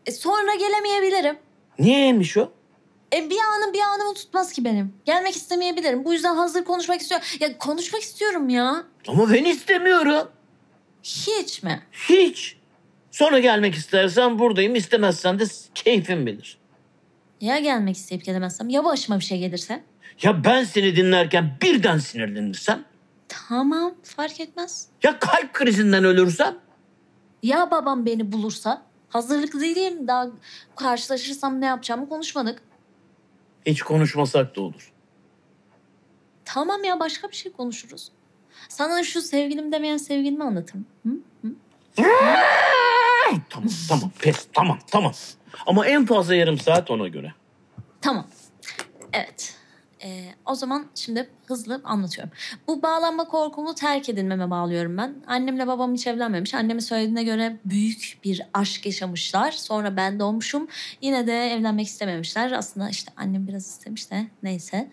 E, 0.06 0.12
sonra 0.12 0.56
gelemeyebilirim. 0.56 1.38
Niyeymiş 1.80 2.38
o? 2.38 2.52
E, 3.14 3.30
bir 3.30 3.38
anım 3.40 3.74
bir 3.74 3.80
anımı 3.82 4.14
tutmaz 4.14 4.54
ki 4.54 4.66
benim. 4.66 4.94
Gelmek 5.06 5.36
istemeyebilirim. 5.36 6.06
Bu 6.06 6.14
yüzden 6.14 6.36
hazır 6.36 6.64
konuşmak 6.64 7.02
istiyorum. 7.02 7.28
Ya 7.40 7.58
konuşmak 7.58 8.02
istiyorum 8.02 8.50
ya. 8.50 8.84
Ama 9.08 9.34
ben 9.34 9.44
istemiyorum. 9.44 10.32
Hiç 11.04 11.64
mi? 11.64 11.84
Hiç. 12.10 12.58
Sonra 13.12 13.40
gelmek 13.40 13.76
istersen 13.76 14.40
buradayım. 14.40 14.76
İstemezsen 14.76 15.40
de 15.40 15.44
keyfin 15.76 16.26
bilir. 16.26 16.58
Ya 17.42 17.60
gelmek 17.60 17.98
isteyip 17.98 18.26
gelemezsem? 18.26 18.70
Ya 18.70 18.84
başıma 18.86 19.20
bir 19.20 19.24
şey 19.24 19.40
gelirse? 19.40 19.84
Ya 20.22 20.44
ben 20.44 20.64
seni 20.64 20.96
dinlerken 20.96 21.58
birden 21.62 21.98
sinirlenirsem? 21.98 22.86
Tamam 23.50 23.94
fark 24.04 24.40
etmez. 24.40 24.88
Ya 25.04 25.20
kalp 25.20 25.54
krizinden 25.54 26.04
ölürsem? 26.04 26.56
Ya 27.44 27.72
babam 27.72 28.06
beni 28.06 28.32
bulursa? 28.32 28.86
Hazırlıklı 29.10 29.62
değilim. 29.62 30.08
Daha 30.08 30.28
karşılaşırsam 30.76 31.62
ne 31.62 31.66
yapacağımı 31.66 32.10
konuşmadık. 32.10 32.62
Hiç 33.66 33.82
konuşmasak 33.82 34.56
da 34.56 34.62
olur. 34.62 34.92
Tamam 36.46 36.84
ya 36.84 37.00
başka 37.00 37.30
bir 37.30 37.36
şey 37.36 37.52
konuşuruz. 37.52 38.12
Sana 38.70 39.04
şu 39.04 39.22
sevgilim 39.22 39.72
demeyen 39.72 39.98
sevgilimi 39.98 40.44
anlatırım. 40.44 40.86
Hı? 41.06 41.10
Hı? 41.42 41.54
tamam 43.50 43.70
tamam 43.90 44.12
pes 44.20 44.48
tamam 44.54 44.80
tamam. 44.88 45.14
Ama 45.68 45.88
en 45.88 46.06
fazla 46.06 46.36
yarım 46.36 46.60
saat 46.60 46.92
ona 46.92 47.08
göre. 47.08 47.34
Tamam. 48.02 48.28
Evet. 49.14 49.55
E, 50.06 50.10
o 50.46 50.56
zaman 50.56 50.86
şimdi 50.96 51.30
hızlı 51.46 51.82
anlatıyorum. 51.84 52.34
Bu 52.68 52.82
bağlanma 52.82 53.28
korkumu 53.28 53.76
terk 53.76 54.10
edilmeme 54.10 54.50
bağlıyorum 54.50 54.98
ben. 54.98 55.14
Annemle 55.28 55.68
babam 55.68 55.94
hiç 55.94 56.08
evlenmemiş. 56.08 56.54
Annemin 56.54 56.80
söylediğine 56.80 57.24
göre 57.24 57.56
büyük 57.66 58.20
bir 58.24 58.42
aşk 58.54 58.86
yaşamışlar. 58.86 59.52
Sonra 59.52 59.98
ben 59.98 60.20
doğmuşum. 60.20 60.68
Yine 61.02 61.28
de 61.28 61.48
evlenmek 61.48 61.88
istememişler. 61.88 62.52
Aslında 62.52 62.90
işte 62.90 63.12
annem 63.18 63.48
biraz 63.48 63.66
istemiş 63.68 64.12
de 64.12 64.28
neyse. 64.44 64.92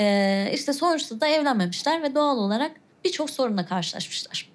E, 0.00 0.50
işte 0.54 0.72
sonuçta 0.72 1.20
da 1.20 1.26
evlenmemişler 1.26 2.02
ve 2.02 2.14
doğal 2.14 2.38
olarak 2.38 2.72
birçok 3.04 3.30
sorunla 3.30 3.66
karşılaşmışlar. 3.66 4.50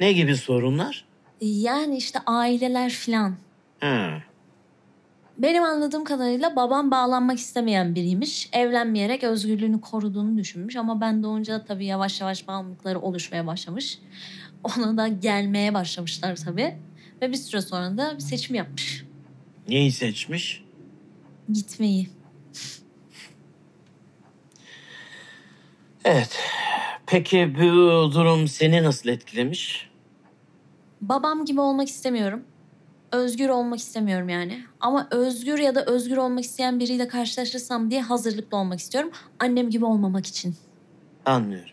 Ne 0.00 0.12
gibi 0.12 0.36
sorunlar? 0.36 1.04
Yani 1.40 1.96
işte 1.96 2.18
aileler 2.26 2.90
filan. 2.90 3.36
Ha. 3.80 4.22
Benim 5.42 5.62
anladığım 5.62 6.04
kadarıyla 6.04 6.56
babam 6.56 6.90
bağlanmak 6.90 7.38
istemeyen 7.38 7.94
biriymiş. 7.94 8.48
Evlenmeyerek 8.52 9.24
özgürlüğünü 9.24 9.80
koruduğunu 9.80 10.38
düşünmüş 10.38 10.76
ama 10.76 11.00
ben 11.00 11.22
doğunca 11.22 11.54
da 11.54 11.64
tabii 11.64 11.84
yavaş 11.86 12.20
yavaş 12.20 12.48
bağımlılıkları 12.48 13.00
oluşmaya 13.00 13.46
başlamış. 13.46 13.98
Ona 14.64 14.96
da 14.96 15.08
gelmeye 15.08 15.74
başlamışlar 15.74 16.36
tabii. 16.36 16.74
Ve 17.22 17.28
bir 17.30 17.36
süre 17.36 17.60
sonra 17.60 17.96
da 17.96 18.14
bir 18.14 18.22
seçim 18.22 18.54
yapmış. 18.54 19.04
Neyi 19.68 19.92
seçmiş? 19.92 20.64
Gitmeyi. 21.52 22.08
Evet. 26.04 26.38
Peki 27.06 27.54
bu 27.54 27.60
durum 28.12 28.48
seni 28.48 28.82
nasıl 28.82 29.08
etkilemiş? 29.08 29.90
Babam 31.00 31.44
gibi 31.44 31.60
olmak 31.60 31.88
istemiyorum 31.88 32.42
özgür 33.12 33.48
olmak 33.48 33.78
istemiyorum 33.78 34.28
yani. 34.28 34.60
Ama 34.80 35.08
özgür 35.10 35.58
ya 35.58 35.74
da 35.74 35.84
özgür 35.84 36.16
olmak 36.16 36.44
isteyen 36.44 36.78
biriyle 36.80 37.08
karşılaşırsam 37.08 37.90
diye 37.90 38.02
hazırlıklı 38.02 38.58
olmak 38.58 38.78
istiyorum. 38.80 39.10
Annem 39.38 39.70
gibi 39.70 39.84
olmamak 39.84 40.26
için. 40.26 40.54
Anlıyorum. 41.24 41.70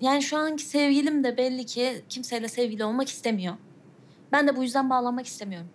Yani 0.00 0.22
şu 0.22 0.36
anki 0.36 0.62
sevgilim 0.62 1.24
de 1.24 1.36
belli 1.36 1.66
ki 1.66 2.04
kimseyle 2.08 2.48
sevgili 2.48 2.84
olmak 2.84 3.08
istemiyor. 3.08 3.54
Ben 4.32 4.48
de 4.48 4.56
bu 4.56 4.62
yüzden 4.62 4.90
bağlanmak 4.90 5.26
istemiyorum. 5.26 5.68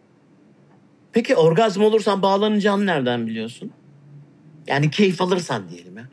Peki 1.12 1.36
orgazm 1.36 1.84
olursan 1.84 2.22
bağlanacağını 2.22 2.86
nereden 2.86 3.28
biliyorsun? 3.28 3.72
Yani 4.68 4.92
keyif 4.92 5.22
alırsan 5.22 5.70
diyelim 5.70 5.98
ya. 5.98 6.04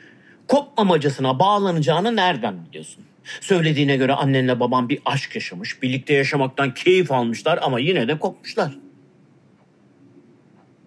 Kopmamacasına 0.49 1.38
bağlanacağını 1.38 2.16
nereden 2.16 2.66
biliyorsun? 2.66 3.05
Söylediğine 3.40 3.96
göre 3.96 4.12
annenle 4.12 4.60
baban 4.60 4.88
bir 4.88 5.02
aşk 5.04 5.34
yaşamış, 5.34 5.82
birlikte 5.82 6.14
yaşamaktan 6.14 6.74
keyif 6.74 7.12
almışlar 7.12 7.58
ama 7.62 7.80
yine 7.80 8.08
de 8.08 8.18
kopmuşlar. 8.18 8.78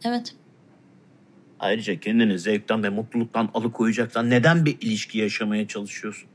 Evet. 0.05 0.35
Ayrıca 1.59 1.99
kendini 1.99 2.39
zevkten 2.39 2.83
ve 2.83 2.89
mutluluktan 2.89 3.49
alıkoyacaksan 3.53 4.29
neden 4.29 4.65
bir 4.65 4.77
ilişki 4.81 5.17
yaşamaya 5.17 5.67
çalışıyorsun? 5.67 6.29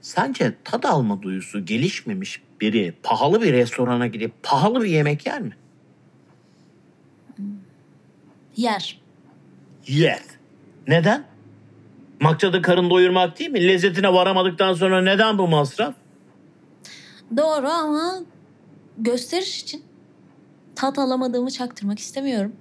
Sence 0.00 0.52
tad 0.64 0.84
alma 0.84 1.22
duyusu 1.22 1.66
gelişmemiş 1.66 2.42
biri 2.60 2.94
pahalı 3.02 3.42
bir 3.42 3.52
restorana 3.52 4.06
gidip 4.06 4.32
pahalı 4.42 4.80
bir 4.84 4.88
yemek 4.88 5.26
yer 5.26 5.40
mi? 5.40 5.56
Yer. 8.56 9.00
Yer. 9.86 10.22
Neden? 10.86 11.26
Maksadı 12.20 12.62
karın 12.62 12.90
doyurmak 12.90 13.38
değil 13.38 13.50
mi? 13.50 13.66
Lezzetine 13.68 14.12
varamadıktan 14.12 14.74
sonra 14.74 15.00
neden 15.02 15.38
bu 15.38 15.48
masraf? 15.48 15.94
Doğru 17.36 17.68
ama 17.68 18.20
gösteriş 18.98 19.62
için 19.62 19.82
tat 20.74 20.98
alamadığımı 20.98 21.50
çaktırmak 21.50 21.98
istemiyorum. 21.98 22.52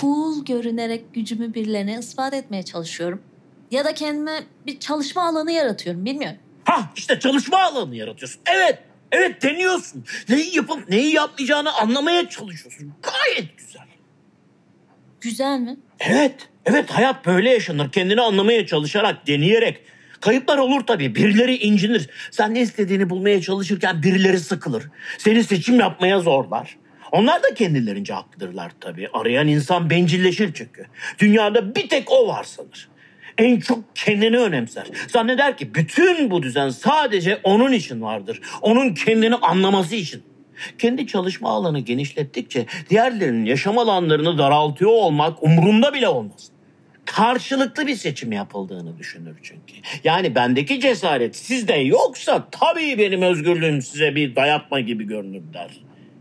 Cool 0.00 0.44
görünerek 0.44 1.14
gücümü 1.14 1.54
birilerine 1.54 1.96
ispat 2.00 2.34
etmeye 2.34 2.62
çalışıyorum. 2.62 3.22
Ya 3.70 3.84
da 3.84 3.94
kendime 3.94 4.42
bir 4.66 4.78
çalışma 4.80 5.26
alanı 5.28 5.52
yaratıyorum 5.52 6.04
bilmiyorum. 6.04 6.38
Ha 6.64 6.90
işte 6.96 7.18
çalışma 7.20 7.62
alanı 7.62 7.96
yaratıyorsun. 7.96 8.42
Evet. 8.54 8.78
Evet 9.12 9.42
deniyorsun. 9.42 10.04
Neyi 10.28 10.56
yapıp 10.56 10.88
neyi 10.88 11.14
yapmayacağını 11.14 11.72
anlamaya 11.72 12.28
çalışıyorsun. 12.28 12.92
Gayet 13.02 13.58
güzel. 13.58 13.82
Güzel 15.20 15.58
mi? 15.60 15.76
Evet, 16.00 16.32
evet 16.66 16.90
hayat 16.90 17.26
böyle 17.26 17.50
yaşanır. 17.50 17.90
Kendini 17.92 18.20
anlamaya 18.20 18.66
çalışarak, 18.66 19.26
deneyerek. 19.26 19.78
Kayıplar 20.20 20.58
olur 20.58 20.80
tabii. 20.80 21.14
Birileri 21.14 21.56
incinir. 21.56 22.08
Sen 22.30 22.54
ne 22.54 22.60
istediğini 22.60 23.10
bulmaya 23.10 23.40
çalışırken 23.40 24.02
birileri 24.02 24.38
sıkılır. 24.38 24.84
Seni 25.18 25.44
seçim 25.44 25.80
yapmaya 25.80 26.20
zorlar. 26.20 26.76
Onlar 27.12 27.42
da 27.42 27.54
kendilerince 27.54 28.12
haklıdırlar 28.12 28.72
tabii. 28.80 29.08
Arayan 29.12 29.48
insan 29.48 29.90
bencilleşir 29.90 30.54
çünkü. 30.54 30.86
Dünyada 31.18 31.74
bir 31.74 31.88
tek 31.88 32.12
o 32.12 32.28
var 32.28 32.44
sanır. 32.44 32.88
En 33.38 33.60
çok 33.60 33.96
kendini 33.96 34.38
önemser. 34.38 34.86
Zanneder 35.08 35.56
ki 35.56 35.74
bütün 35.74 36.30
bu 36.30 36.42
düzen 36.42 36.68
sadece 36.68 37.40
onun 37.44 37.72
için 37.72 38.02
vardır. 38.02 38.40
Onun 38.62 38.94
kendini 38.94 39.34
anlaması 39.34 39.94
için. 39.94 40.22
Kendi 40.78 41.06
çalışma 41.06 41.48
alanı 41.50 41.78
genişlettikçe 41.80 42.66
diğerlerinin 42.90 43.44
yaşam 43.44 43.78
alanlarını 43.78 44.38
daraltıyor 44.38 44.90
olmak 44.90 45.42
umurunda 45.42 45.94
bile 45.94 46.08
olmaz. 46.08 46.48
Karşılıklı 47.04 47.86
bir 47.86 47.96
seçim 47.96 48.32
yapıldığını 48.32 48.98
düşünür 48.98 49.36
çünkü. 49.42 49.74
Yani 50.04 50.34
bendeki 50.34 50.80
cesaret 50.80 51.36
sizde 51.36 51.74
yoksa 51.74 52.48
tabii 52.50 52.98
benim 52.98 53.22
özgürlüğüm 53.22 53.82
size 53.82 54.14
bir 54.14 54.36
dayatma 54.36 54.80
gibi 54.80 55.04
görünür 55.06 55.42
der. 55.54 55.70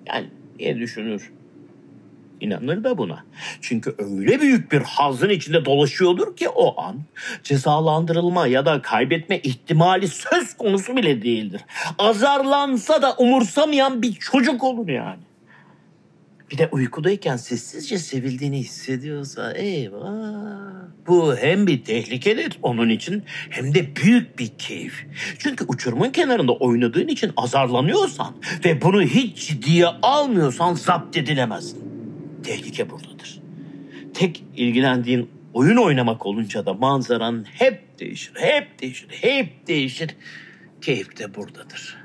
Yani 0.08 0.26
diye 0.60 0.78
düşünür 0.80 1.32
inanır 2.42 2.84
da 2.84 2.98
buna. 2.98 3.24
Çünkü 3.62 3.96
öyle 3.98 4.42
büyük 4.42 4.72
bir 4.72 4.80
hazın 4.82 5.30
içinde 5.30 5.66
dolaşıyordur 5.66 6.36
ki 6.36 6.50
o 6.50 6.82
an 6.82 6.96
cezalandırılma 7.44 8.48
ya 8.48 8.66
da 8.66 8.82
kaybetme 8.82 9.38
ihtimali 9.40 10.08
söz 10.08 10.54
konusu 10.54 10.96
bile 10.98 11.22
değildir. 11.22 11.62
Azarlansa 12.00 13.02
da 13.02 13.16
umursamayan 13.18 14.02
bir 14.02 14.14
çocuk 14.14 14.64
olur 14.64 14.88
yani. 14.88 15.20
Bir 16.52 16.58
de 16.58 16.70
uykudayken 16.72 17.38
sessizce 17.38 17.98
sevildiğini 17.98 18.58
hissediyorsa 18.58 19.54
eyvah. 19.54 20.74
Bu 21.08 21.36
hem 21.38 21.68
bir 21.68 21.84
tehlikedir 21.84 22.60
onun 22.62 22.90
için 22.90 23.24
hem 23.50 23.76
de 23.76 23.96
büyük 23.96 24.40
bir 24.40 24.48
keyif. 24.48 25.06
Çünkü 25.40 25.66
uçurumun 25.68 26.10
kenarında 26.10 26.54
oynadığın 26.54 27.08
için 27.08 27.32
azarlanıyorsan 27.38 28.34
ve 28.66 28.82
bunu 28.82 29.02
hiç 29.04 29.48
ciddiye 29.48 29.86
almıyorsan 30.02 30.74
zapt 30.74 31.18
edilemezsin 31.18 31.97
tehlike 32.44 32.90
buradadır. 32.92 33.40
Tek 34.14 34.44
ilgilendiğin 34.56 35.30
oyun 35.54 35.78
oynamak 35.78 36.26
olunca 36.26 36.66
da 36.66 36.74
manzaran 36.74 37.46
hep 37.50 38.00
değişir, 38.00 38.34
hep 38.40 38.82
değişir, 38.82 39.08
hep 39.12 39.68
değişir. 39.68 40.16
Keyif 40.82 41.18
de 41.20 41.36
buradadır. 41.36 41.98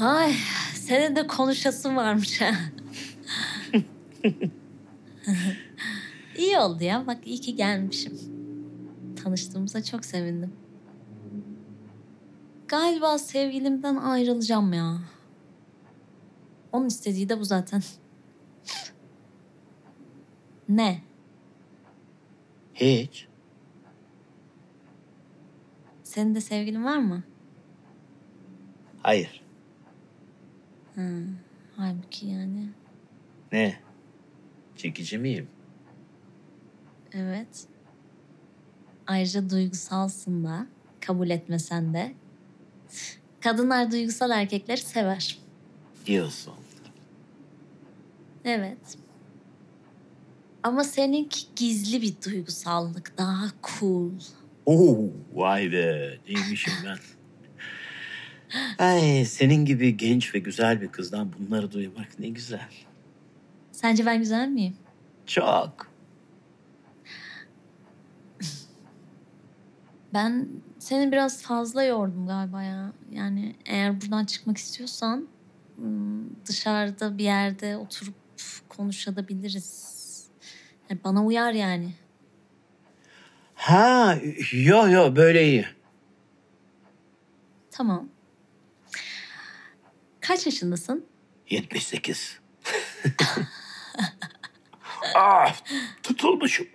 Ay 0.00 0.32
senin 0.74 1.16
de 1.16 1.26
konuşasın 1.26 1.96
varmış 1.96 2.40
ha. 2.40 2.50
İyi 6.38 6.58
oldu 6.58 6.84
ya 6.84 7.06
bak 7.06 7.18
iyi 7.26 7.40
ki 7.40 7.56
gelmişim. 7.56 8.18
Tanıştığımıza 9.24 9.82
çok 9.84 10.04
sevindim. 10.04 10.52
Galiba 12.68 13.18
sevgilimden 13.18 13.96
ayrılacağım 13.96 14.72
ya. 14.72 14.98
Onun 16.72 16.86
istediği 16.86 17.28
de 17.28 17.38
bu 17.40 17.44
zaten. 17.44 17.82
ne? 20.68 21.02
Hiç. 22.74 23.28
Senin 26.04 26.34
de 26.34 26.40
sevgilin 26.40 26.84
var 26.84 26.98
mı? 26.98 27.22
Hayır. 29.02 29.42
Ha, 30.96 31.02
halbuki 31.76 32.26
yani. 32.26 32.68
Ne? 33.52 33.80
Çekici 34.76 35.18
miyim? 35.18 35.48
Evet. 37.12 37.66
Ayrıca 39.06 39.50
duygusalsın 39.50 40.44
da. 40.44 40.66
Kabul 41.00 41.30
etmesen 41.30 41.94
de. 41.94 42.14
Kadınlar 43.40 43.92
duygusal 43.92 44.30
erkekleri 44.30 44.80
sever 44.80 45.38
istiyorsun. 46.08 46.54
Evet. 48.44 48.98
Ama 50.62 50.84
seninki 50.84 51.40
gizli 51.56 52.02
bir 52.02 52.14
duygusallık. 52.26 53.18
Daha 53.18 53.46
cool. 53.80 54.10
Oo, 54.66 54.98
vay 55.34 55.72
be. 55.72 56.18
Neymişim 56.28 56.72
ben. 56.86 56.96
Ay, 58.84 59.24
senin 59.24 59.64
gibi 59.64 59.96
genç 59.96 60.34
ve 60.34 60.38
güzel 60.38 60.80
bir 60.80 60.88
kızdan 60.88 61.30
bunları 61.38 61.72
duymak 61.72 62.18
ne 62.18 62.28
güzel. 62.28 62.68
Sence 63.72 64.06
ben 64.06 64.18
güzel 64.18 64.48
miyim? 64.48 64.76
Çok. 65.26 65.88
Ben 70.14 70.48
seni 70.78 71.12
biraz 71.12 71.42
fazla 71.42 71.82
yordum 71.82 72.26
galiba 72.26 72.62
ya. 72.62 72.92
Yani 73.12 73.56
eğer 73.66 74.00
buradan 74.00 74.24
çıkmak 74.24 74.56
istiyorsan 74.58 75.28
dışarıda 76.46 77.18
bir 77.18 77.24
yerde 77.24 77.76
oturup 77.76 78.14
konuşabiliriz. 78.68 79.98
Yani 80.90 81.00
bana 81.04 81.24
uyar 81.24 81.52
yani. 81.52 81.90
Ha, 83.54 84.16
yok 84.52 84.90
yok 84.90 85.16
böyle 85.16 85.44
iyi. 85.44 85.66
Tamam. 87.70 88.08
Kaç 90.20 90.46
yaşındasın? 90.46 91.06
78. 91.50 92.40
ah, 95.16 95.56
tutulmuşum. 96.02 96.66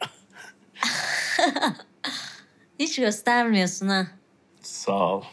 Hiç 2.79 2.95
göstermiyorsun 2.99 3.87
ha. 3.87 4.07
Sağ 4.61 4.93
ol. 4.93 5.23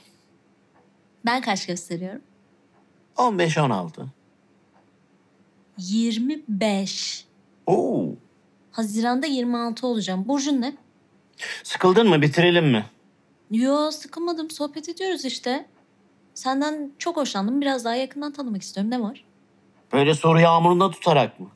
Ben 1.27 1.41
kaç 1.41 1.67
gösteriyorum? 1.67 2.23
15-16. 3.17 4.07
25. 5.79 7.25
Oo. 7.67 8.15
Haziranda 8.73 9.27
26 9.27 9.85
olacağım. 9.87 10.29
Burcun 10.29 10.61
ne? 10.61 10.77
Sıkıldın 11.65 12.09
mı? 12.09 12.23
Bitirelim 12.23 12.69
mi? 12.71 12.85
Yo 13.51 13.91
sıkılmadım. 13.91 14.51
Sohbet 14.51 14.89
ediyoruz 14.89 15.25
işte. 15.25 15.67
Senden 16.35 16.93
çok 16.99 17.17
hoşlandım. 17.17 17.61
Biraz 17.61 17.85
daha 17.85 17.95
yakından 17.95 18.33
tanımak 18.33 18.63
istiyorum. 18.63 18.91
Ne 18.91 19.01
var? 19.01 19.25
Böyle 19.93 20.15
soru 20.15 20.41
yağmurunda 20.41 20.91
tutarak 20.91 21.41
mı? 21.41 21.49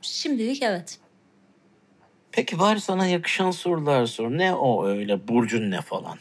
Şimdilik 0.00 0.62
evet. 0.62 0.98
Peki 2.32 2.58
bari 2.58 2.80
sana 2.80 3.06
yakışan 3.06 3.50
sorular 3.50 4.06
sor. 4.06 4.30
Ne 4.30 4.54
o 4.54 4.86
öyle 4.86 5.28
burcun 5.28 5.70
ne 5.70 5.80
falan. 5.80 6.18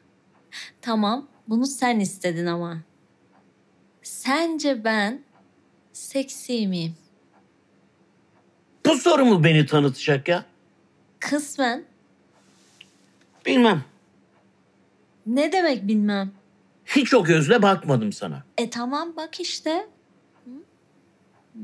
Tamam. 0.80 1.26
Bunu 1.50 1.66
sen 1.66 2.00
istedin 2.00 2.46
ama. 2.46 2.78
Sence 4.02 4.84
ben 4.84 5.22
seksi 5.92 6.66
miyim? 6.66 6.94
Bu 8.86 8.94
soru 8.96 9.24
mu 9.24 9.44
beni 9.44 9.66
tanıtacak 9.66 10.28
ya? 10.28 10.44
Kısmen. 11.18 11.84
Bilmem. 13.46 13.84
Ne 15.26 15.52
demek 15.52 15.88
bilmem. 15.88 16.30
Hiç 16.86 17.14
o 17.14 17.24
gözle 17.24 17.62
bakmadım 17.62 18.12
sana. 18.12 18.44
E 18.58 18.70
tamam 18.70 19.16
bak 19.16 19.40
işte. 19.40 19.88
Hı? 20.44 20.50
Hı. 21.54 21.60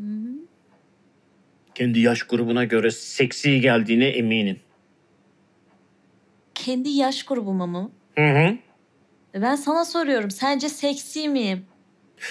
Kendi 1.74 2.00
yaş 2.00 2.22
grubuna 2.22 2.64
göre 2.64 2.90
seksi 2.90 3.60
geldiğine 3.60 4.06
eminim. 4.08 4.60
Kendi 6.54 6.88
yaş 6.88 7.22
grubuma 7.22 7.66
mı? 7.66 7.90
Hı 8.18 8.30
hı. 8.30 8.58
E, 9.36 9.42
ben 9.42 9.56
sana 9.56 9.84
soruyorum. 9.84 10.30
Sence 10.30 10.68
seksi 10.68 11.28
miyim? 11.28 11.66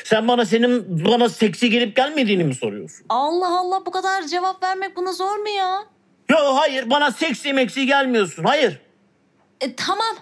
Sen 0.03 0.27
bana 0.27 0.45
senin 0.45 1.05
bana 1.05 1.29
seksi 1.29 1.69
gelip 1.69 1.95
gelmediğini 1.95 2.43
mi 2.43 2.55
soruyorsun? 2.55 3.05
Allah 3.09 3.59
Allah 3.59 3.85
bu 3.85 3.91
kadar 3.91 4.21
cevap 4.27 4.63
vermek 4.63 4.95
buna 4.95 5.11
zor 5.13 5.35
mu 5.37 5.49
ya? 5.49 5.83
Yo 6.29 6.37
hayır 6.37 6.89
bana 6.89 7.11
seksi 7.11 7.53
meksi 7.53 7.85
gelmiyorsun. 7.85 8.43
Hayır. 8.43 8.79
E, 9.61 9.75
tamam. 9.75 10.15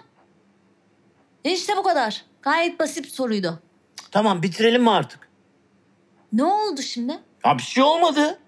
E, 1.44 1.52
işte 1.52 1.72
bu 1.76 1.82
kadar. 1.82 2.22
Gayet 2.42 2.80
basit 2.80 3.04
bir 3.04 3.10
soruydu. 3.10 3.58
Tamam 4.10 4.42
bitirelim 4.42 4.82
mi 4.82 4.90
artık? 4.90 5.28
Ne 6.32 6.44
oldu 6.44 6.82
şimdi? 6.82 7.12
Ya 7.44 7.58
bir 7.58 7.62
şey 7.62 7.82
olmadı. 7.82 8.38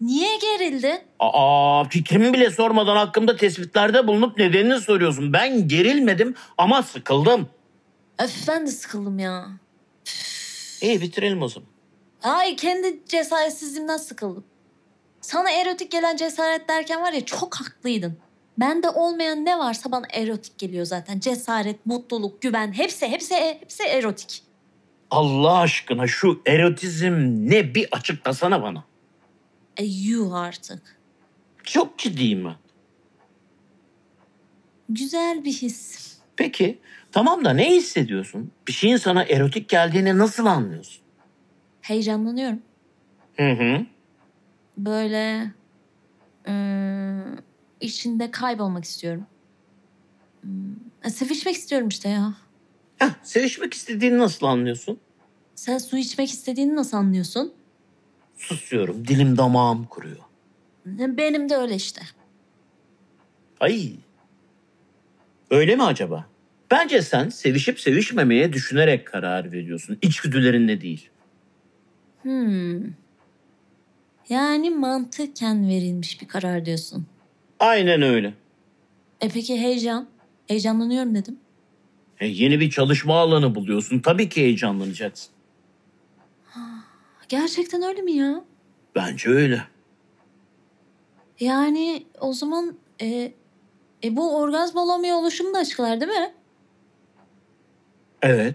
Niye 0.00 0.36
gerildi? 0.38 1.04
Aa 1.18 1.84
fikrimi 1.84 2.32
bile 2.32 2.50
sormadan 2.50 2.96
hakkımda 2.96 3.36
tespitlerde 3.36 4.06
bulunup 4.06 4.38
nedenini 4.38 4.76
soruyorsun. 4.80 5.32
Ben 5.32 5.68
gerilmedim 5.68 6.34
ama 6.58 6.82
sıkıldım. 6.82 7.48
Öf 8.18 8.48
ben 8.48 8.66
de 8.66 8.70
sıkıldım 8.70 9.18
ya. 9.18 9.48
İyi 10.82 11.00
bitirelim 11.00 11.42
o 11.42 11.48
zaman. 11.48 11.68
Ay 12.22 12.56
kendi 12.56 13.00
cesaretsizliğimden 13.08 13.96
sıkıldım. 13.96 14.44
Sana 15.20 15.50
erotik 15.50 15.90
gelen 15.90 16.16
cesaret 16.16 16.68
derken 16.68 17.02
var 17.02 17.12
ya 17.12 17.24
çok 17.24 17.54
haklıydın. 17.56 18.18
Bende 18.60 18.88
olmayan 18.90 19.44
ne 19.44 19.58
varsa 19.58 19.92
bana 19.92 20.06
erotik 20.12 20.58
geliyor 20.58 20.84
zaten. 20.84 21.20
Cesaret, 21.20 21.86
mutluluk, 21.86 22.42
güven 22.42 22.72
hepsi 22.72 23.08
hepsi 23.08 23.34
hepsi 23.34 23.82
erotik. 23.82 24.42
Allah 25.10 25.58
aşkına 25.58 26.06
şu 26.06 26.42
erotizm 26.46 27.34
ne 27.38 27.74
bir 27.74 27.88
açıklasana 27.92 28.62
bana. 28.62 28.84
E 29.76 29.84
yuh 29.84 30.34
artık. 30.34 30.98
Çok 31.64 31.98
ciddi 31.98 32.36
mi? 32.36 32.56
Güzel 34.88 35.44
bir 35.44 35.52
his. 35.52 36.08
Peki 36.36 36.78
Tamam 37.12 37.44
da 37.44 37.52
ne 37.52 37.70
hissediyorsun? 37.76 38.52
Bir 38.68 38.72
şeyin 38.72 38.96
sana 38.96 39.22
erotik 39.24 39.68
geldiğini 39.68 40.18
nasıl 40.18 40.46
anlıyorsun? 40.46 41.02
Heyecanlanıyorum. 41.80 42.62
Hı 43.36 43.50
hı. 43.52 43.86
Böyle 44.78 45.52
ıı, 46.48 47.36
içinde 47.80 48.30
kaybolmak 48.30 48.84
istiyorum. 48.84 49.26
Iı, 50.44 50.50
hmm, 51.04 51.10
sevişmek 51.10 51.54
istiyorum 51.54 51.88
işte 51.88 52.08
ya. 52.08 52.34
Heh, 52.98 53.10
sevişmek 53.22 53.74
istediğini 53.74 54.18
nasıl 54.18 54.46
anlıyorsun? 54.46 55.00
Sen 55.54 55.78
su 55.78 55.96
içmek 55.96 56.30
istediğini 56.30 56.76
nasıl 56.76 56.96
anlıyorsun? 56.96 57.52
Susuyorum. 58.36 59.08
Dilim 59.08 59.36
damağım 59.38 59.84
kuruyor. 59.86 60.18
Benim 60.86 61.48
de 61.48 61.56
öyle 61.56 61.74
işte. 61.74 62.00
Ay. 63.60 63.92
Öyle 65.50 65.76
mi 65.76 65.82
acaba? 65.82 66.26
Bence 66.70 67.02
sen 67.02 67.28
sevişip 67.28 67.80
sevişmemeye 67.80 68.52
düşünerek 68.52 69.06
karar 69.06 69.52
veriyorsun. 69.52 69.98
İçgüdülerinle 70.02 70.80
değil. 70.80 71.08
Hmm. 72.22 72.82
Yani 74.28 74.70
mantıken 74.70 75.68
verilmiş 75.68 76.20
bir 76.20 76.28
karar 76.28 76.66
diyorsun. 76.66 77.06
Aynen 77.58 78.02
öyle. 78.02 78.34
E 79.20 79.28
peki 79.28 79.58
heyecan? 79.60 80.08
Heyecanlanıyorum 80.48 81.14
dedim. 81.14 81.36
E 82.20 82.26
yeni 82.26 82.60
bir 82.60 82.70
çalışma 82.70 83.16
alanı 83.18 83.54
buluyorsun. 83.54 84.00
Tabii 84.00 84.28
ki 84.28 84.40
heyecanlanacaksın. 84.40 85.32
Gerçekten 87.28 87.82
öyle 87.82 88.02
mi 88.02 88.12
ya? 88.12 88.44
Bence 88.94 89.28
öyle. 89.28 89.64
Yani 91.40 92.06
o 92.20 92.32
zaman 92.32 92.76
e, 93.02 93.32
e, 94.04 94.16
bu 94.16 94.36
orgazm 94.40 94.78
olamıyor 94.78 95.16
oluşumu 95.16 95.54
da 95.54 95.58
açıklar 95.58 96.00
değil 96.00 96.12
mi? 96.12 96.32
Evet. 98.22 98.54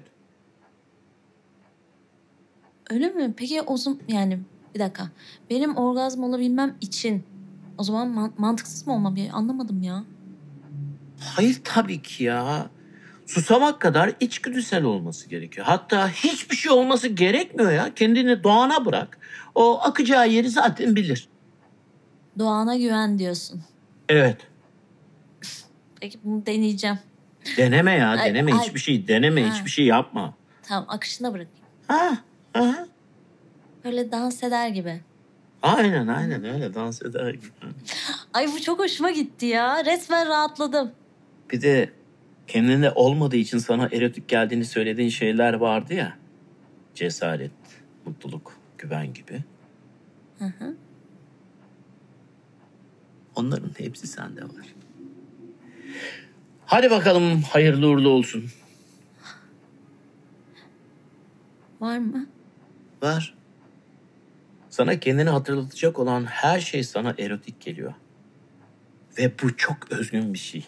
Öyle 2.89 3.09
mi? 3.09 3.33
Peki 3.37 3.61
o 3.61 3.77
zaman 3.77 3.99
yani 4.07 4.39
bir 4.75 4.79
dakika. 4.79 5.09
Benim 5.49 5.77
orgazm 5.77 6.23
olabilmem 6.23 6.75
için 6.81 7.23
o 7.77 7.83
zaman 7.83 8.07
man- 8.07 8.33
mantıksız 8.37 8.87
mı 8.87 8.93
olmam? 8.93 9.15
Ya? 9.17 9.33
Anlamadım 9.33 9.81
ya. 9.83 10.03
Hayır 11.19 11.61
tabii 11.63 12.01
ki 12.01 12.23
ya. 12.23 12.69
Susamak 13.25 13.81
kadar 13.81 14.13
içgüdüsel 14.19 14.83
olması 14.83 15.29
gerekiyor. 15.29 15.65
Hatta 15.69 16.09
hiçbir 16.09 16.55
şey 16.55 16.71
olması 16.71 17.07
gerekmiyor 17.07 17.71
ya. 17.71 17.93
Kendini 17.95 18.43
doğana 18.43 18.85
bırak. 18.85 19.17
O 19.55 19.79
akacağı 19.81 20.29
yeri 20.29 20.49
zaten 20.49 20.95
bilir. 20.95 21.27
Doğana 22.39 22.75
güven 22.75 23.19
diyorsun. 23.19 23.61
Evet. 24.09 24.37
Peki 25.99 26.19
bunu 26.23 26.45
deneyeceğim. 26.45 26.99
Deneme 27.57 27.91
ya 27.97 28.09
Ay, 28.09 28.29
deneme 28.29 28.53
ay. 28.53 28.59
hiçbir 28.59 28.79
şey 28.79 29.07
deneme 29.07 29.43
Ha. 29.43 29.53
hiçbir 29.53 29.69
şey 29.69 29.85
yapma. 29.85 30.33
Tamam 30.63 30.85
akışına 30.89 31.33
bırakayım. 31.33 31.59
Ha, 31.87 32.17
aha. 32.53 32.87
Böyle 33.85 34.11
dans 34.11 34.43
eder 34.43 34.67
gibi. 34.67 34.99
Aynen 35.61 36.07
aynen 36.07 36.43
öyle 36.43 36.73
dans 36.73 37.01
eder 37.01 37.33
gibi. 37.33 37.47
Ay 38.33 38.47
bu 38.47 38.61
çok 38.61 38.79
hoşuma 38.79 39.11
gitti 39.11 39.45
ya. 39.45 39.85
Resmen 39.85 40.27
rahatladım. 40.27 40.91
Bir 41.51 41.61
de 41.61 41.89
kendine 42.47 42.91
olmadığı 42.91 43.35
için 43.37 43.57
sana 43.57 43.89
erotik 43.91 44.27
geldiğini 44.27 44.65
söylediğin 44.65 45.09
şeyler 45.09 45.53
vardı 45.53 45.93
ya. 45.93 46.17
Cesaret, 46.95 47.51
mutluluk, 48.05 48.57
güven 48.77 49.13
gibi. 49.13 49.41
Hı 50.39 50.45
hı. 50.45 50.75
Onların 53.35 53.71
hepsi 53.79 54.07
sende 54.07 54.43
var. 54.43 54.72
Hadi 56.73 56.89
bakalım 56.91 57.41
hayırlı 57.41 57.87
uğurlu 57.87 58.09
olsun. 58.09 58.45
Var 61.81 61.97
mı? 61.97 62.27
Var. 63.01 63.33
Sana 64.69 64.99
kendini 64.99 65.29
hatırlatacak 65.29 65.99
olan 65.99 66.25
her 66.25 66.59
şey 66.59 66.83
sana 66.83 67.15
erotik 67.17 67.61
geliyor. 67.61 67.93
Ve 69.17 69.31
bu 69.43 69.57
çok 69.57 69.91
özgün 69.91 70.33
bir 70.33 70.39
şey. 70.39 70.65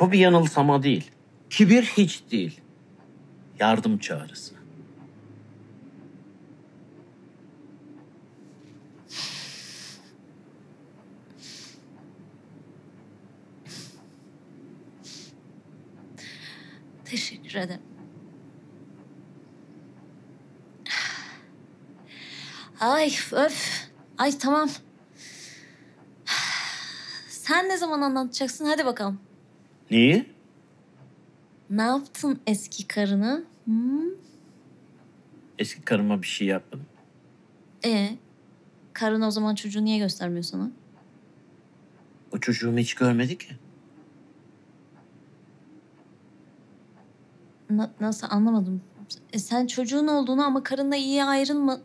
Bu 0.00 0.12
bir 0.12 0.18
yanılsama 0.18 0.82
değil. 0.82 1.10
Kibir 1.50 1.82
hiç 1.82 2.22
değil. 2.30 2.60
Yardım 3.60 3.98
çağrısı. 3.98 4.54
Teşekkür 17.10 17.54
ederim. 17.54 17.80
Ay 22.80 23.10
öf. 23.32 23.88
Ay 24.18 24.38
tamam. 24.38 24.68
Sen 27.28 27.68
ne 27.68 27.76
zaman 27.76 28.00
anlatacaksın? 28.00 28.64
Hadi 28.64 28.84
bakalım. 28.86 29.20
Niye? 29.90 30.26
Ne 31.70 31.82
yaptın 31.82 32.40
eski 32.46 32.88
karını? 32.88 33.44
Hmm? 33.64 34.00
Eski 35.58 35.82
karıma 35.82 36.22
bir 36.22 36.26
şey 36.26 36.46
yapmadım. 36.46 36.86
Ee, 37.84 38.10
karın 38.92 39.22
o 39.22 39.30
zaman 39.30 39.54
çocuğu 39.54 39.84
niye 39.84 39.98
göstermiyor 39.98 40.42
sana? 40.44 40.70
O 42.32 42.38
çocuğumu 42.38 42.78
hiç 42.78 42.94
görmedi 42.94 43.38
ki. 43.38 43.46
Na, 47.70 47.90
nasıl 48.00 48.26
anlamadım. 48.30 48.82
E, 49.32 49.38
sen 49.38 49.66
çocuğun 49.66 50.06
olduğunu 50.06 50.42
ama 50.44 50.62
karınla 50.62 50.96
iyi 50.96 51.24
ayrılma... 51.24 51.78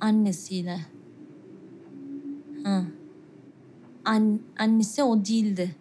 Annesiyle. 0.00 0.78
Ha. 2.64 2.82
An, 4.04 4.40
annesi 4.58 5.02
o 5.02 5.24
değildi. 5.24 5.76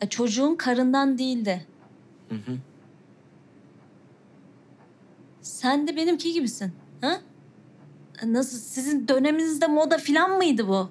E, 0.00 0.08
çocuğun 0.08 0.54
karından 0.56 1.18
değildi. 1.18 1.66
Hı 2.28 2.34
hı. 2.34 2.56
Sen 5.40 5.88
de 5.88 5.96
benimki 5.96 6.32
gibisin. 6.32 6.72
Ha? 7.00 7.20
E, 8.22 8.32
nasıl 8.32 8.58
sizin 8.58 9.08
döneminizde 9.08 9.66
moda 9.66 9.98
filan 9.98 10.36
mıydı 10.36 10.68
bu? 10.68 10.88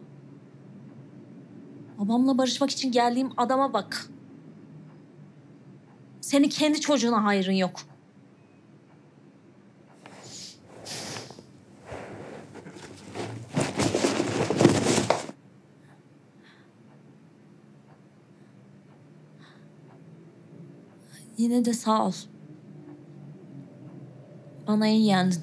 Babamla 2.00 2.38
barışmak 2.38 2.70
için 2.70 2.92
geldiğim 2.92 3.30
adama 3.38 3.74
bak. 3.74 4.10
Senin 6.24 6.50
kendi 6.50 6.80
çocuğuna 6.82 7.24
hayrın 7.24 7.52
yok. 7.52 7.80
Yine 21.38 21.66
de 21.66 21.74
sağ 21.74 22.08
ol. 22.08 22.12
Bana 24.68 24.88
iyi 24.88 25.06
yendin. 25.06 25.42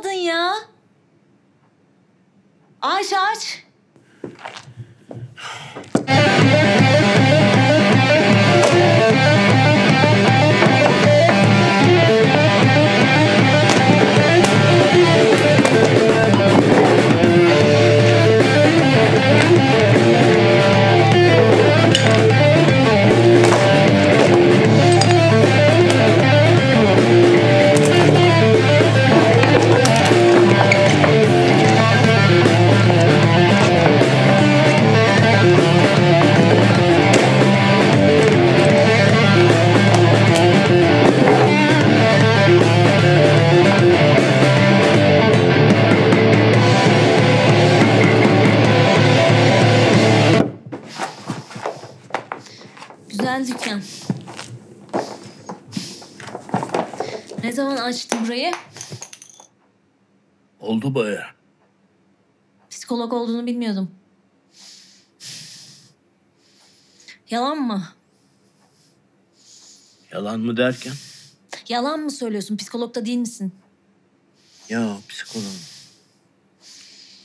açmadın 0.00 0.10
ya. 0.16 0.54
Ayşe 2.82 3.20
aç. 3.20 3.64
oldu 60.98 61.18
Psikolog 62.70 63.12
olduğunu 63.12 63.46
bilmiyordum. 63.46 63.90
Yalan 67.30 67.58
mı? 67.58 67.84
Yalan 70.12 70.40
mı 70.40 70.56
derken? 70.56 70.92
Yalan 71.68 72.00
mı 72.00 72.10
söylüyorsun? 72.10 72.56
Psikolog 72.56 72.94
da 72.94 73.04
değil 73.06 73.18
misin? 73.18 73.52
Ya 74.68 74.96
psikolog. 75.08 75.52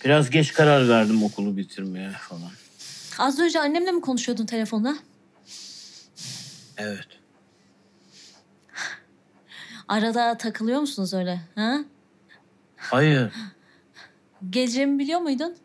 Biraz 0.06 0.30
geç 0.30 0.54
karar 0.54 0.90
verdim 0.90 1.24
okulu 1.24 1.58
bitirmeye 1.58 2.12
falan. 2.30 2.52
Az 3.20 3.40
önce 3.40 3.60
annemle 3.62 3.92
mi 3.92 4.02
konuşuyordun 4.02 4.46
telefonda? 4.46 4.96
Evet. 6.78 7.08
Arada 9.88 10.38
takılıyor 10.38 10.80
musunuz 10.80 11.14
öyle? 11.14 11.42
Ha? 11.56 11.80
Hayır. 12.78 13.32
Geleceğimi 14.50 15.00
biliyor 15.00 15.20
muydun? 15.20 15.56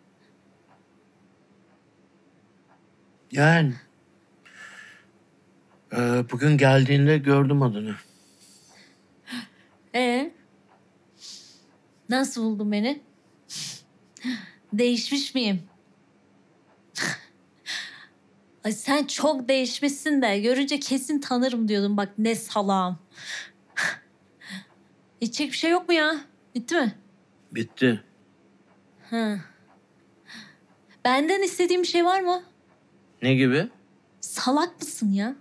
Yani 3.32 3.74
ee, 5.92 5.96
bugün 6.32 6.58
geldiğinde 6.58 7.18
gördüm 7.18 7.62
adını. 7.62 7.94
Ee, 9.94 10.32
nasıl 12.08 12.44
buldun 12.44 12.72
beni? 12.72 13.02
Değişmiş 14.72 15.34
miyim? 15.34 15.62
Ay 18.64 18.72
sen 18.72 19.06
çok 19.06 19.48
değişmişsin 19.48 20.22
de 20.22 20.38
görünce 20.40 20.80
kesin 20.80 21.20
tanırım 21.20 21.68
diyordum 21.68 21.96
bak 21.96 22.08
ne 22.18 22.34
salam. 22.34 22.98
İçecek 25.20 25.52
bir 25.52 25.56
şey 25.56 25.70
yok 25.70 25.88
mu 25.88 25.94
ya? 25.94 26.20
Bitti 26.54 26.74
mi? 26.74 26.94
Bitti. 27.52 28.02
Hı. 29.10 29.38
Benden 31.04 31.42
istediğim 31.42 31.82
bir 31.82 31.86
şey 31.86 32.04
var 32.04 32.20
mı? 32.20 32.42
Ne 33.22 33.34
gibi? 33.34 33.68
Salak 34.20 34.80
mısın 34.80 35.12
ya? 35.12 35.34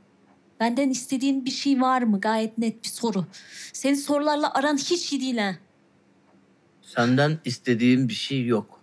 Benden 0.59 0.89
istediğin 0.89 1.45
bir 1.45 1.51
şey 1.51 1.81
var 1.81 2.01
mı? 2.01 2.19
Gayet 2.21 2.57
net 2.57 2.83
bir 2.83 2.89
soru. 2.89 3.25
Senin 3.73 3.95
sorularla 3.95 4.53
aran 4.53 4.77
hiç 4.77 5.11
iyi 5.13 5.21
değil 5.21 5.37
ha. 5.37 5.55
Senden 6.81 7.37
istediğim 7.45 8.07
bir 8.07 8.13
şey 8.13 8.45
yok. 8.45 8.79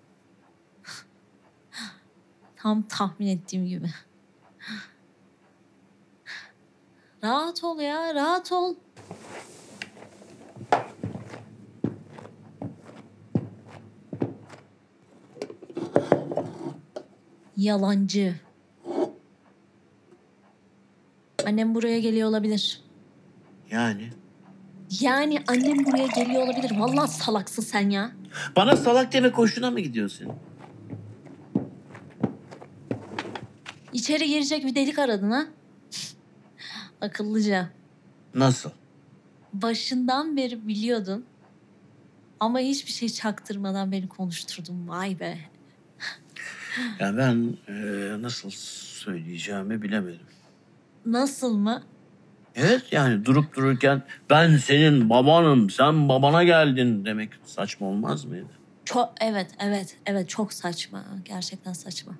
Tam 2.56 2.82
tahmin 2.82 3.26
ettiğim 3.26 3.66
gibi. 3.66 3.88
Rahat 7.24 7.64
ol 7.64 7.80
ya, 7.80 8.14
rahat 8.14 8.52
ol. 8.52 8.74
Yalancı. 17.56 18.34
Annem 21.46 21.74
buraya 21.74 22.00
geliyor 22.00 22.28
olabilir. 22.28 22.80
Yani? 23.70 24.10
Yani 25.00 25.38
annem 25.48 25.84
buraya 25.84 26.06
geliyor 26.06 26.42
olabilir. 26.42 26.78
Vallahi 26.78 27.10
salaksın 27.10 27.62
sen 27.62 27.90
ya. 27.90 28.12
Bana 28.56 28.76
salak 28.76 29.12
deme 29.12 29.32
koşuna 29.32 29.70
mı 29.70 29.80
gidiyorsun? 29.80 30.28
İçeri 33.92 34.28
girecek 34.28 34.64
bir 34.64 34.74
delik 34.74 34.98
aradın 34.98 35.30
ha? 35.30 35.46
Akıllıca. 37.00 37.68
Nasıl? 38.34 38.70
Başından 39.52 40.36
beri 40.36 40.68
biliyordun. 40.68 41.24
Ama 42.40 42.58
hiçbir 42.58 42.92
şey 42.92 43.08
çaktırmadan 43.08 43.92
beni 43.92 44.08
konuşturdun. 44.08 44.88
Vay 44.88 45.20
be. 45.20 45.38
Ya 47.00 47.16
ben 47.16 47.56
e, 47.68 47.72
nasıl 48.22 48.50
söyleyeceğimi 48.50 49.82
bilemedim. 49.82 50.26
Nasıl 51.06 51.52
mı? 51.56 51.82
Evet 52.54 52.82
yani 52.92 53.24
durup 53.24 53.56
dururken 53.56 54.02
ben 54.30 54.56
senin 54.56 55.10
babanım, 55.10 55.70
sen 55.70 56.08
babana 56.08 56.44
geldin 56.44 57.04
demek 57.04 57.30
saçma 57.44 57.86
olmaz 57.86 58.24
mıydı? 58.24 58.48
Çok 58.84 59.12
evet 59.20 59.46
evet 59.60 59.96
evet 60.06 60.28
çok 60.28 60.52
saçma. 60.52 61.04
Gerçekten 61.24 61.72
saçma. 61.72 62.12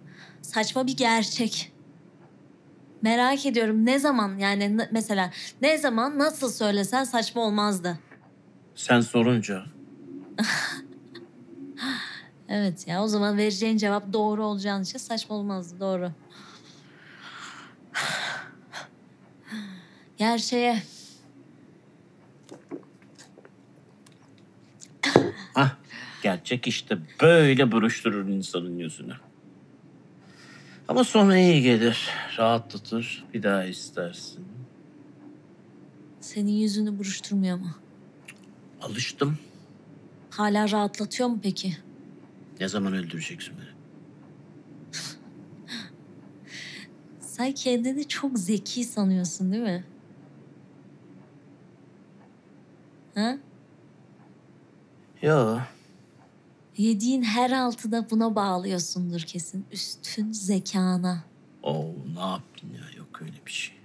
Saçma 0.43 0.87
bir 0.87 0.97
gerçek. 0.97 1.73
Merak 3.03 3.47
ediyorum 3.47 3.87
ne 3.87 3.99
zaman 3.99 4.39
yani 4.39 4.79
mesela 4.91 5.31
ne 5.63 5.79
zaman 5.79 6.19
nasıl 6.19 6.51
söylesen 6.51 7.05
saçma 7.05 7.43
olmazdı. 7.43 7.99
Sen 8.75 9.01
sorunca. 9.01 9.63
Evet 12.49 12.89
ya 12.89 13.03
o 13.05 13.09
zaman 13.09 13.37
vereceğin 13.37 13.77
cevap 13.77 14.13
doğru 14.13 14.45
olacağın 14.45 14.83
için 14.83 14.99
saçma 14.99 15.37
olmazdı 15.37 15.81
doğru. 15.81 16.13
Gerçeğe. 20.17 20.83
Hah, 25.55 25.75
gerçek 26.23 26.67
işte 26.67 26.99
böyle 27.23 27.73
buruşturur 27.73 28.29
insanın 28.29 28.79
yüzünü. 28.79 29.15
Ama 30.89 31.05
sonra 31.05 31.37
iyi 31.39 31.63
gelir, 31.63 32.09
rahatlatır, 32.39 33.25
bir 33.35 33.43
daha 33.43 33.65
istersin. 33.65 34.45
Senin 36.21 36.53
yüzünü 36.53 36.99
buruşturmuyor 36.99 37.57
mu? 37.59 37.71
Alıştım. 38.83 39.39
Hala 40.31 40.71
rahatlatıyor 40.71 41.29
mu 41.29 41.39
peki? 41.43 41.77
Ne 42.61 42.69
zaman 42.69 42.93
öldüreceksin 42.93 43.55
beni? 43.59 43.77
Sen 47.21 47.53
kendini 47.53 48.09
çok 48.09 48.39
zeki 48.39 48.85
sanıyorsun 48.85 49.53
değil 49.53 49.63
mi? 49.63 49.85
Ha? 53.15 53.39
Yo. 55.23 55.59
Yediğin 56.77 57.23
her 57.23 57.51
altıda 57.51 58.11
buna 58.11 58.35
bağlıyorsundur 58.35 59.21
kesin. 59.21 59.67
Üstün 59.73 60.33
zekana. 60.33 61.25
Oo 61.63 61.87
ne 62.15 62.21
yaptın 62.21 62.69
ya 62.73 62.99
yok 62.99 63.23
öyle 63.23 63.47
bir 63.47 63.51
şey. 63.53 63.77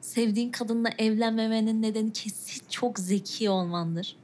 Sevdiğin 0.00 0.50
kadınla 0.52 0.88
evlenmemenin 0.98 1.82
nedeni 1.82 2.12
kesin 2.12 2.62
çok 2.70 2.98
zeki 2.98 3.50
olmandır 3.50 4.16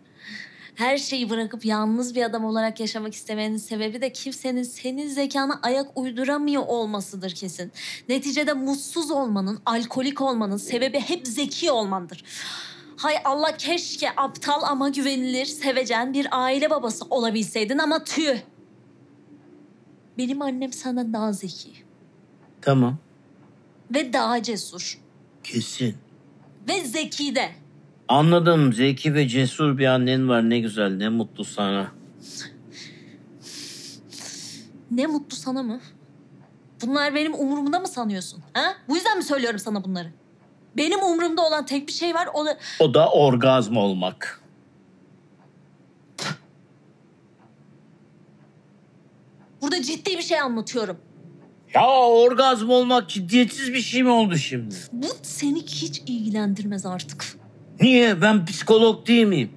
her 0.79 0.99
şeyi 0.99 1.31
bırakıp 1.31 1.65
yalnız 1.65 2.15
bir 2.15 2.23
adam 2.23 2.45
olarak 2.45 2.81
yaşamak 2.81 3.15
istemenin 3.15 3.57
sebebi 3.57 4.01
de 4.01 4.13
kimsenin 4.13 4.63
senin 4.63 5.09
zekana 5.09 5.61
ayak 5.63 5.99
uyduramıyor 5.99 6.63
olmasıdır 6.67 7.31
kesin. 7.35 7.73
Neticede 8.09 8.53
mutsuz 8.53 9.11
olmanın, 9.11 9.61
alkolik 9.67 10.21
olmanın 10.21 10.57
sebebi 10.57 11.01
hep 11.01 11.27
zeki 11.27 11.71
olmandır. 11.71 12.25
Hay 12.97 13.15
Allah 13.25 13.57
keşke 13.57 14.07
aptal 14.17 14.63
ama 14.63 14.89
güvenilir, 14.89 15.47
sevecen 15.47 16.13
bir 16.15 16.29
aile 16.31 16.71
babası 16.71 17.05
olabilseydin 17.11 17.79
ama 17.79 18.05
tüy. 18.05 18.37
Benim 20.19 20.43
annem 20.43 20.73
sana 20.73 21.13
daha 21.13 21.33
zeki 21.33 21.71
Tamam. 22.63 22.99
ve 23.95 24.13
daha 24.13 24.43
cesur 24.43 25.01
Kesin. 25.45 25.95
ve 26.69 26.85
zeki 26.85 27.35
de. 27.35 27.49
Anladım. 28.09 28.73
Zeki 28.73 29.15
ve 29.15 29.29
cesur 29.29 29.79
bir 29.79 29.87
annen 29.87 30.29
var. 30.29 30.51
Ne 30.51 30.59
güzel. 30.61 30.97
Ne 30.97 31.09
mutlu 31.09 31.45
sana. 31.45 31.87
Ne 34.91 35.07
mutlu 35.07 35.37
sana 35.37 35.63
mı? 35.63 35.81
Bunlar 36.87 37.15
benim 37.15 37.35
umurumda 37.35 37.81
mı 37.81 37.89
sanıyorsun? 37.89 38.43
Ha? 38.53 38.75
Bu 38.89 38.95
yüzden 38.97 39.17
mi 39.17 39.25
söylüyorum 39.25 39.59
sana 39.59 39.85
bunları? 39.85 40.13
Benim 40.77 41.03
umurumda 41.03 41.43
olan 41.43 41.67
tek 41.67 41.87
bir 41.89 41.93
şey 41.93 42.15
var. 42.15 42.29
O 42.35 42.47
da, 42.47 42.59
O 42.81 42.95
da 42.95 43.09
orgazm 43.11 43.77
olmak. 43.77 44.41
burada 49.63 49.83
ciddi 49.83 50.11
bir 50.19 50.23
şey 50.23 50.41
anlatıyorum. 50.41 50.99
Ya 51.75 51.87
orgazm 52.07 52.71
olmak 52.71 53.09
ciddiyetsiz 53.09 53.69
bir 53.69 53.81
şey 53.81 54.03
mi 54.03 54.09
oldu 54.11 54.37
şimdi? 54.37 54.75
Bu 54.93 55.07
seni 55.23 55.63
hiç 55.63 55.99
ilgilendirmez 56.07 56.87
artık. 56.87 57.38
Niye? 57.81 58.21
Ben 58.23 58.45
psikolog 58.47 59.07
değil 59.07 59.27
miyim? 59.27 59.51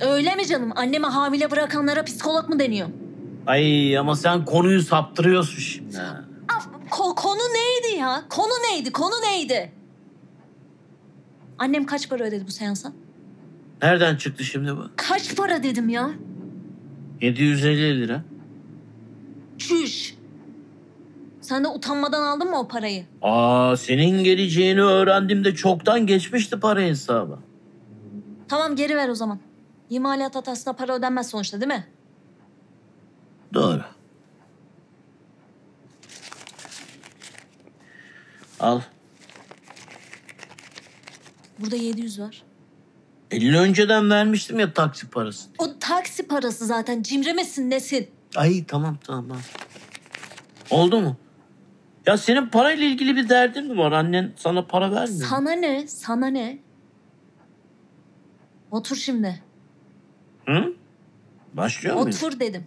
Öyle 0.00 0.34
mi 0.34 0.46
canım? 0.46 0.72
Anneme 0.76 1.06
hamile 1.06 1.50
bırakanlara 1.50 2.04
psikolog 2.04 2.48
mu 2.48 2.58
deniyor? 2.58 2.88
Ay 3.46 3.98
ama 3.98 4.16
sen 4.16 4.44
konuyu 4.44 4.82
saptırıyorsun 4.82 5.58
şimdi. 5.60 5.98
Af, 6.56 6.66
ko- 6.90 7.14
konu 7.14 7.38
neydi 7.38 8.00
ya? 8.00 8.22
Konu 8.28 8.52
neydi? 8.70 8.92
Konu 8.92 9.14
neydi? 9.30 9.72
Annem 11.58 11.86
kaç 11.86 12.08
para 12.08 12.24
ödedi 12.24 12.44
bu 12.46 12.50
seansa? 12.50 12.92
Nereden 13.82 14.16
çıktı 14.16 14.44
şimdi 14.44 14.76
bu? 14.76 14.84
Kaç 14.96 15.36
para 15.36 15.62
dedim 15.62 15.88
ya? 15.88 16.10
750 17.22 18.00
lira. 18.00 18.22
Çüş. 19.58 20.14
Sen 21.40 21.64
de 21.64 21.68
utanmadan 21.68 22.22
aldın 22.22 22.50
mı 22.50 22.58
o 22.60 22.68
parayı? 22.68 23.04
Aa 23.22 23.76
senin 23.76 24.24
geleceğini 24.24 24.82
öğrendim 24.82 25.44
de 25.44 25.54
çoktan 25.54 26.06
geçmişti 26.06 26.60
para 26.60 26.80
hesabı. 26.80 27.38
Tamam 28.48 28.76
geri 28.76 28.96
ver 28.96 29.08
o 29.08 29.14
zaman. 29.14 29.38
İmalat 29.90 30.34
hatasına 30.36 30.72
para 30.72 30.94
ödenmez 30.94 31.28
sonuçta 31.30 31.60
değil 31.60 31.72
mi? 31.72 31.86
Doğru. 33.54 33.84
Al. 38.60 38.80
Burada 41.58 41.76
700 41.76 42.20
var. 42.20 42.42
50 43.30 43.58
önceden 43.58 44.10
vermiştim 44.10 44.58
ya 44.60 44.72
taksi 44.72 45.08
parası. 45.10 45.48
O 45.58 45.78
taksi 45.80 46.26
parası 46.28 46.66
zaten 46.66 47.02
cimremesin 47.02 47.70
nesin? 47.70 48.10
Ay 48.36 48.64
tamam 48.64 48.98
tamam. 49.04 49.38
Oldu 50.70 51.00
mu? 51.00 51.16
Ya 52.06 52.16
senin 52.16 52.46
parayla 52.46 52.84
ilgili 52.86 53.16
bir 53.16 53.28
derdin 53.28 53.66
mi 53.68 53.78
var? 53.78 53.92
Annen 53.92 54.32
sana 54.36 54.66
para 54.66 54.92
vermiyor. 54.92 55.26
Sana 55.30 55.52
ne? 55.52 55.86
Sana 55.88 56.26
ne? 56.26 56.58
Otur 58.70 58.96
şimdi. 58.96 59.42
Hı? 60.46 60.72
Başlıyor 61.54 61.96
muyuz? 61.96 62.16
Otur 62.24 62.40
dedim. 62.40 62.66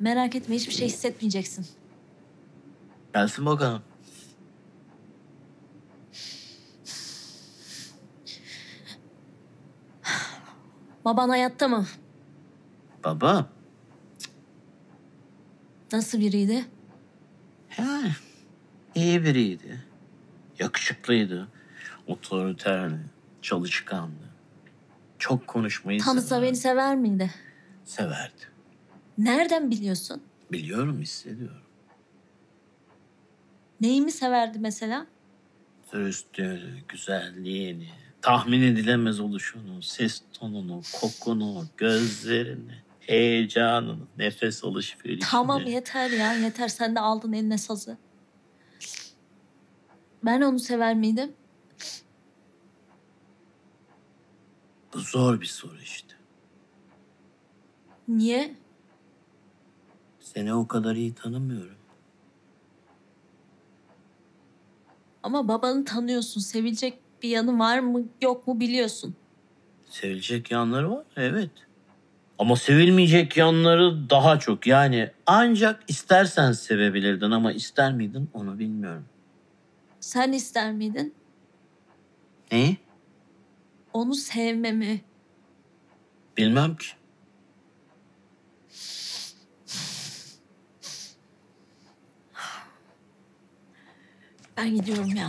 Merak 0.00 0.34
etme 0.34 0.54
hiçbir 0.56 0.74
şey 0.74 0.86
hissetmeyeceksin. 0.86 1.66
Gelsin 3.14 3.46
bakalım. 3.46 3.82
Baban 11.04 11.28
hayatta 11.28 11.68
mı? 11.68 11.86
Baba? 13.04 13.46
Nasıl 15.92 16.20
biriydi? 16.20 16.64
He, 17.68 17.82
iyi 18.94 19.24
biriydi. 19.24 19.84
Yakışıklıydı 20.58 21.48
otoriter, 22.06 22.90
çalışkan. 23.42 24.10
Çok 25.18 25.46
konuşmayı 25.46 26.00
Tanrı 26.00 26.22
sever. 26.22 26.42
beni 26.42 26.56
sever 26.56 26.96
miydi? 26.96 27.30
Severdi. 27.84 28.40
Nereden 29.18 29.70
biliyorsun? 29.70 30.22
Biliyorum, 30.52 31.00
hissediyorum. 31.00 31.62
Neyimi 33.80 34.12
severdi 34.12 34.58
mesela? 34.58 35.06
Dürüstlüğünü, 35.92 36.78
güzelliğini, 36.88 37.88
tahmin 38.22 38.62
edilemez 38.62 39.20
oluşunu, 39.20 39.82
ses 39.82 40.20
tonunu, 40.32 40.80
kokunu, 40.92 41.64
gözlerini, 41.76 42.74
heyecanını, 43.00 44.02
nefes 44.18 44.64
alışverişini. 44.64 45.28
Tamam 45.30 45.64
yeter 45.66 46.10
ya 46.10 46.32
yeter 46.34 46.68
sen 46.68 46.94
de 46.96 47.00
aldın 47.00 47.32
eline 47.32 47.58
sazı. 47.58 47.96
Ben 50.24 50.40
onu 50.40 50.58
sever 50.58 50.94
miydim? 50.94 51.32
Bu 54.94 54.98
zor 55.00 55.40
bir 55.40 55.46
soru 55.46 55.80
işte. 55.82 56.14
Niye? 58.08 58.54
Seni 60.20 60.54
o 60.54 60.68
kadar 60.68 60.94
iyi 60.94 61.14
tanımıyorum. 61.14 61.76
Ama 65.22 65.48
babanı 65.48 65.84
tanıyorsun. 65.84 66.40
Sevilecek 66.40 66.98
bir 67.22 67.28
yanı 67.28 67.58
var 67.58 67.78
mı 67.78 68.02
yok 68.22 68.46
mu 68.46 68.60
biliyorsun. 68.60 69.14
Sevilecek 69.90 70.50
yanları 70.50 70.90
var 70.90 71.04
evet. 71.16 71.50
Ama 72.38 72.56
sevilmeyecek 72.56 73.36
yanları 73.36 74.10
daha 74.10 74.38
çok. 74.38 74.66
Yani 74.66 75.10
ancak 75.26 75.84
istersen 75.88 76.52
sevebilirdin 76.52 77.30
ama 77.30 77.52
ister 77.52 77.92
miydin 77.94 78.30
onu 78.32 78.58
bilmiyorum. 78.58 79.04
Sen 80.00 80.32
ister 80.32 80.72
miydin? 80.72 81.14
Neyi? 82.52 82.76
Onu 83.92 84.14
sevmemi. 84.14 85.00
Bilmem 86.36 86.76
ki. 86.76 86.86
Ben 94.56 94.74
gidiyorum 94.74 95.16
ya. 95.16 95.28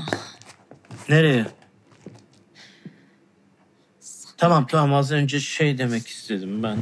Nereye? 1.09 1.45
Tamam 4.37 4.67
tamam 4.67 4.93
az 4.93 5.11
önce 5.11 5.39
şey 5.39 5.77
demek 5.77 6.07
istedim 6.07 6.63
ben. 6.63 6.77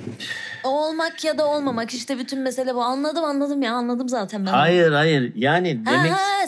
Olmak 0.63 1.23
ya 1.25 1.37
da 1.37 1.47
olmamak 1.47 1.93
işte 1.93 2.19
bütün 2.19 2.39
mesele 2.39 2.75
bu. 2.75 2.83
Anladım 2.83 3.23
anladım 3.23 3.61
ya 3.61 3.73
anladım 3.73 4.09
zaten 4.09 4.45
ben. 4.45 4.51
Hayır 4.51 4.91
hayır 4.91 5.33
yani 5.35 5.81
Ha, 5.85 5.91
demek 5.91 6.11
ha, 6.11 6.38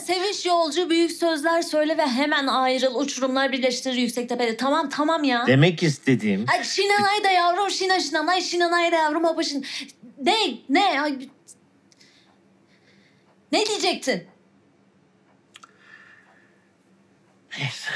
yolcu 0.46 0.90
büyük 0.90 1.12
sözler 1.12 1.62
söyle 1.62 1.98
ve 1.98 2.08
hemen 2.08 2.48
ayrıl. 2.48 2.96
Uçurumlar 2.96 3.52
birleştirir 3.52 4.10
tepede 4.10 4.58
Tamam 4.58 4.90
tamam 4.90 5.24
ya. 5.24 5.48
Demek 5.48 5.84
istediğim 5.84 6.46
Ay, 6.54 6.64
Şinanay 6.64 7.24
da 7.24 7.30
yavrum 7.30 7.72
Şina 7.72 8.00
Şinanay 8.00 8.42
Şinanay 8.42 8.92
da 8.92 8.96
yavrum 8.96 9.26
Abaşın. 9.26 9.66
Ne 10.24 10.38
ne? 10.70 11.02
Ay, 11.02 11.30
ne 13.52 13.66
diyecektin? 13.66 14.28
neyse. 17.60 17.90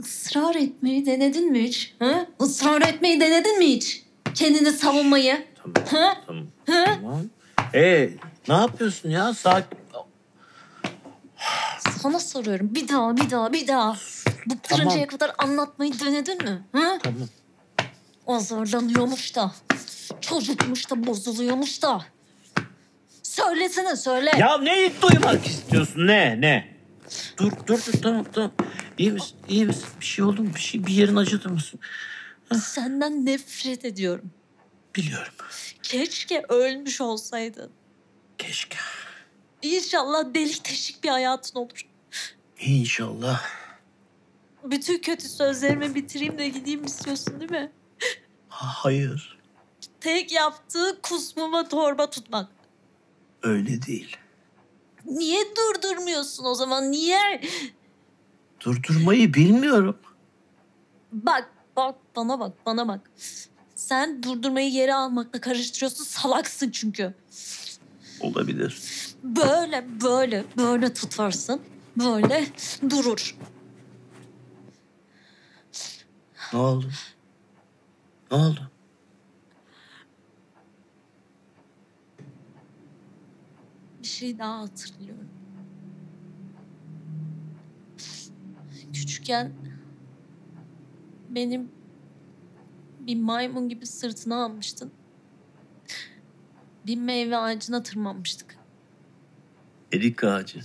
Israr 0.00 0.54
etmeyi 0.54 1.06
denedin 1.06 1.50
mi 1.52 1.62
hiç? 1.62 1.94
Ha? 1.98 2.26
Israr 2.40 2.82
etmeyi 2.82 3.20
denedin 3.20 3.58
mi 3.58 3.66
hiç? 3.66 4.02
Kendini 4.34 4.72
savunmayı. 4.72 5.51
Tamam. 5.74 6.14
tamam. 6.26 6.44
tamam. 6.66 7.20
Ee, 7.74 8.10
ne 8.48 8.54
yapıyorsun 8.54 9.10
ya? 9.10 9.34
Sak. 9.34 9.64
Sana 11.90 12.18
soruyorum. 12.20 12.74
Bir 12.74 12.88
daha, 12.88 13.16
bir 13.16 13.30
daha, 13.30 13.52
bir 13.52 13.66
daha. 13.68 13.96
Bu 14.46 14.54
Bıktırıncaya 14.54 15.06
kadar 15.06 15.30
anlatmayı 15.38 15.92
denedin 16.00 16.42
mi? 16.44 16.62
Hı? 16.72 16.98
Tamam. 17.02 17.28
O 18.26 18.40
zorlanıyormuş 18.40 19.36
da. 19.36 19.52
Çocukmuş 20.20 20.90
da 20.90 21.06
bozuluyormuş 21.06 21.82
da. 21.82 22.00
Söylesene 23.22 23.96
söyle. 23.96 24.32
Ya 24.38 24.58
neyi 24.58 24.92
duymak 25.02 25.46
istiyorsun? 25.46 26.06
Ne? 26.06 26.40
Ne? 26.40 26.74
Dur 27.38 27.52
dur 27.66 27.80
dur 27.86 27.92
tamam 28.02 28.26
tamam. 28.32 28.50
İyi 28.98 29.12
misin? 29.12 29.36
İyi 29.48 29.66
misin? 29.66 29.84
Bir 30.00 30.04
şey 30.04 30.24
oldu 30.24 30.42
mu? 30.42 30.50
Bir, 30.54 30.60
şey, 30.60 30.86
bir 30.86 30.92
yerin 30.92 31.16
acıdı 31.16 31.48
mısın? 31.48 31.80
Senden 32.54 33.26
nefret 33.26 33.84
ediyorum. 33.84 34.30
Biliyorum. 34.96 35.32
Keşke 35.82 36.42
ölmüş 36.48 37.00
olsaydın. 37.00 37.70
Keşke. 38.38 38.76
İnşallah 39.62 40.34
delik 40.34 40.64
deşik 40.68 41.04
bir 41.04 41.08
hayatın 41.08 41.58
olur. 41.58 41.88
İnşallah. 42.60 43.42
Bütün 44.64 44.98
kötü 44.98 45.28
sözlerimi 45.28 45.94
bitireyim 45.94 46.38
de 46.38 46.48
gideyim 46.48 46.84
istiyorsun 46.84 47.40
değil 47.40 47.50
mi? 47.50 47.72
Hayır. 48.48 49.38
Tek 50.00 50.32
yaptığı 50.32 50.98
kusmuma 51.02 51.68
torba 51.68 52.10
tutmak. 52.10 52.48
Öyle 53.42 53.82
değil. 53.82 54.16
Niye 55.04 55.40
durdurmuyorsun 55.56 56.44
o 56.44 56.54
zaman? 56.54 56.90
Niye? 56.92 57.40
Durdurmayı 58.64 59.34
bilmiyorum. 59.34 59.98
Bak, 61.12 61.50
bak 61.76 61.94
bana 62.16 62.40
bak, 62.40 62.52
bana 62.66 62.88
bak 62.88 63.10
sen 63.92 64.22
durdurmayı 64.22 64.70
yere 64.72 64.94
almakla 64.94 65.40
karıştırıyorsun. 65.40 66.04
Salaksın 66.04 66.70
çünkü. 66.70 67.14
Olabilir. 68.20 68.82
Böyle 69.22 70.00
böyle 70.00 70.44
böyle 70.56 70.94
tutarsın. 70.94 71.60
Böyle 71.98 72.46
durur. 72.90 73.36
Ne 76.52 76.58
oldu? 76.58 76.88
Ne 78.30 78.36
oldu? 78.36 78.70
Bir 84.02 84.06
şey 84.08 84.38
daha 84.38 84.58
hatırlıyorum. 84.62 85.28
Küçükken 88.92 89.52
benim 91.30 91.70
bir 93.06 93.16
maymun 93.16 93.68
gibi 93.68 93.86
sırtına 93.86 94.44
almıştın. 94.44 94.92
Bir 96.86 96.96
meyve 96.96 97.36
ağacına 97.36 97.82
tırmanmıştık. 97.82 98.56
Erik 99.92 100.24
ağacı. 100.24 100.60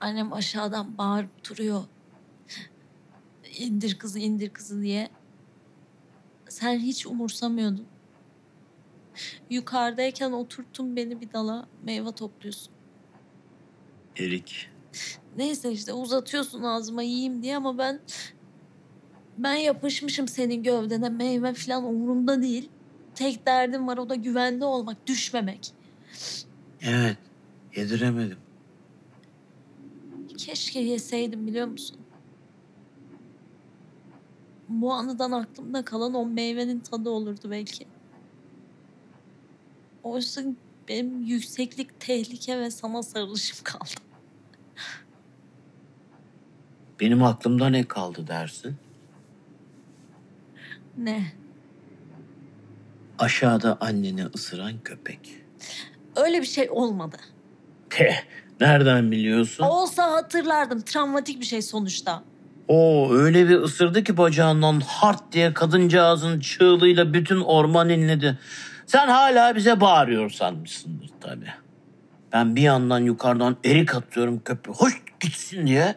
Annem 0.00 0.32
aşağıdan 0.32 0.98
bağırıp 0.98 1.48
duruyor. 1.50 1.84
İndir 3.58 3.94
kızı 3.98 4.18
indir 4.18 4.50
kızı 4.50 4.82
diye. 4.82 5.10
Sen 6.48 6.78
hiç 6.78 7.06
umursamıyordun. 7.06 7.86
Yukarıdayken 9.50 10.32
oturttun 10.32 10.96
beni 10.96 11.20
bir 11.20 11.32
dala 11.32 11.68
meyve 11.84 12.12
topluyorsun. 12.12 12.72
Erik. 14.18 14.70
Neyse 15.36 15.72
işte 15.72 15.92
uzatıyorsun 15.92 16.62
ağzıma 16.62 17.02
yiyeyim 17.02 17.42
diye 17.42 17.56
ama 17.56 17.78
ben 17.78 18.00
ben 19.42 19.54
yapışmışım 19.54 20.28
senin 20.28 20.62
gövdene 20.62 21.08
meyve 21.08 21.54
falan 21.54 21.84
umurumda 21.84 22.42
değil. 22.42 22.68
Tek 23.14 23.46
derdim 23.46 23.86
var 23.86 23.96
o 23.98 24.08
da 24.08 24.14
güvende 24.14 24.64
olmak, 24.64 25.06
düşmemek. 25.06 25.72
Evet, 26.80 27.18
yediremedim. 27.76 28.38
Keşke 30.38 30.80
yeseydim 30.80 31.46
biliyor 31.46 31.66
musun? 31.68 31.96
Bu 34.68 34.92
anıdan 34.92 35.30
aklımda 35.30 35.84
kalan 35.84 36.14
o 36.14 36.26
meyvenin 36.26 36.80
tadı 36.80 37.10
olurdu 37.10 37.50
belki. 37.50 37.84
Oysa 40.02 40.42
benim 40.88 41.22
yükseklik, 41.22 42.00
tehlike 42.00 42.58
ve 42.58 42.70
sana 42.70 43.02
sarılışım 43.02 43.58
kaldı. 43.64 43.90
Benim 47.00 47.22
aklımda 47.22 47.68
ne 47.68 47.84
kaldı 47.84 48.26
dersin? 48.26 48.74
Ne? 51.00 51.22
Aşağıda 53.18 53.78
anneni 53.80 54.24
ısıran 54.34 54.72
köpek. 54.84 55.20
Öyle 56.16 56.40
bir 56.40 56.46
şey 56.46 56.68
olmadı. 56.70 57.16
Teh, 57.90 58.14
nereden 58.60 59.10
biliyorsun? 59.10 59.64
Olsa 59.64 60.12
hatırlardım. 60.12 60.80
Travmatik 60.80 61.40
bir 61.40 61.44
şey 61.46 61.62
sonuçta. 61.62 62.22
O 62.68 63.08
öyle 63.12 63.48
bir 63.48 63.54
ısırdı 63.60 64.04
ki 64.04 64.16
bacağından 64.16 64.80
hart 64.86 65.32
diye 65.32 65.54
kadıncağızın 65.54 66.40
çığlığıyla 66.40 67.14
bütün 67.14 67.40
orman 67.40 67.88
inledi. 67.88 68.38
Sen 68.86 69.08
hala 69.08 69.56
bize 69.56 69.80
bağırıyor 69.80 70.30
sanmışsındır 70.30 71.10
tabii. 71.20 71.50
Ben 72.32 72.56
bir 72.56 72.62
yandan 72.62 72.98
yukarıdan 73.00 73.56
erik 73.64 73.94
atıyorum 73.94 74.40
köpüğü. 74.42 74.70
Hoş 74.72 75.02
gitsin 75.20 75.66
diye. 75.66 75.94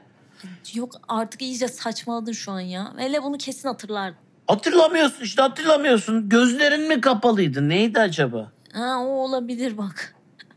Yok 0.74 0.96
artık 1.08 1.42
iyice 1.42 1.68
saçmaladın 1.68 2.32
şu 2.32 2.52
an 2.52 2.60
ya. 2.60 2.94
Hele 2.98 3.24
bunu 3.24 3.38
kesin 3.38 3.68
hatırlardın. 3.70 4.23
Hatırlamıyorsun 4.48 5.24
işte 5.24 5.42
hatırlamıyorsun. 5.42 6.30
Gözlerin 6.30 6.88
mi 6.88 7.02
kapalıydı? 7.02 7.70
Neydi 7.70 8.00
acaba? 8.00 8.52
Ha 8.74 8.98
o 9.00 9.08
olabilir 9.08 9.78
bak. 9.78 10.16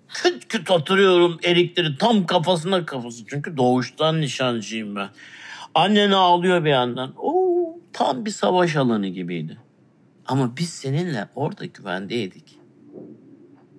Küt 0.23 0.49
küt 0.49 0.71
hatırlıyorum 0.71 1.37
erikleri 1.45 1.99
tam 1.99 2.27
kafasına 2.27 2.87
kafası. 2.87 3.23
Çünkü 3.27 3.57
doğuştan 3.57 4.21
nişancıyım 4.21 4.97
ben. 4.97 5.09
Annen 5.75 6.11
ağlıyor 6.11 6.65
bir 6.65 6.71
yandan. 6.71 7.13
Oo, 7.19 7.79
tam 7.93 8.25
bir 8.25 8.31
savaş 8.31 8.77
alanı 8.77 9.07
gibiydi. 9.09 9.59
Ama 10.27 10.57
biz 10.57 10.69
seninle 10.71 11.29
orada 11.35 11.65
güvendeydik. 11.65 12.59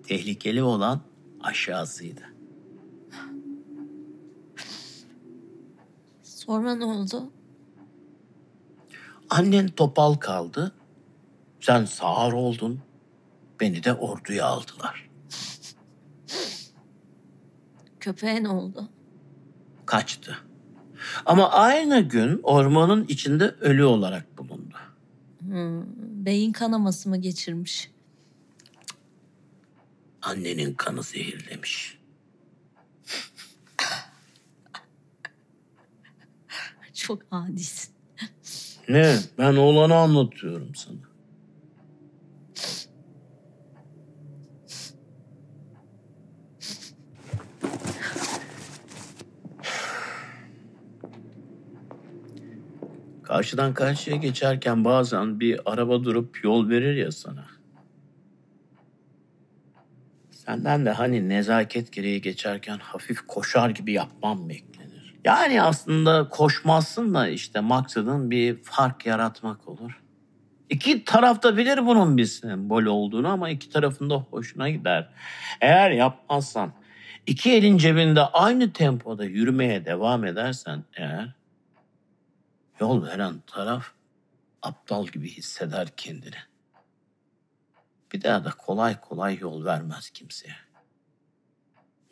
Tehlikeli 0.08 0.64
olan 0.64 1.02
aşağısıydı. 1.44 2.22
Sorma 6.24 6.76
ne 6.76 6.86
oldu? 6.86 7.30
Annen 9.30 9.68
topal 9.68 10.14
kaldı. 10.20 10.72
Sen 11.62 11.86
sağır 11.86 12.34
oldun. 12.34 12.80
Beni 13.60 13.84
de 13.84 13.94
orduya 13.94 14.46
aldılar. 14.46 15.10
Köpeğin 18.00 18.46
oldu? 18.46 18.90
Kaçtı. 19.86 20.38
Ama 21.26 21.50
aynı 21.52 22.00
gün 22.02 22.40
ormanın 22.44 23.06
içinde 23.08 23.46
ölü 23.50 23.84
olarak 23.84 24.38
bulundu. 24.38 24.76
Hmm, 25.40 25.82
beyin 26.26 26.52
kanaması 26.52 27.10
mı 27.10 27.18
geçirmiş? 27.18 27.92
Annenin 30.22 30.74
kanı 30.74 31.04
zehirlemiş. 31.04 31.98
Çok 36.94 37.22
adisin. 37.32 37.94
Ne? 38.90 39.18
Ben 39.38 39.56
olanı 39.56 39.96
anlatıyorum 39.96 40.72
sana. 40.76 40.98
Karşıdan 53.24 53.74
karşıya 53.74 54.16
geçerken 54.16 54.86
bazen 54.86 55.40
bir 55.40 55.60
araba 55.66 56.04
durup 56.04 56.44
yol 56.44 56.70
verir 56.70 56.96
ya 56.96 57.12
sana. 57.12 57.46
Senden 60.32 60.86
de 60.86 60.92
hani 60.92 61.30
nezaket 61.30 61.92
gereği 61.92 62.22
geçerken 62.22 62.78
hafif 62.78 63.22
koşar 63.28 63.70
gibi 63.70 63.92
yapmam 63.92 64.50
bekliyor. 64.50 64.77
Yani 65.28 65.62
aslında 65.62 66.30
koşmazsın 66.30 67.14
da 67.14 67.28
işte 67.30 67.60
maksadın 67.60 68.32
bir 68.32 68.64
fark 68.64 69.06
yaratmak 69.06 69.68
olur. 69.68 70.02
İki 70.70 71.06
taraf 71.06 71.44
da 71.44 71.58
bilir 71.58 71.86
bunun 71.86 72.18
bir 72.18 72.26
sembol 72.26 72.84
olduğunu 72.84 73.28
ama 73.28 73.50
iki 73.50 73.70
tarafında 73.70 74.16
hoşuna 74.16 74.70
gider. 74.70 75.10
Eğer 75.62 75.92
yapmazsan, 75.92 76.74
iki 77.28 77.52
elin 77.52 77.78
cebinde 77.78 78.22
aynı 78.22 78.74
tempoda 78.74 79.26
yürümeye 79.26 79.86
devam 79.86 80.26
edersen 80.26 80.84
eğer, 80.98 81.34
yol 82.80 83.06
veren 83.08 83.40
taraf 83.48 83.92
aptal 84.62 85.06
gibi 85.08 85.30
hisseder 85.30 85.88
kendini. 85.98 86.36
Bir 88.14 88.24
daha 88.24 88.46
da 88.46 88.50
kolay 88.50 89.00
kolay 89.00 89.38
yol 89.42 89.66
vermez 89.66 90.10
kimseye 90.10 90.56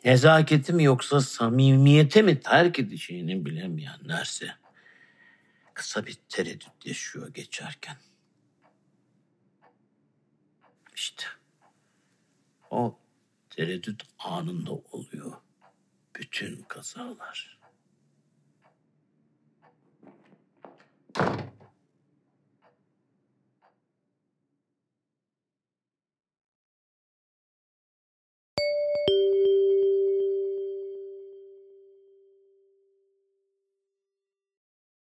nezaketi 0.06 0.72
mi 0.72 0.84
yoksa 0.84 1.20
samimiyete 1.20 2.22
mi 2.22 2.40
terk 2.40 2.78
edeceğini 2.78 3.44
bilemeyenlerse 3.46 4.48
kısa 5.74 6.06
bir 6.06 6.16
tereddüt 6.28 6.70
yaşıyor 6.86 7.28
geçerken. 7.34 7.96
İşte 10.94 11.24
o 12.70 12.98
tereddüt 13.50 14.02
anında 14.18 14.72
oluyor 14.72 15.32
bütün 16.16 16.62
kazalar. 16.62 17.56